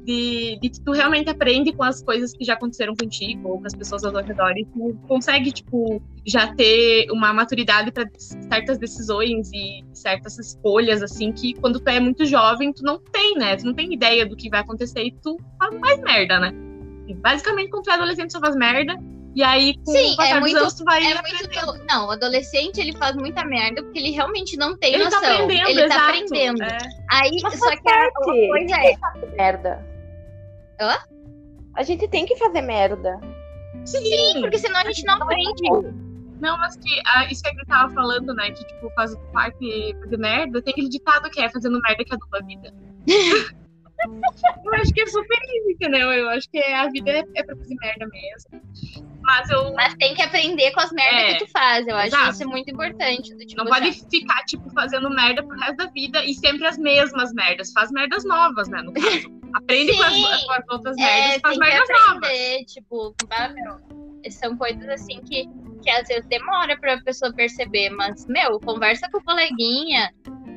De, 0.05 0.59
de 0.61 0.69
que 0.69 0.81
tu 0.81 0.91
realmente 0.91 1.29
aprende 1.29 1.71
com 1.71 1.81
as 1.81 2.03
coisas 2.03 2.33
que 2.33 2.43
já 2.43 2.55
aconteceram 2.55 2.93
contigo, 2.93 3.47
ou 3.47 3.59
com 3.59 3.65
as 3.65 3.73
pessoas 3.73 4.03
ao 4.03 4.13
redor, 4.13 4.51
e 4.57 4.65
tu 4.65 4.97
consegue, 5.07 5.49
tipo, 5.49 6.01
já 6.25 6.53
ter 6.55 7.09
uma 7.09 7.33
maturidade 7.33 7.89
para 7.89 8.09
certas 8.17 8.77
decisões 8.77 9.49
e 9.53 9.81
certas 9.93 10.37
escolhas, 10.37 11.01
assim, 11.01 11.31
que 11.31 11.53
quando 11.53 11.79
tu 11.79 11.87
é 11.87 12.01
muito 12.01 12.25
jovem, 12.25 12.73
tu 12.73 12.83
não 12.83 12.99
tem, 12.99 13.35
né? 13.35 13.55
Tu 13.55 13.65
não 13.65 13.73
tem 13.73 13.93
ideia 13.93 14.25
do 14.25 14.35
que 14.35 14.49
vai 14.49 14.59
acontecer 14.59 15.05
e 15.05 15.11
tu 15.21 15.39
faz 15.57 15.79
mais 15.79 16.01
merda, 16.01 16.37
né? 16.37 16.53
Basicamente, 17.21 17.69
quando 17.69 17.83
tu 17.83 17.89
é 17.89 17.93
adolescente, 17.93 18.33
tu 18.33 18.41
faz 18.41 18.57
merda, 18.57 18.97
e 19.35 19.43
aí, 19.43 19.75
com 19.85 19.91
Sim, 19.91 20.13
o 20.13 20.15
passar 20.15 20.29
é 20.29 20.33
dos 20.33 20.41
muito- 20.41 20.57
anos, 20.57 20.73
tu 20.75 20.83
vai 20.83 21.03
É 21.03 21.13
aprendendo. 21.13 21.65
muito. 21.65 21.85
Não, 21.85 22.07
o 22.07 22.11
adolescente 22.11 22.79
ele 22.79 22.95
faz 22.97 23.15
muita 23.15 23.43
merda 23.45 23.81
porque 23.83 23.99
ele 23.99 24.11
realmente 24.11 24.55
não 24.57 24.77
tem 24.77 24.93
Ele 24.93 25.03
noção. 25.05 25.21
tá 25.21 25.33
aprendendo, 25.33 25.69
ele 25.69 25.79
tá 25.79 25.85
exato. 25.95 26.03
aprendendo. 26.09 26.63
É. 26.63 26.77
Aí, 27.11 27.31
Mas 27.41 27.59
só 27.59 27.69
que 27.75 27.89
a, 27.89 28.11
coisa 28.11 28.75
é. 28.75 28.95
Merda. 29.35 29.85
Hã? 30.79 30.97
A 31.75 31.83
gente 31.83 32.07
tem 32.07 32.25
que 32.25 32.35
fazer 32.37 32.61
merda. 32.61 33.19
Sim, 33.85 34.41
porque 34.41 34.57
senão 34.59 34.79
a 34.79 34.83
gente 34.85 35.03
não 35.05 35.15
aprende. 35.15 35.63
Não, 36.39 36.57
mas 36.57 36.75
que 36.75 37.01
ah, 37.05 37.25
isso 37.31 37.41
que 37.41 37.49
a 37.49 37.53
Gui 37.53 37.65
tava 37.65 37.93
falando, 37.93 38.33
né? 38.33 38.51
Que, 38.51 38.65
tipo, 38.65 38.89
faz 38.91 39.15
parte 39.31 39.95
fazer 40.03 40.17
merda, 40.17 40.61
tem 40.61 40.71
aquele 40.71 40.89
ditado 40.89 41.29
que 41.29 41.41
é 41.41 41.49
fazendo 41.49 41.79
merda 41.81 42.03
que 42.03 42.13
adula 42.13 42.39
a 42.41 42.45
vida. 42.45 42.73
eu 44.65 44.73
acho 44.75 44.93
que 44.93 45.01
é 45.01 45.07
super 45.07 45.37
isso, 45.55 45.71
entendeu? 45.71 46.11
Eu 46.11 46.29
acho 46.29 46.49
que 46.49 46.59
a 46.59 46.89
vida 46.89 47.09
é, 47.11 47.23
é 47.35 47.43
pra 47.43 47.55
fazer 47.55 47.75
merda 47.81 48.07
mesmo. 48.07 48.61
Mas 49.23 49.49
eu 49.49 49.73
Mas 49.73 49.95
tem 49.95 50.13
que 50.13 50.21
aprender 50.21 50.71
com 50.71 50.81
as 50.81 50.91
merdas 50.91 51.21
É, 51.21 51.33
que 51.35 51.45
tu 51.45 51.51
faz. 51.51 51.87
Eu 51.87 51.95
acho 51.95 52.07
exato. 52.07 52.31
isso 52.31 52.49
muito 52.49 52.69
importante. 52.69 53.35
tipo, 53.37 53.63
não 53.63 53.71
pode 53.71 53.87
assim, 53.89 54.09
ficar, 54.09 54.43
tipo, 54.45 54.69
fazendo 54.71 55.09
merda 55.09 55.41
pro 55.41 55.57
resto 55.57 55.77
da 55.77 55.85
vida 55.87 56.23
e 56.25 56.33
sempre 56.33 56.65
as 56.67 56.77
mesmas 56.77 57.31
merdas. 57.33 57.71
Faz 57.71 57.89
merdas 57.91 58.23
novas, 58.25 58.67
né? 58.69 58.81
No 58.81 58.93
caso. 58.93 59.31
Aprende 59.55 59.95
com 59.95 60.03
as, 60.03 60.43
com 60.45 60.51
as 60.51 60.63
outras 60.69 60.97
É, 60.97 61.01
merdas 61.03 61.37
e 61.37 61.39
faz 61.41 61.57
merdas 61.57 61.89
novas. 61.89 62.17
aprender, 62.17 62.65
tipo, 62.65 63.15
ah, 63.29 63.49
meu, 63.49 64.31
são 64.31 64.57
coisas 64.57 64.87
assim 64.89 65.21
que, 65.21 65.47
que 65.83 65.89
às 65.89 66.07
vezes 66.07 66.25
demora 66.27 66.77
pra 66.79 66.97
pessoa 67.01 67.31
perceber, 67.33 67.89
mas, 67.91 68.25
meu, 68.27 68.59
conversa 68.59 69.07
com 69.11 69.19
o 69.19 69.23
coleguinha, 69.23 70.11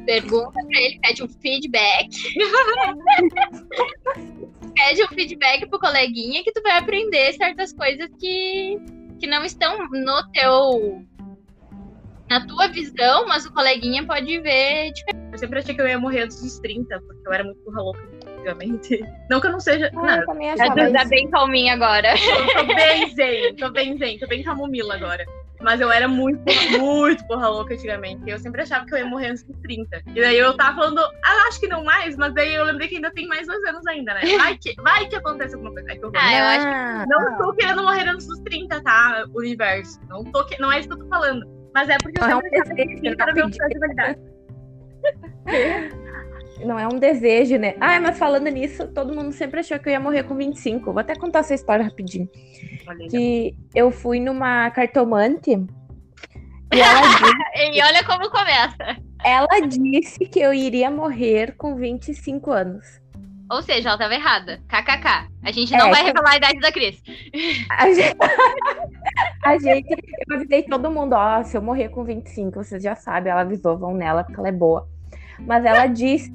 pergunta 0.07 0.53
pra 0.53 0.81
ele, 0.81 0.99
pede 1.03 1.23
um 1.23 1.29
feedback. 1.29 2.09
pede 4.77 5.03
um 5.03 5.09
feedback 5.09 5.67
pro 5.67 5.81
coleguinha 5.81 6.45
que 6.45 6.53
tu 6.53 6.63
vai 6.63 6.79
aprender 6.79 7.33
certas 7.33 7.73
coisas 7.73 8.09
que, 8.21 8.79
que 9.19 9.27
não 9.27 9.45
estão 9.45 9.79
no 9.91 10.31
teu. 10.33 11.05
Na 12.29 12.45
tua 12.45 12.67
visão, 12.67 13.27
mas 13.29 13.47
o 13.47 13.53
coleguinha 13.53 14.05
pode 14.05 14.41
ver 14.41 14.93
diferente. 14.93 15.05
Eu 15.33 15.39
sempre 15.39 15.59
achei 15.61 15.75
que 15.75 15.81
eu 15.81 15.87
ia 15.87 15.99
morrer 15.99 16.23
antes 16.23 16.43
dos 16.43 16.59
30, 16.59 17.01
porque 17.01 17.29
eu 17.29 17.33
era 17.33 17.45
muito 17.45 17.61
porra 17.63 17.83
louca 17.83 18.09
antigamente. 18.47 19.01
Não 19.31 19.41
que 19.41 19.47
eu 19.47 19.53
não 19.53 19.61
seja. 19.61 19.91
Ah, 19.95 20.25
não, 20.27 20.83
eu 20.83 20.93
tá 20.93 21.05
bem 21.05 21.29
calminha 21.31 21.75
agora. 21.75 22.15
Eu 22.57 22.67
tô 22.67 22.75
bem 22.75 23.15
zen, 23.15 23.57
tô 23.57 23.71
bem 23.71 23.99
zen, 23.99 24.19
tô 24.19 24.27
bem 24.27 24.43
camomila 24.43 24.95
agora. 24.95 25.25
Mas 25.67 25.81
eu 25.81 25.91
era 25.91 26.07
muito, 26.07 26.41
muito 26.79 27.27
porra 27.27 27.49
louca 27.49 27.75
antigamente. 27.75 28.23
Eu 28.25 28.39
sempre 28.39 28.63
achava 28.63 28.87
que 28.87 28.95
eu 28.95 28.99
ia 28.99 29.05
morrer 29.05 29.31
antes 29.31 29.43
dos 29.43 29.59
30. 29.59 30.01
E 30.15 30.21
daí 30.21 30.39
eu 30.39 30.57
tava 30.57 30.77
falando, 30.77 31.01
ah, 31.01 31.49
acho 31.49 31.59
que 31.59 31.67
não 31.67 31.83
mais, 31.83 32.17
mas 32.17 32.33
daí 32.35 32.55
eu 32.55 32.63
lembrei 32.63 32.87
que 32.87 32.95
ainda 32.95 33.11
tem 33.11 33.27
mais 33.27 33.49
dois 33.49 33.65
anos 33.65 33.85
ainda, 33.89 34.15
né? 34.15 34.21
Vai 34.39 34.57
que, 34.57 34.81
vai 34.81 35.09
que 35.09 35.17
acontece 35.17 35.57
alguma 35.57 35.73
coisa. 35.73 35.91
Aí 35.91 35.99
que 35.99 36.05
eu. 36.05 36.13
Ah, 36.15 36.39
eu 36.39 36.45
acho 36.45 36.67
Ah, 36.69 37.05
Não 37.09 37.39
tô 37.39 37.53
querendo 37.55 37.83
morrer 37.83 38.09
antes 38.09 38.29
dos 38.29 38.39
30, 38.43 38.81
tá? 38.81 39.25
Universo. 39.35 39.99
Não, 40.09 40.23
tô 40.23 40.47
que... 40.47 40.57
não 40.61 40.71
é 40.71 40.79
isso 40.79 40.89
que 40.89 40.95
eu 40.95 40.99
tô 40.99 41.09
falando. 41.09 41.45
Mas 41.75 41.89
é 41.89 41.97
porque 42.01 42.23
eu 42.23 42.29
Não 42.29 42.39
é 42.39 42.43
sempre 42.43 42.61
achava 42.61 42.77
que 42.77 43.01
30 43.01 43.23
era 43.25 43.35
meu 43.35 43.51
prazo 43.51 43.73
de 43.73 43.79
validade. 43.81 44.19
Não 46.65 46.79
é 46.79 46.87
um 46.87 46.99
desejo, 46.99 47.57
né? 47.59 47.75
Ah, 47.81 48.01
mas 48.01 48.19
falando 48.19 48.49
nisso, 48.49 48.89
todo 48.89 49.15
mundo 49.15 49.33
sempre 49.33 49.61
achou 49.61 49.79
que 49.79 49.89
eu 49.89 49.93
ia 49.93 50.01
morrer 50.01 50.23
com 50.25 50.35
25. 50.35 50.93
Vou 50.93 51.01
até 51.01 51.15
contar 51.15 51.41
essa 51.41 51.55
história 51.55 51.85
rapidinho. 51.85 52.29
Olha 52.89 53.09
Que 53.09 53.55
eu 53.75 53.91
fui 53.91 54.19
numa 54.21 54.71
cartomante 54.71 55.51
e 56.73 56.81
ela, 56.81 57.01
di- 57.73 57.79
E 57.79 57.83
olha 57.83 58.05
como 58.05 58.31
começa. 58.31 58.97
ela 59.25 59.61
disse 59.69 60.21
que 60.27 60.41
eu 60.41 60.53
iria 60.55 60.91
morrer 60.91 61.55
com 61.57 61.77
25 61.77 62.51
anos. 62.51 62.85
Ou 63.51 63.63
seja, 63.63 63.91
ela 63.91 63.99
tava 63.99 64.15
errada. 64.15 64.61
KKK. 64.69 65.29
A 65.45 65.53
gente 65.53 65.71
não 65.73 65.87
É, 65.87 65.91
vai 65.91 66.05
revelar 66.05 66.33
a 66.33 66.37
idade 66.37 66.59
da 66.59 66.73
Cris. 66.73 67.01
A 67.71 67.87
gente, 67.93 68.17
a 69.45 69.59
gente, 69.59 69.89
eu 70.29 70.37
avisei 70.37 70.63
todo 70.65 70.91
mundo, 70.91 71.13
ó, 71.13 71.45
se 71.45 71.57
eu 71.57 71.63
morrer 71.63 71.89
com 71.91 72.03
25, 72.03 72.65
vocês 72.65 72.83
já 72.83 72.97
sabem, 72.97 73.31
ela 73.31 73.43
avisou, 73.43 73.79
vão 73.79 73.95
nela, 73.95 74.25
porque 74.25 74.39
ela 74.41 74.49
é 74.49 74.53
boa. 74.53 74.89
Mas 75.41 75.65
ela 75.65 75.87
disse 75.87 76.33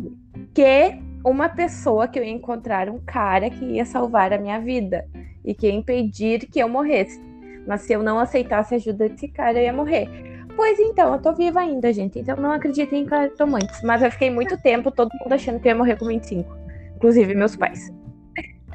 que 0.53 0.97
uma 1.23 1.49
pessoa 1.49 2.07
que 2.07 2.19
eu 2.19 2.23
ia 2.23 2.31
encontrar 2.31 2.89
um 2.89 2.99
cara 2.99 3.49
que 3.49 3.63
ia 3.63 3.85
salvar 3.85 4.33
a 4.33 4.37
minha 4.37 4.59
vida 4.59 5.05
e 5.45 5.53
que 5.53 5.67
ia 5.67 5.73
impedir 5.73 6.47
que 6.47 6.59
eu 6.59 6.67
morresse. 6.67 7.21
Mas 7.67 7.81
se 7.81 7.93
eu 7.93 8.01
não 8.01 8.19
aceitasse 8.19 8.73
a 8.73 8.77
ajuda 8.77 9.09
desse 9.09 9.27
cara, 9.27 9.59
eu 9.59 9.63
ia 9.63 9.73
morrer. 9.73 10.09
Pois 10.55 10.79
então, 10.79 11.13
eu 11.13 11.21
tô 11.21 11.33
viva 11.33 11.59
ainda, 11.59 11.93
gente. 11.93 12.19
Então 12.19 12.35
não 12.35 12.51
acreditem 12.51 13.03
em 13.03 13.05
cartomantes. 13.05 13.81
Mas 13.83 14.01
eu 14.01 14.11
fiquei 14.11 14.29
muito 14.29 14.61
tempo 14.61 14.91
todo 14.91 15.11
mundo 15.21 15.33
achando 15.33 15.59
que 15.59 15.67
eu 15.67 15.71
ia 15.71 15.77
morrer 15.77 15.95
com 15.95 16.05
25. 16.05 16.57
Inclusive 16.95 17.35
meus 17.35 17.55
pais. 17.55 17.91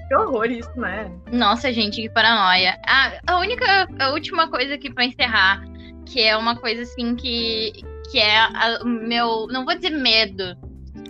Que 0.08 0.14
horror 0.14 0.46
isso, 0.46 0.80
né? 0.80 1.10
Nossa, 1.32 1.72
gente, 1.72 2.00
que 2.00 2.08
paranoia. 2.08 2.78
Ah, 2.86 3.18
a 3.26 3.40
única, 3.40 3.88
a 3.98 4.10
última 4.10 4.48
coisa 4.48 4.74
aqui 4.74 4.92
pra 4.92 5.04
encerrar, 5.04 5.64
que 6.04 6.20
é 6.20 6.36
uma 6.36 6.56
coisa 6.56 6.82
assim 6.82 7.16
que, 7.16 7.72
que 8.10 8.18
é 8.18 8.48
o 8.82 8.86
meu, 8.86 9.46
não 9.48 9.64
vou 9.64 9.74
dizer 9.74 9.90
medo, 9.90 10.56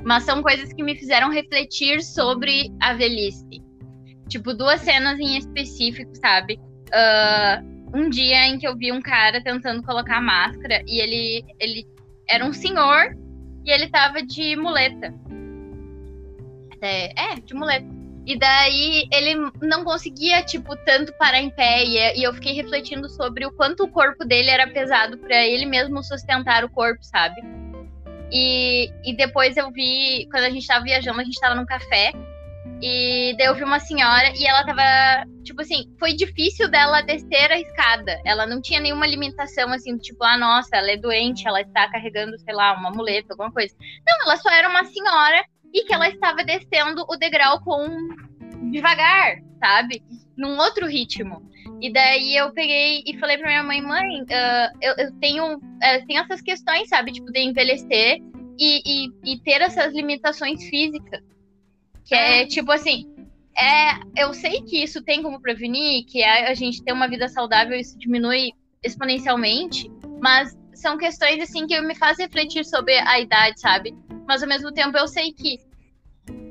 mas 0.05 0.25
são 0.25 0.43
coisas 0.43 0.73
que 0.73 0.83
me 0.83 0.97
fizeram 0.97 1.31
refletir 1.31 2.03
sobre 2.03 2.73
a 2.81 2.93
velhice. 2.95 3.63
Tipo, 4.29 4.55
duas 4.55 4.81
cenas 4.81 5.19
em 5.19 5.37
específico, 5.37 6.11
sabe? 6.17 6.59
Ah, 6.93 7.63
um 7.95 8.09
dia 8.09 8.47
em 8.47 8.59
que 8.59 8.67
eu 8.67 8.77
vi 8.77 8.93
um 8.93 9.01
cara 9.01 9.43
tentando 9.43 9.83
colocar 9.83 10.21
máscara 10.21 10.83
e 10.87 11.01
ele, 11.01 11.45
ele 11.59 11.87
era 12.29 12.45
um 12.45 12.53
senhor 12.53 13.17
e 13.65 13.71
ele 13.71 13.89
tava 13.89 14.23
de 14.23 14.57
muleta. 14.57 15.15
É, 16.81 17.33
é, 17.33 17.35
de 17.37 17.55
muleta. 17.55 17.96
E 18.27 18.37
daí 18.37 19.09
ele 19.13 19.37
não 19.63 19.85
conseguia, 19.85 20.43
tipo, 20.43 20.75
tanto 20.85 21.13
parar 21.13 21.41
em 21.41 21.49
pé. 21.49 21.85
E, 21.85 22.19
e 22.19 22.25
eu 22.25 22.35
fiquei 22.35 22.53
refletindo 22.55 23.09
sobre 23.09 23.47
o 23.47 23.53
quanto 23.53 23.85
o 23.85 23.89
corpo 23.89 24.25
dele 24.25 24.51
era 24.51 24.67
pesado 24.67 25.17
pra 25.19 25.47
ele 25.47 25.65
mesmo 25.65 26.03
sustentar 26.03 26.65
o 26.65 26.69
corpo, 26.69 27.05
sabe? 27.05 27.41
E, 28.33 28.91
e 29.05 29.17
depois 29.17 29.57
eu 29.57 29.71
vi, 29.71 30.27
quando 30.33 30.43
a 30.43 30.51
gente 30.51 30.67
tava 30.67 30.85
viajando, 30.85 31.21
a 31.21 31.25
gente 31.25 31.39
tava 31.39 31.55
num 31.55 31.65
café. 31.65 32.11
E 32.83 33.35
daí 33.39 33.47
eu 33.47 33.55
vi 33.55 33.63
uma 33.63 33.79
senhora 33.79 34.33
e 34.37 34.45
ela 34.45 34.67
tava, 34.67 34.83
tipo 35.45 35.63
assim, 35.63 35.85
foi 35.99 36.13
difícil 36.13 36.69
dela 36.69 37.03
descer 37.03 37.53
a 37.53 37.61
escada. 37.61 38.21
Ela 38.25 38.45
não 38.45 38.61
tinha 38.61 38.81
nenhuma 38.81 39.07
limitação, 39.07 39.73
assim, 39.73 39.97
tipo, 39.97 40.23
ah, 40.25 40.37
nossa, 40.37 40.77
ela 40.77 40.91
é 40.91 40.97
doente, 40.97 41.47
ela 41.47 41.61
está 41.61 41.89
carregando, 41.89 42.37
sei 42.41 42.53
lá, 42.53 42.75
uma 42.75 42.91
muleta, 42.91 43.33
alguma 43.33 43.53
coisa. 43.53 43.73
Não, 44.07 44.27
ela 44.27 44.37
só 44.37 44.51
era 44.51 44.69
uma 44.69 44.85
senhora 44.85 45.43
e 45.77 45.85
que 45.85 45.93
ela 45.93 46.09
estava 46.09 46.43
descendo 46.43 47.05
o 47.07 47.17
degrau 47.17 47.61
com 47.61 47.87
devagar, 48.71 49.43
sabe? 49.61 50.03
Num 50.35 50.59
outro 50.59 50.87
ritmo. 50.87 51.47
E 51.83 51.93
daí 51.93 52.35
eu 52.35 52.51
peguei 52.53 53.03
e 53.07 53.19
falei 53.19 53.37
pra 53.37 53.49
minha 53.49 53.63
mãe, 53.63 53.83
mãe, 53.83 54.25
ah, 54.33 54.73
eu, 54.81 54.95
eu 54.97 55.13
tenho, 55.21 55.61
eh, 55.83 56.01
tenho 56.07 56.23
essas 56.23 56.41
questões, 56.41 56.89
sabe? 56.89 57.13
Tipo, 57.13 57.31
de 57.31 57.41
envelhecer 57.41 58.23
e, 58.59 58.83
e, 58.87 59.33
e 59.33 59.39
ter 59.41 59.61
essas 59.61 59.93
limitações 59.93 60.65
físicas. 60.65 61.21
Que 62.07 62.15
é 62.15 62.47
tipo 62.47 62.73
assim, 62.73 63.05
é, 63.59 64.23
eu 64.23 64.33
sei 64.33 64.63
que 64.63 64.83
isso 64.83 65.03
tem 65.03 65.23
como 65.23 65.43
prevenir, 65.43 66.07
que 66.07 66.23
é 66.23 66.49
a 66.49 66.55
gente 66.55 66.83
ter 66.83 66.93
uma 66.93 67.09
vida 67.09 67.29
saudável, 67.29 67.79
isso 67.79 67.99
diminui 67.99 68.53
exponencialmente, 68.83 69.91
mas 70.23 70.57
são 70.73 70.97
questões 70.97 71.43
assim 71.43 71.67
que 71.67 71.79
me 71.83 71.95
fazem 71.95 72.25
refletir 72.27 72.65
sobre 72.65 72.95
a 72.95 73.21
idade, 73.21 73.61
sabe? 73.61 73.95
Mas 74.27 74.43
ao 74.43 74.49
mesmo 74.49 74.73
tempo 74.73 74.97
eu 74.97 75.09
sei 75.09 75.33
que 75.33 75.59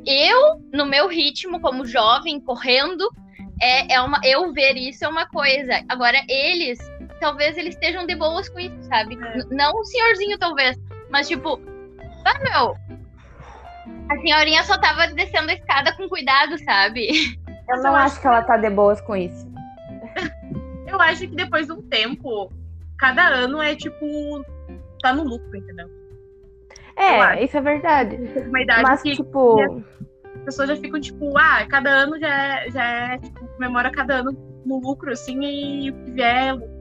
eu, 0.05 0.61
no 0.73 0.86
meu 0.86 1.07
ritmo, 1.07 1.59
como 1.59 1.86
jovem, 1.86 2.39
correndo, 2.39 3.09
é, 3.61 3.93
é 3.93 4.01
uma, 4.01 4.19
eu 4.23 4.51
ver 4.53 4.76
isso 4.78 5.03
é 5.05 5.07
uma 5.07 5.26
coisa. 5.28 5.82
Agora, 5.89 6.17
eles, 6.30 6.78
talvez 7.19 7.57
eles 7.57 7.73
estejam 7.76 8.05
de 8.05 8.15
boas 8.15 8.47
com 8.49 8.59
isso, 8.59 8.76
sabe? 8.84 9.15
N- 9.15 9.45
Não 9.51 9.71
o 9.73 9.84
senhorzinho, 9.86 10.38
talvez, 10.38 10.78
mas 11.09 11.28
tipo, 11.28 11.59
ah, 12.26 12.39
meu, 12.39 12.76
A 14.09 14.19
senhorinha 14.21 14.63
só 14.63 14.78
tava 14.78 15.07
descendo 15.07 15.49
a 15.51 15.53
escada 15.53 15.93
com 15.95 16.07
cuidado, 16.09 16.57
sabe? 16.63 17.07
Eu 17.67 17.82
não 17.82 17.95
acho 17.95 18.21
que 18.21 18.28
ela 18.28 18.43
tá 18.43 18.57
de 18.57 18.69
boas 18.69 19.01
com 19.01 19.15
isso. 19.15 19.47
Eu 20.88 21.01
acho 21.01 21.21
que 21.21 21.36
depois 21.36 21.65
de 21.65 21.73
um 21.73 21.82
tempo, 21.89 22.51
cada 22.99 23.26
ano 23.28 23.59
é 23.61 23.76
tipo. 23.76 24.05
tá 25.01 25.11
no 25.13 25.23
lucro, 25.23 25.55
entendeu? 25.57 25.88
É, 26.97 27.43
isso 27.43 27.57
é 27.57 27.61
verdade. 27.61 28.17
Uma 28.47 28.61
idade 28.61 28.83
Mas, 28.83 29.01
que 29.01 29.15
tipo, 29.15 29.83
as 30.35 30.43
pessoas 30.45 30.69
já 30.69 30.75
ficam, 30.77 30.99
tipo, 30.99 31.37
ah, 31.37 31.65
cada 31.67 31.89
ano 31.89 32.19
já 32.19 32.27
é, 32.27 32.69
já 32.71 32.83
é 32.83 33.17
tipo, 33.17 33.47
comemora 33.47 33.91
cada 33.91 34.15
ano 34.15 34.31
no 34.65 34.79
lucro, 34.79 35.11
assim, 35.11 35.39
e 35.43 35.91
o 35.91 35.93
que 35.93 36.11
vier 36.11 36.55
é 36.55 36.75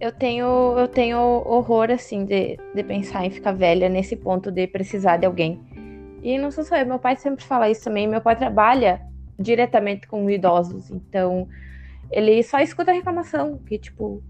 eu 0.00 0.10
tenho, 0.10 0.78
eu 0.78 0.88
tenho 0.88 1.18
horror, 1.18 1.90
assim, 1.90 2.24
de, 2.24 2.58
de 2.74 2.82
pensar 2.82 3.26
em 3.26 3.30
ficar 3.30 3.52
velha 3.52 3.86
nesse 3.88 4.16
ponto 4.16 4.50
de 4.50 4.66
precisar 4.66 5.18
de 5.18 5.26
alguém. 5.26 5.60
E 6.22 6.38
não 6.38 6.50
sou 6.50 6.64
só 6.64 6.76
eu, 6.76 6.86
meu 6.86 6.98
pai 6.98 7.16
sempre 7.16 7.44
fala 7.44 7.68
isso 7.68 7.84
também. 7.84 8.08
Meu 8.08 8.20
pai 8.20 8.34
trabalha 8.34 9.02
diretamente 9.38 10.06
com 10.06 10.28
idosos, 10.30 10.90
então 10.90 11.46
ele 12.10 12.42
só 12.42 12.58
escuta 12.60 12.92
reclamação, 12.92 13.58
que, 13.58 13.78
tipo, 13.78 14.22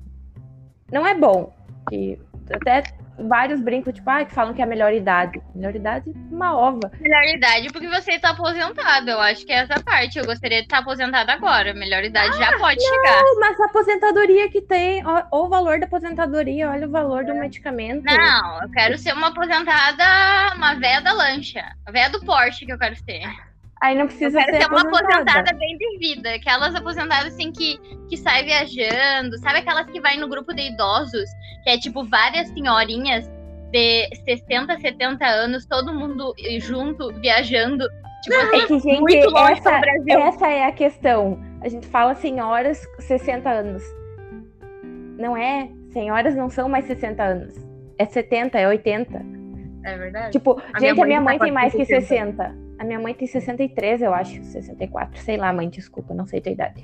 não 0.90 1.06
é 1.06 1.14
bom. 1.14 1.52
Que 1.88 2.18
até 2.52 2.82
vários 3.28 3.60
brincam, 3.60 3.92
tipo, 3.92 4.08
ah, 4.08 4.24
que 4.24 4.34
falam 4.34 4.54
que 4.54 4.60
é 4.60 4.64
a 4.64 4.66
melhor 4.66 4.92
idade. 4.92 5.40
Melhor 5.54 5.74
idade, 5.74 6.12
uma 6.30 6.56
ova. 6.56 6.90
Melhor 7.00 7.24
idade 7.34 7.68
porque 7.72 7.88
você 7.88 8.18
tá 8.18 8.30
aposentado. 8.30 9.10
Eu 9.10 9.20
acho 9.20 9.44
que 9.44 9.52
é 9.52 9.56
essa 9.56 9.82
parte. 9.82 10.18
Eu 10.18 10.24
gostaria 10.24 10.58
de 10.58 10.64
estar 10.64 10.78
aposentada 10.78 11.32
agora. 11.32 11.74
Melhor 11.74 12.02
idade 12.04 12.36
já 12.38 12.56
pode 12.58 12.80
chegar. 12.82 13.22
Não, 13.22 13.40
mas 13.40 13.60
a 13.60 13.64
aposentadoria 13.66 14.50
que 14.50 14.60
tem, 14.60 15.04
ó, 15.06 15.24
ó 15.30 15.44
o 15.44 15.48
valor 15.48 15.78
da 15.78 15.86
aposentadoria, 15.86 16.70
olha 16.70 16.86
o 16.86 16.90
valor 16.90 17.24
do 17.24 17.34
medicamento. 17.34 18.04
Não, 18.04 18.62
eu 18.62 18.70
quero 18.70 18.98
ser 18.98 19.12
uma 19.12 19.28
aposentada, 19.28 20.54
uma 20.56 20.74
véia 20.74 21.00
da 21.00 21.12
lancha. 21.12 21.64
A 21.86 21.90
véia 21.90 22.10
do 22.10 22.20
Porsche 22.20 22.66
que 22.66 22.72
eu 22.72 22.78
quero 22.78 22.96
ser. 22.96 23.49
Aí 23.82 23.94
não 23.94 24.02
Eu 24.02 24.08
precisa 24.08 24.38
quero 24.38 24.52
ser 24.56 24.62
ser 24.62 24.68
uma 24.70 24.80
aposentada. 24.82 25.56
bem 25.56 25.76
de 25.78 25.98
vida. 25.98 26.34
Aquelas 26.34 26.74
aposentadas 26.74 27.32
assim 27.32 27.50
que, 27.50 27.78
que 28.08 28.16
sai 28.16 28.44
viajando. 28.44 29.38
Sabe 29.38 29.60
aquelas 29.60 29.86
que 29.86 30.00
vai 30.00 30.16
no 30.18 30.28
grupo 30.28 30.52
de 30.54 30.68
idosos? 30.70 31.30
Que 31.64 31.70
é 31.70 31.78
tipo 31.78 32.04
várias 32.04 32.48
senhorinhas 32.48 33.26
de 33.72 34.08
60, 34.24 34.78
70 34.80 35.24
anos, 35.24 35.64
todo 35.64 35.94
mundo 35.94 36.34
junto, 36.60 37.10
viajando. 37.20 37.88
Tipo 38.22 38.36
É 38.36 38.42
assim, 38.42 38.66
que, 38.66 38.78
gente, 38.80 39.00
muito 39.00 39.30
longe 39.30 39.52
essa, 39.52 39.70
do 39.70 39.80
Brasil. 39.80 40.18
essa 40.20 40.46
é 40.48 40.64
a 40.66 40.72
questão. 40.72 41.40
A 41.62 41.68
gente 41.68 41.86
fala 41.86 42.14
senhoras 42.14 42.86
60 42.98 43.48
anos. 43.48 43.82
Não 45.18 45.36
é. 45.36 45.70
Senhoras 45.92 46.34
não 46.36 46.50
são 46.50 46.68
mais 46.68 46.84
60 46.84 47.22
anos. 47.22 47.54
É 47.98 48.04
70, 48.04 48.58
é 48.58 48.68
80. 48.68 49.22
É 49.84 49.96
verdade? 49.96 50.32
Tipo, 50.32 50.60
A 50.74 50.80
minha 50.80 50.90
gente, 50.90 50.90
a 50.90 50.94
mãe 50.96 51.06
minha 51.06 51.18
tá 51.18 51.24
mãe 51.24 51.38
tem 51.38 51.50
mais 51.52 51.72
que 51.72 51.84
60. 51.84 52.02
60. 52.36 52.69
A 52.80 52.84
minha 52.84 52.98
mãe 52.98 53.12
tem 53.12 53.28
63, 53.28 54.00
eu 54.00 54.14
acho. 54.14 54.42
64. 54.42 55.20
Sei 55.20 55.36
lá, 55.36 55.52
mãe, 55.52 55.68
desculpa, 55.68 56.14
não 56.14 56.26
sei 56.26 56.40
tua 56.40 56.52
idade. 56.52 56.82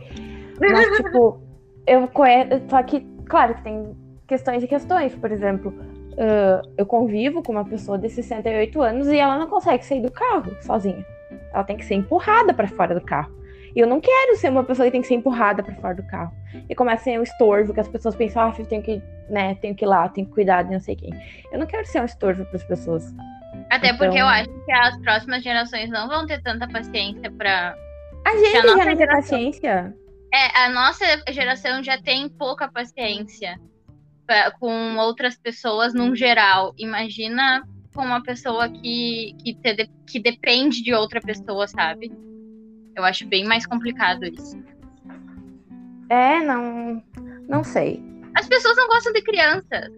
Mas, 0.61 0.89
tipo, 0.99 1.41
eu 1.87 2.07
conheço. 2.09 2.63
Só 2.69 2.83
que, 2.83 3.01
claro 3.25 3.55
que 3.55 3.63
tem 3.63 3.97
questões 4.27 4.63
e 4.63 4.67
questões. 4.69 5.15
Por 5.15 5.33
exemplo, 5.33 5.73
ah, 6.19 6.61
eu 6.77 6.85
convivo 6.85 7.43
com 7.43 7.53
uma 7.53 7.65
pessoa 7.65 7.97
de 7.97 8.11
68 8.11 8.83
anos 8.83 9.09
e 9.09 9.17
ela 9.17 9.39
não 9.39 9.47
consegue 9.47 9.87
sair 9.87 10.03
do 10.03 10.11
carro 10.11 10.55
sozinha. 10.61 11.03
Ela 11.51 11.65
tem 11.65 11.79
que 11.79 11.85
ser 11.87 11.95
empurrada 11.95 12.53
pra 12.53 12.69
fora 12.69 12.95
do 12.95 13.01
carro. 13.01 13.35
E 13.75 13.81
eu 13.81 13.87
não 13.87 13.99
quero 13.99 14.37
ser 14.37 14.51
uma 14.51 14.65
pessoa 14.65 14.85
que 14.85 14.93
tem 14.93 15.01
que 15.01 15.07
ser 15.07 15.15
empurrada 15.15 15.63
pra 15.63 15.75
fora 15.77 15.95
do 15.95 16.03
carro. 16.03 16.31
E 16.69 16.75
começa 16.75 17.03
a 17.03 17.05
ser 17.05 17.21
um 17.21 17.23
estorvo, 17.23 17.73
que 17.73 17.81
as 17.81 17.89
pessoas 17.89 18.15
pensam, 18.15 18.43
ah, 18.43 18.55
eu 18.59 18.67
tenho 18.67 18.83
que, 18.83 19.03
né, 19.31 19.55
tenho 19.57 19.75
que 19.75 19.85
ir 19.85 19.89
lá, 19.89 20.09
tenho 20.11 20.27
que 20.27 20.33
cuidar 20.35 20.63
de 20.63 20.73
não 20.73 20.81
sei 20.81 20.95
quem. 20.95 21.11
Eu 21.51 21.59
não 21.59 21.67
quero 21.67 21.87
ser 21.87 22.03
um 22.03 22.05
estorvo 22.05 22.45
pras 22.45 22.65
pessoas. 22.65 23.15
Até 23.71 23.93
porque 23.93 24.17
Então- 24.17 24.19
eu 24.19 24.27
acho 24.27 24.49
que 24.65 24.73
as 24.73 24.97
próximas 25.01 25.43
gerações 25.43 25.91
não 25.91 26.09
vão 26.09 26.27
ter 26.27 26.41
tanta 26.43 26.69
paciência 26.69 27.31
pra. 27.33 27.75
A 28.27 28.31
gente 28.37 28.57
a 28.57 28.61
já 28.63 28.67
não 28.87 28.97
tem 28.97 29.07
paciência. 29.07 29.95
É, 30.33 30.59
a 30.65 30.69
nossa 30.69 31.05
geração 31.31 31.83
já 31.83 32.01
tem 32.01 32.29
pouca 32.29 32.69
paciência 32.69 33.59
pra- 34.27 34.51
com 34.53 34.97
outras 34.99 35.37
pessoas 35.37 35.95
num 35.95 36.15
geral. 36.15 36.75
Imagina 36.79 37.63
com 37.95 38.03
uma 38.03 38.23
pessoa 38.23 38.69
que, 38.69 39.35
que, 39.43 39.55
te 39.55 39.91
que 40.07 40.21
depende 40.21 40.83
de 40.83 40.93
outra 40.95 41.21
pessoa, 41.21 41.67
sabe? 41.67 42.13
Eu 42.95 43.05
acho 43.05 43.27
bem 43.27 43.45
mais 43.45 43.67
complicado 43.67 44.25
isso. 44.25 44.57
É, 46.11 46.41
não. 46.41 47.03
Não 47.49 47.65
sei. 47.65 48.03
As 48.37 48.47
pessoas 48.49 48.77
não 48.77 48.87
gostam 48.89 49.13
de 49.13 49.23
crianças. 49.23 49.91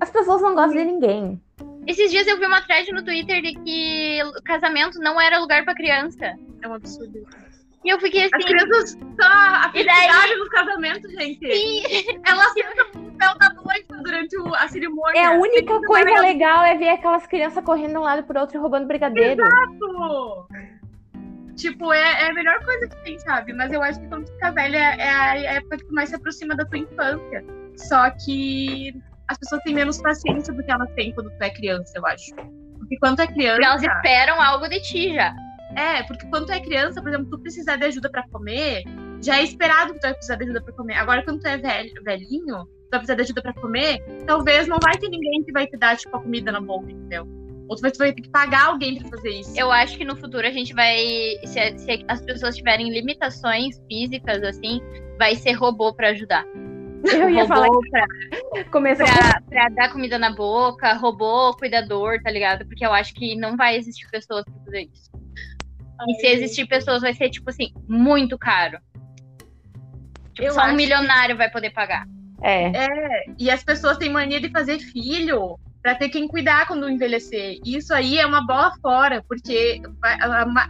As 0.00 0.10
pessoas 0.10 0.40
não 0.42 0.54
gostam 0.54 0.76
de 0.76 0.84
ninguém. 0.84 1.40
Esses 1.88 2.10
dias 2.10 2.26
eu 2.26 2.38
vi 2.38 2.44
uma 2.46 2.60
thread 2.60 2.92
no 2.92 3.02
Twitter 3.02 3.40
de 3.42 3.54
que 3.54 4.20
casamento 4.44 4.98
não 5.00 5.18
era 5.20 5.38
lugar 5.38 5.64
pra 5.64 5.74
criança. 5.74 6.34
É 6.62 6.68
um 6.68 6.74
absurdo. 6.74 7.26
E 7.84 7.88
eu 7.90 7.98
fiquei 7.98 8.24
As 8.24 8.30
assim. 8.34 8.46
crianças 8.46 8.94
tá 9.16 9.62
a 9.64 9.78
E 9.78 9.84
daí? 9.86 9.96
felicidade 9.96 10.34
nos 10.36 10.48
casamentos, 10.50 11.10
gente. 11.12 11.50
"Sim." 11.50 11.82
Elas 12.26 12.52
sentam 12.52 13.02
no 13.02 13.12
papel 13.12 13.38
da 13.38 13.54
noiva 13.54 14.02
durante 14.02 14.36
o- 14.38 14.54
a 14.54 14.68
cerimônia. 14.68 15.18
É 15.18 15.24
a 15.24 15.30
única 15.32 15.80
coisa 15.86 16.04
trabalhar 16.04 16.20
legal 16.20 16.64
é 16.64 16.76
ver 16.76 16.88
aquelas 16.90 17.26
crianças 17.26 17.64
correndo 17.64 17.92
de 17.92 17.98
um 17.98 18.02
lado 18.02 18.22
pro 18.24 18.38
outro 18.38 18.58
e 18.58 18.60
roubando 18.60 18.86
brigadeiro. 18.86 19.42
junto. 19.44 20.48
Tipo, 21.56 21.92
é, 21.92 22.24
é 22.24 22.30
a 22.30 22.34
melhor 22.34 22.62
coisa 22.64 22.86
que 22.86 22.96
tem, 23.04 23.18
sabe? 23.20 23.52
Mas 23.52 23.72
eu 23.72 23.82
acho 23.82 23.98
que 24.00 24.06
quando 24.08 24.26
fica 24.28 24.52
velha 24.52 24.76
é 24.76 25.08
a 25.10 25.36
época 25.54 25.78
que 25.78 25.84
tu 25.86 25.94
mais 25.94 26.08
se 26.10 26.14
aproxima 26.14 26.54
da 26.54 26.64
tua 26.64 26.78
infância. 26.78 27.44
Só 27.76 28.10
que 28.10 28.94
as 29.28 29.38
pessoas 29.38 29.62
têm 29.62 29.74
menos 29.74 30.00
paciência 30.00 30.52
do 30.52 30.64
que 30.64 30.70
elas 30.70 30.90
têm 30.94 31.12
quando 31.12 31.30
tu 31.30 31.42
é 31.42 31.50
criança, 31.50 31.92
eu 31.96 32.06
acho. 32.06 32.34
Porque 32.78 32.98
quando 32.98 33.16
tu 33.16 33.22
é 33.22 33.26
criança. 33.26 33.56
Porque 33.56 33.66
elas 33.66 33.82
esperam 33.82 34.40
algo 34.42 34.68
de 34.68 34.80
ti 34.80 35.14
já. 35.14 35.34
É, 35.76 36.02
porque 36.04 36.26
quando 36.28 36.46
tu 36.46 36.52
é 36.52 36.60
criança, 36.60 37.00
por 37.02 37.08
exemplo, 37.08 37.30
tu 37.30 37.38
precisar 37.38 37.76
de 37.76 37.84
ajuda 37.84 38.10
pra 38.10 38.26
comer, 38.28 38.82
já 39.22 39.38
é 39.38 39.44
esperado 39.44 39.92
que 39.92 40.00
tu 40.00 40.02
vai 40.02 40.14
precisar 40.14 40.36
de 40.36 40.44
ajuda 40.44 40.62
pra 40.62 40.72
comer. 40.72 40.94
Agora, 40.94 41.22
quando 41.22 41.40
tu 41.40 41.46
é 41.46 41.58
velho, 41.58 42.02
velhinho, 42.02 42.64
tu 42.64 42.90
vai 42.90 43.00
precisar 43.00 43.14
de 43.14 43.22
ajuda 43.22 43.42
pra 43.42 43.52
comer, 43.52 44.00
talvez 44.26 44.66
não 44.66 44.78
vai 44.82 44.96
ter 44.96 45.08
ninguém 45.08 45.44
que 45.44 45.52
vai 45.52 45.66
te 45.66 45.76
dar, 45.76 45.96
tipo, 45.96 46.16
a 46.16 46.22
comida 46.22 46.50
na 46.50 46.60
boca, 46.60 46.90
entendeu? 46.90 47.28
Ou 47.68 47.76
tu 47.76 47.82
vai, 47.82 47.90
tu 47.90 47.98
vai 47.98 48.12
ter 48.14 48.22
que 48.22 48.30
pagar 48.30 48.68
alguém 48.68 48.98
pra 48.98 49.10
fazer 49.10 49.28
isso. 49.28 49.52
Eu 49.54 49.70
acho 49.70 49.98
que 49.98 50.04
no 50.04 50.16
futuro 50.16 50.46
a 50.46 50.50
gente 50.50 50.72
vai. 50.72 50.96
Se, 51.44 51.78
se 51.78 52.04
as 52.08 52.22
pessoas 52.22 52.56
tiverem 52.56 52.90
limitações 52.90 53.78
físicas, 53.86 54.42
assim, 54.42 54.80
vai 55.18 55.34
ser 55.34 55.52
robô 55.52 55.92
pra 55.92 56.08
ajudar. 56.08 56.46
Eu 57.04 57.30
ia 57.30 57.42
robô 57.42 57.54
falar 57.54 57.68
pra, 57.90 58.06
que 58.54 58.64
começou 58.70 59.06
pra, 59.06 59.40
pra 59.48 59.68
dar 59.68 59.92
comida 59.92 60.18
na 60.18 60.30
boca, 60.34 60.92
robô, 60.94 61.54
cuidador, 61.54 62.20
tá 62.22 62.30
ligado? 62.30 62.66
Porque 62.66 62.84
eu 62.84 62.92
acho 62.92 63.14
que 63.14 63.36
não 63.36 63.56
vai 63.56 63.76
existir 63.76 64.08
pessoas 64.10 64.44
pra 64.44 64.54
fazer 64.64 64.88
isso. 64.92 65.10
E 66.08 66.14
se 66.20 66.26
existir 66.26 66.66
pessoas, 66.66 67.02
vai 67.02 67.12
ser, 67.14 67.28
tipo 67.30 67.50
assim, 67.50 67.72
muito 67.88 68.38
caro. 68.38 68.78
Tipo, 70.32 70.52
só 70.52 70.64
um 70.66 70.70
que- 70.70 70.76
milionário 70.76 71.36
vai 71.36 71.50
poder 71.50 71.70
pagar. 71.70 72.06
É. 72.42 72.70
E 73.38 73.50
as 73.50 73.64
pessoas 73.64 73.98
têm 73.98 74.08
mania 74.10 74.40
de 74.40 74.48
fazer 74.50 74.78
filho 74.78 75.58
pra 75.88 75.94
ter 75.94 76.10
quem 76.10 76.28
cuidar 76.28 76.66
quando 76.66 76.86
envelhecer. 76.86 77.58
Isso 77.64 77.94
aí 77.94 78.18
é 78.18 78.26
uma 78.26 78.46
bola 78.46 78.74
fora, 78.82 79.24
porque 79.26 79.80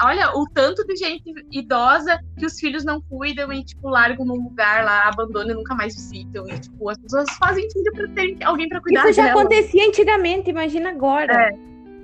olha 0.00 0.30
o 0.36 0.46
tanto 0.54 0.86
de 0.86 0.94
gente 0.94 1.34
idosa 1.50 2.20
que 2.38 2.46
os 2.46 2.56
filhos 2.60 2.84
não 2.84 3.00
cuidam 3.00 3.52
e 3.52 3.64
tipo 3.64 3.88
largam 3.88 4.24
num 4.24 4.44
lugar 4.44 4.84
lá, 4.84 5.08
abandonam 5.08 5.50
e 5.50 5.54
nunca 5.54 5.74
mais 5.74 5.96
visitam. 5.96 6.48
E 6.48 6.60
tipo, 6.60 6.88
as 6.88 6.98
pessoas 6.98 7.26
fazem 7.36 7.68
filho 7.68 7.92
pra 7.92 8.06
ter 8.08 8.36
alguém 8.44 8.68
pra 8.68 8.80
cuidar 8.80 9.06
Isso 9.06 9.14
já 9.14 9.24
dela. 9.24 9.40
acontecia 9.40 9.88
antigamente, 9.88 10.50
imagina 10.50 10.90
agora. 10.90 11.32
É. 11.32 11.50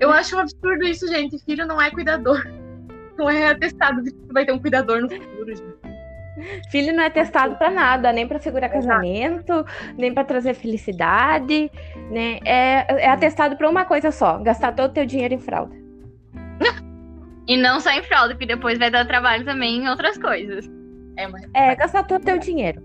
Eu 0.00 0.10
acho 0.10 0.34
um 0.34 0.40
absurdo 0.40 0.84
isso, 0.84 1.06
gente. 1.06 1.38
Filho 1.44 1.64
não 1.66 1.80
é 1.80 1.92
cuidador. 1.92 2.44
Não 3.16 3.30
é 3.30 3.46
atestado 3.46 4.02
de 4.02 4.10
que 4.10 4.32
vai 4.32 4.44
ter 4.44 4.50
um 4.50 4.58
cuidador 4.58 5.00
no 5.00 5.08
futuro, 5.08 5.54
gente. 5.54 5.83
Filho 6.70 6.92
não 6.92 7.04
é 7.04 7.10
testado 7.10 7.56
pra 7.56 7.70
nada, 7.70 8.12
nem 8.12 8.26
pra 8.26 8.38
segurar 8.38 8.68
casamento, 8.68 9.64
nem 9.96 10.12
pra 10.12 10.24
trazer 10.24 10.54
felicidade, 10.54 11.70
né? 12.10 12.38
É, 12.44 13.04
é 13.04 13.08
atestado 13.08 13.56
pra 13.56 13.68
uma 13.70 13.84
coisa 13.84 14.10
só, 14.10 14.38
gastar 14.38 14.72
todo 14.72 14.90
o 14.90 14.94
teu 14.94 15.06
dinheiro 15.06 15.34
em 15.34 15.38
fralda. 15.38 15.74
E 17.46 17.58
não 17.58 17.78
só 17.78 17.90
em 17.90 18.02
fralda, 18.02 18.32
porque 18.32 18.46
depois 18.46 18.78
vai 18.78 18.90
dar 18.90 19.06
trabalho 19.06 19.44
também 19.44 19.76
em 19.76 19.88
outras 19.90 20.16
coisas. 20.16 20.64
É, 21.14 21.26
mas 21.26 21.42
É, 21.52 21.74
gastar 21.76 22.02
todo 22.04 22.22
o 22.22 22.24
teu 22.24 22.38
dinheiro. 22.38 22.82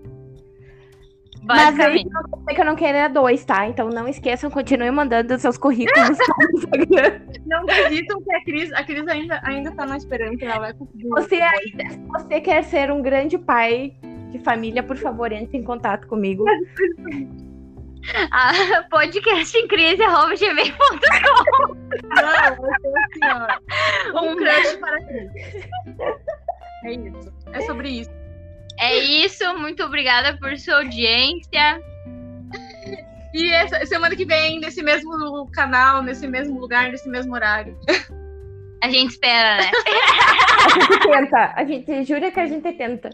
Mas 1.42 1.70
não 1.70 1.76
quer 1.76 1.90
dizer 1.94 2.54
que 2.54 2.60
eu 2.60 2.64
não 2.64 2.76
queria 2.76 3.08
dois, 3.08 3.44
tá? 3.44 3.66
Então 3.66 3.88
não 3.88 4.06
esqueçam, 4.06 4.50
continuem 4.50 4.90
mandando 4.90 5.38
seus 5.38 5.56
currículos 5.58 6.18
no 6.38 6.58
Instagram. 6.58 7.20
não 7.46 7.64
desistam 7.64 8.20
que 8.22 8.34
a 8.34 8.44
Cris, 8.44 8.72
a 8.72 8.84
Cris 8.84 9.06
ainda, 9.08 9.40
ainda 9.42 9.72
tá 9.72 9.86
na 9.86 9.96
esperança, 9.96 10.44
ela 10.44 10.58
vai 10.58 10.74
conseguir. 10.74 11.08
Você, 11.08 11.36
ainda- 11.36 11.90
se 11.90 11.98
você 12.08 12.40
quer 12.40 12.62
ser 12.64 12.90
um 12.92 13.02
grande 13.02 13.36
pai 13.38 13.94
de 14.30 14.38
família, 14.40 14.82
por 14.82 14.96
favor, 14.96 15.32
entre 15.32 15.56
em 15.58 15.64
contato 15.64 16.06
comigo. 16.06 16.44
Ah, 18.32 18.52
podcast 18.90 19.56
em 19.58 19.68
crise, 19.68 20.02
arroba 20.02 20.34
gmail.com. 20.34 21.74
Não, 22.08 22.56
vai 22.56 22.80
ser 22.80 22.98
assim, 22.98 23.20
ó. 24.14 24.18
Um 24.24 24.32
Um 24.32 24.36
crush 24.36 24.76
para 24.78 24.96
a 24.96 25.04
Cris. 25.04 25.30
É 26.84 26.92
isso. 26.92 27.32
É 27.52 27.60
sobre 27.60 27.88
isso. 27.90 28.10
É 28.80 28.96
isso, 28.96 29.44
muito 29.58 29.84
obrigada 29.84 30.38
por 30.38 30.56
sua 30.56 30.76
audiência. 30.76 31.82
E 33.34 33.52
essa 33.52 33.84
semana 33.86 34.16
que 34.16 34.24
vem, 34.24 34.58
nesse 34.58 34.82
mesmo 34.82 35.48
canal, 35.52 36.02
nesse 36.02 36.26
mesmo 36.26 36.58
lugar, 36.58 36.90
nesse 36.90 37.08
mesmo 37.08 37.34
horário. 37.34 37.78
A 38.82 38.88
gente 38.88 39.10
espera, 39.10 39.58
né? 39.58 39.70
A 40.64 40.68
gente 40.70 40.98
tenta. 40.98 41.52
A 41.54 41.64
gente 41.64 42.04
jura 42.04 42.30
que 42.30 42.40
a 42.40 42.46
gente 42.46 42.72
tenta. 42.72 43.10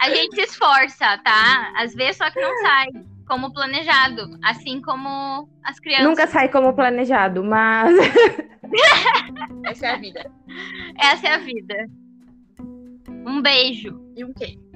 A 0.00 0.10
gente 0.10 0.34
se 0.34 0.42
esforça, 0.42 1.16
tá? 1.18 1.72
Às 1.76 1.94
vezes 1.94 2.16
só 2.16 2.28
que 2.28 2.40
não 2.40 2.56
sai 2.58 2.88
como 3.28 3.52
planejado. 3.52 4.36
Assim 4.44 4.82
como 4.82 5.48
as 5.64 5.78
crianças. 5.78 6.06
Nunca 6.06 6.26
sai 6.26 6.48
como 6.48 6.74
planejado, 6.74 7.44
mas. 7.44 7.94
Essa 9.64 9.86
é 9.86 9.90
a 9.90 9.96
vida. 9.96 10.30
Essa 10.98 11.28
é 11.28 11.34
a 11.34 11.38
vida. 11.38 11.86
Um 13.24 13.40
beijo. 13.40 13.96
E 14.16 14.24
um 14.24 14.32
queijo. 14.32 14.69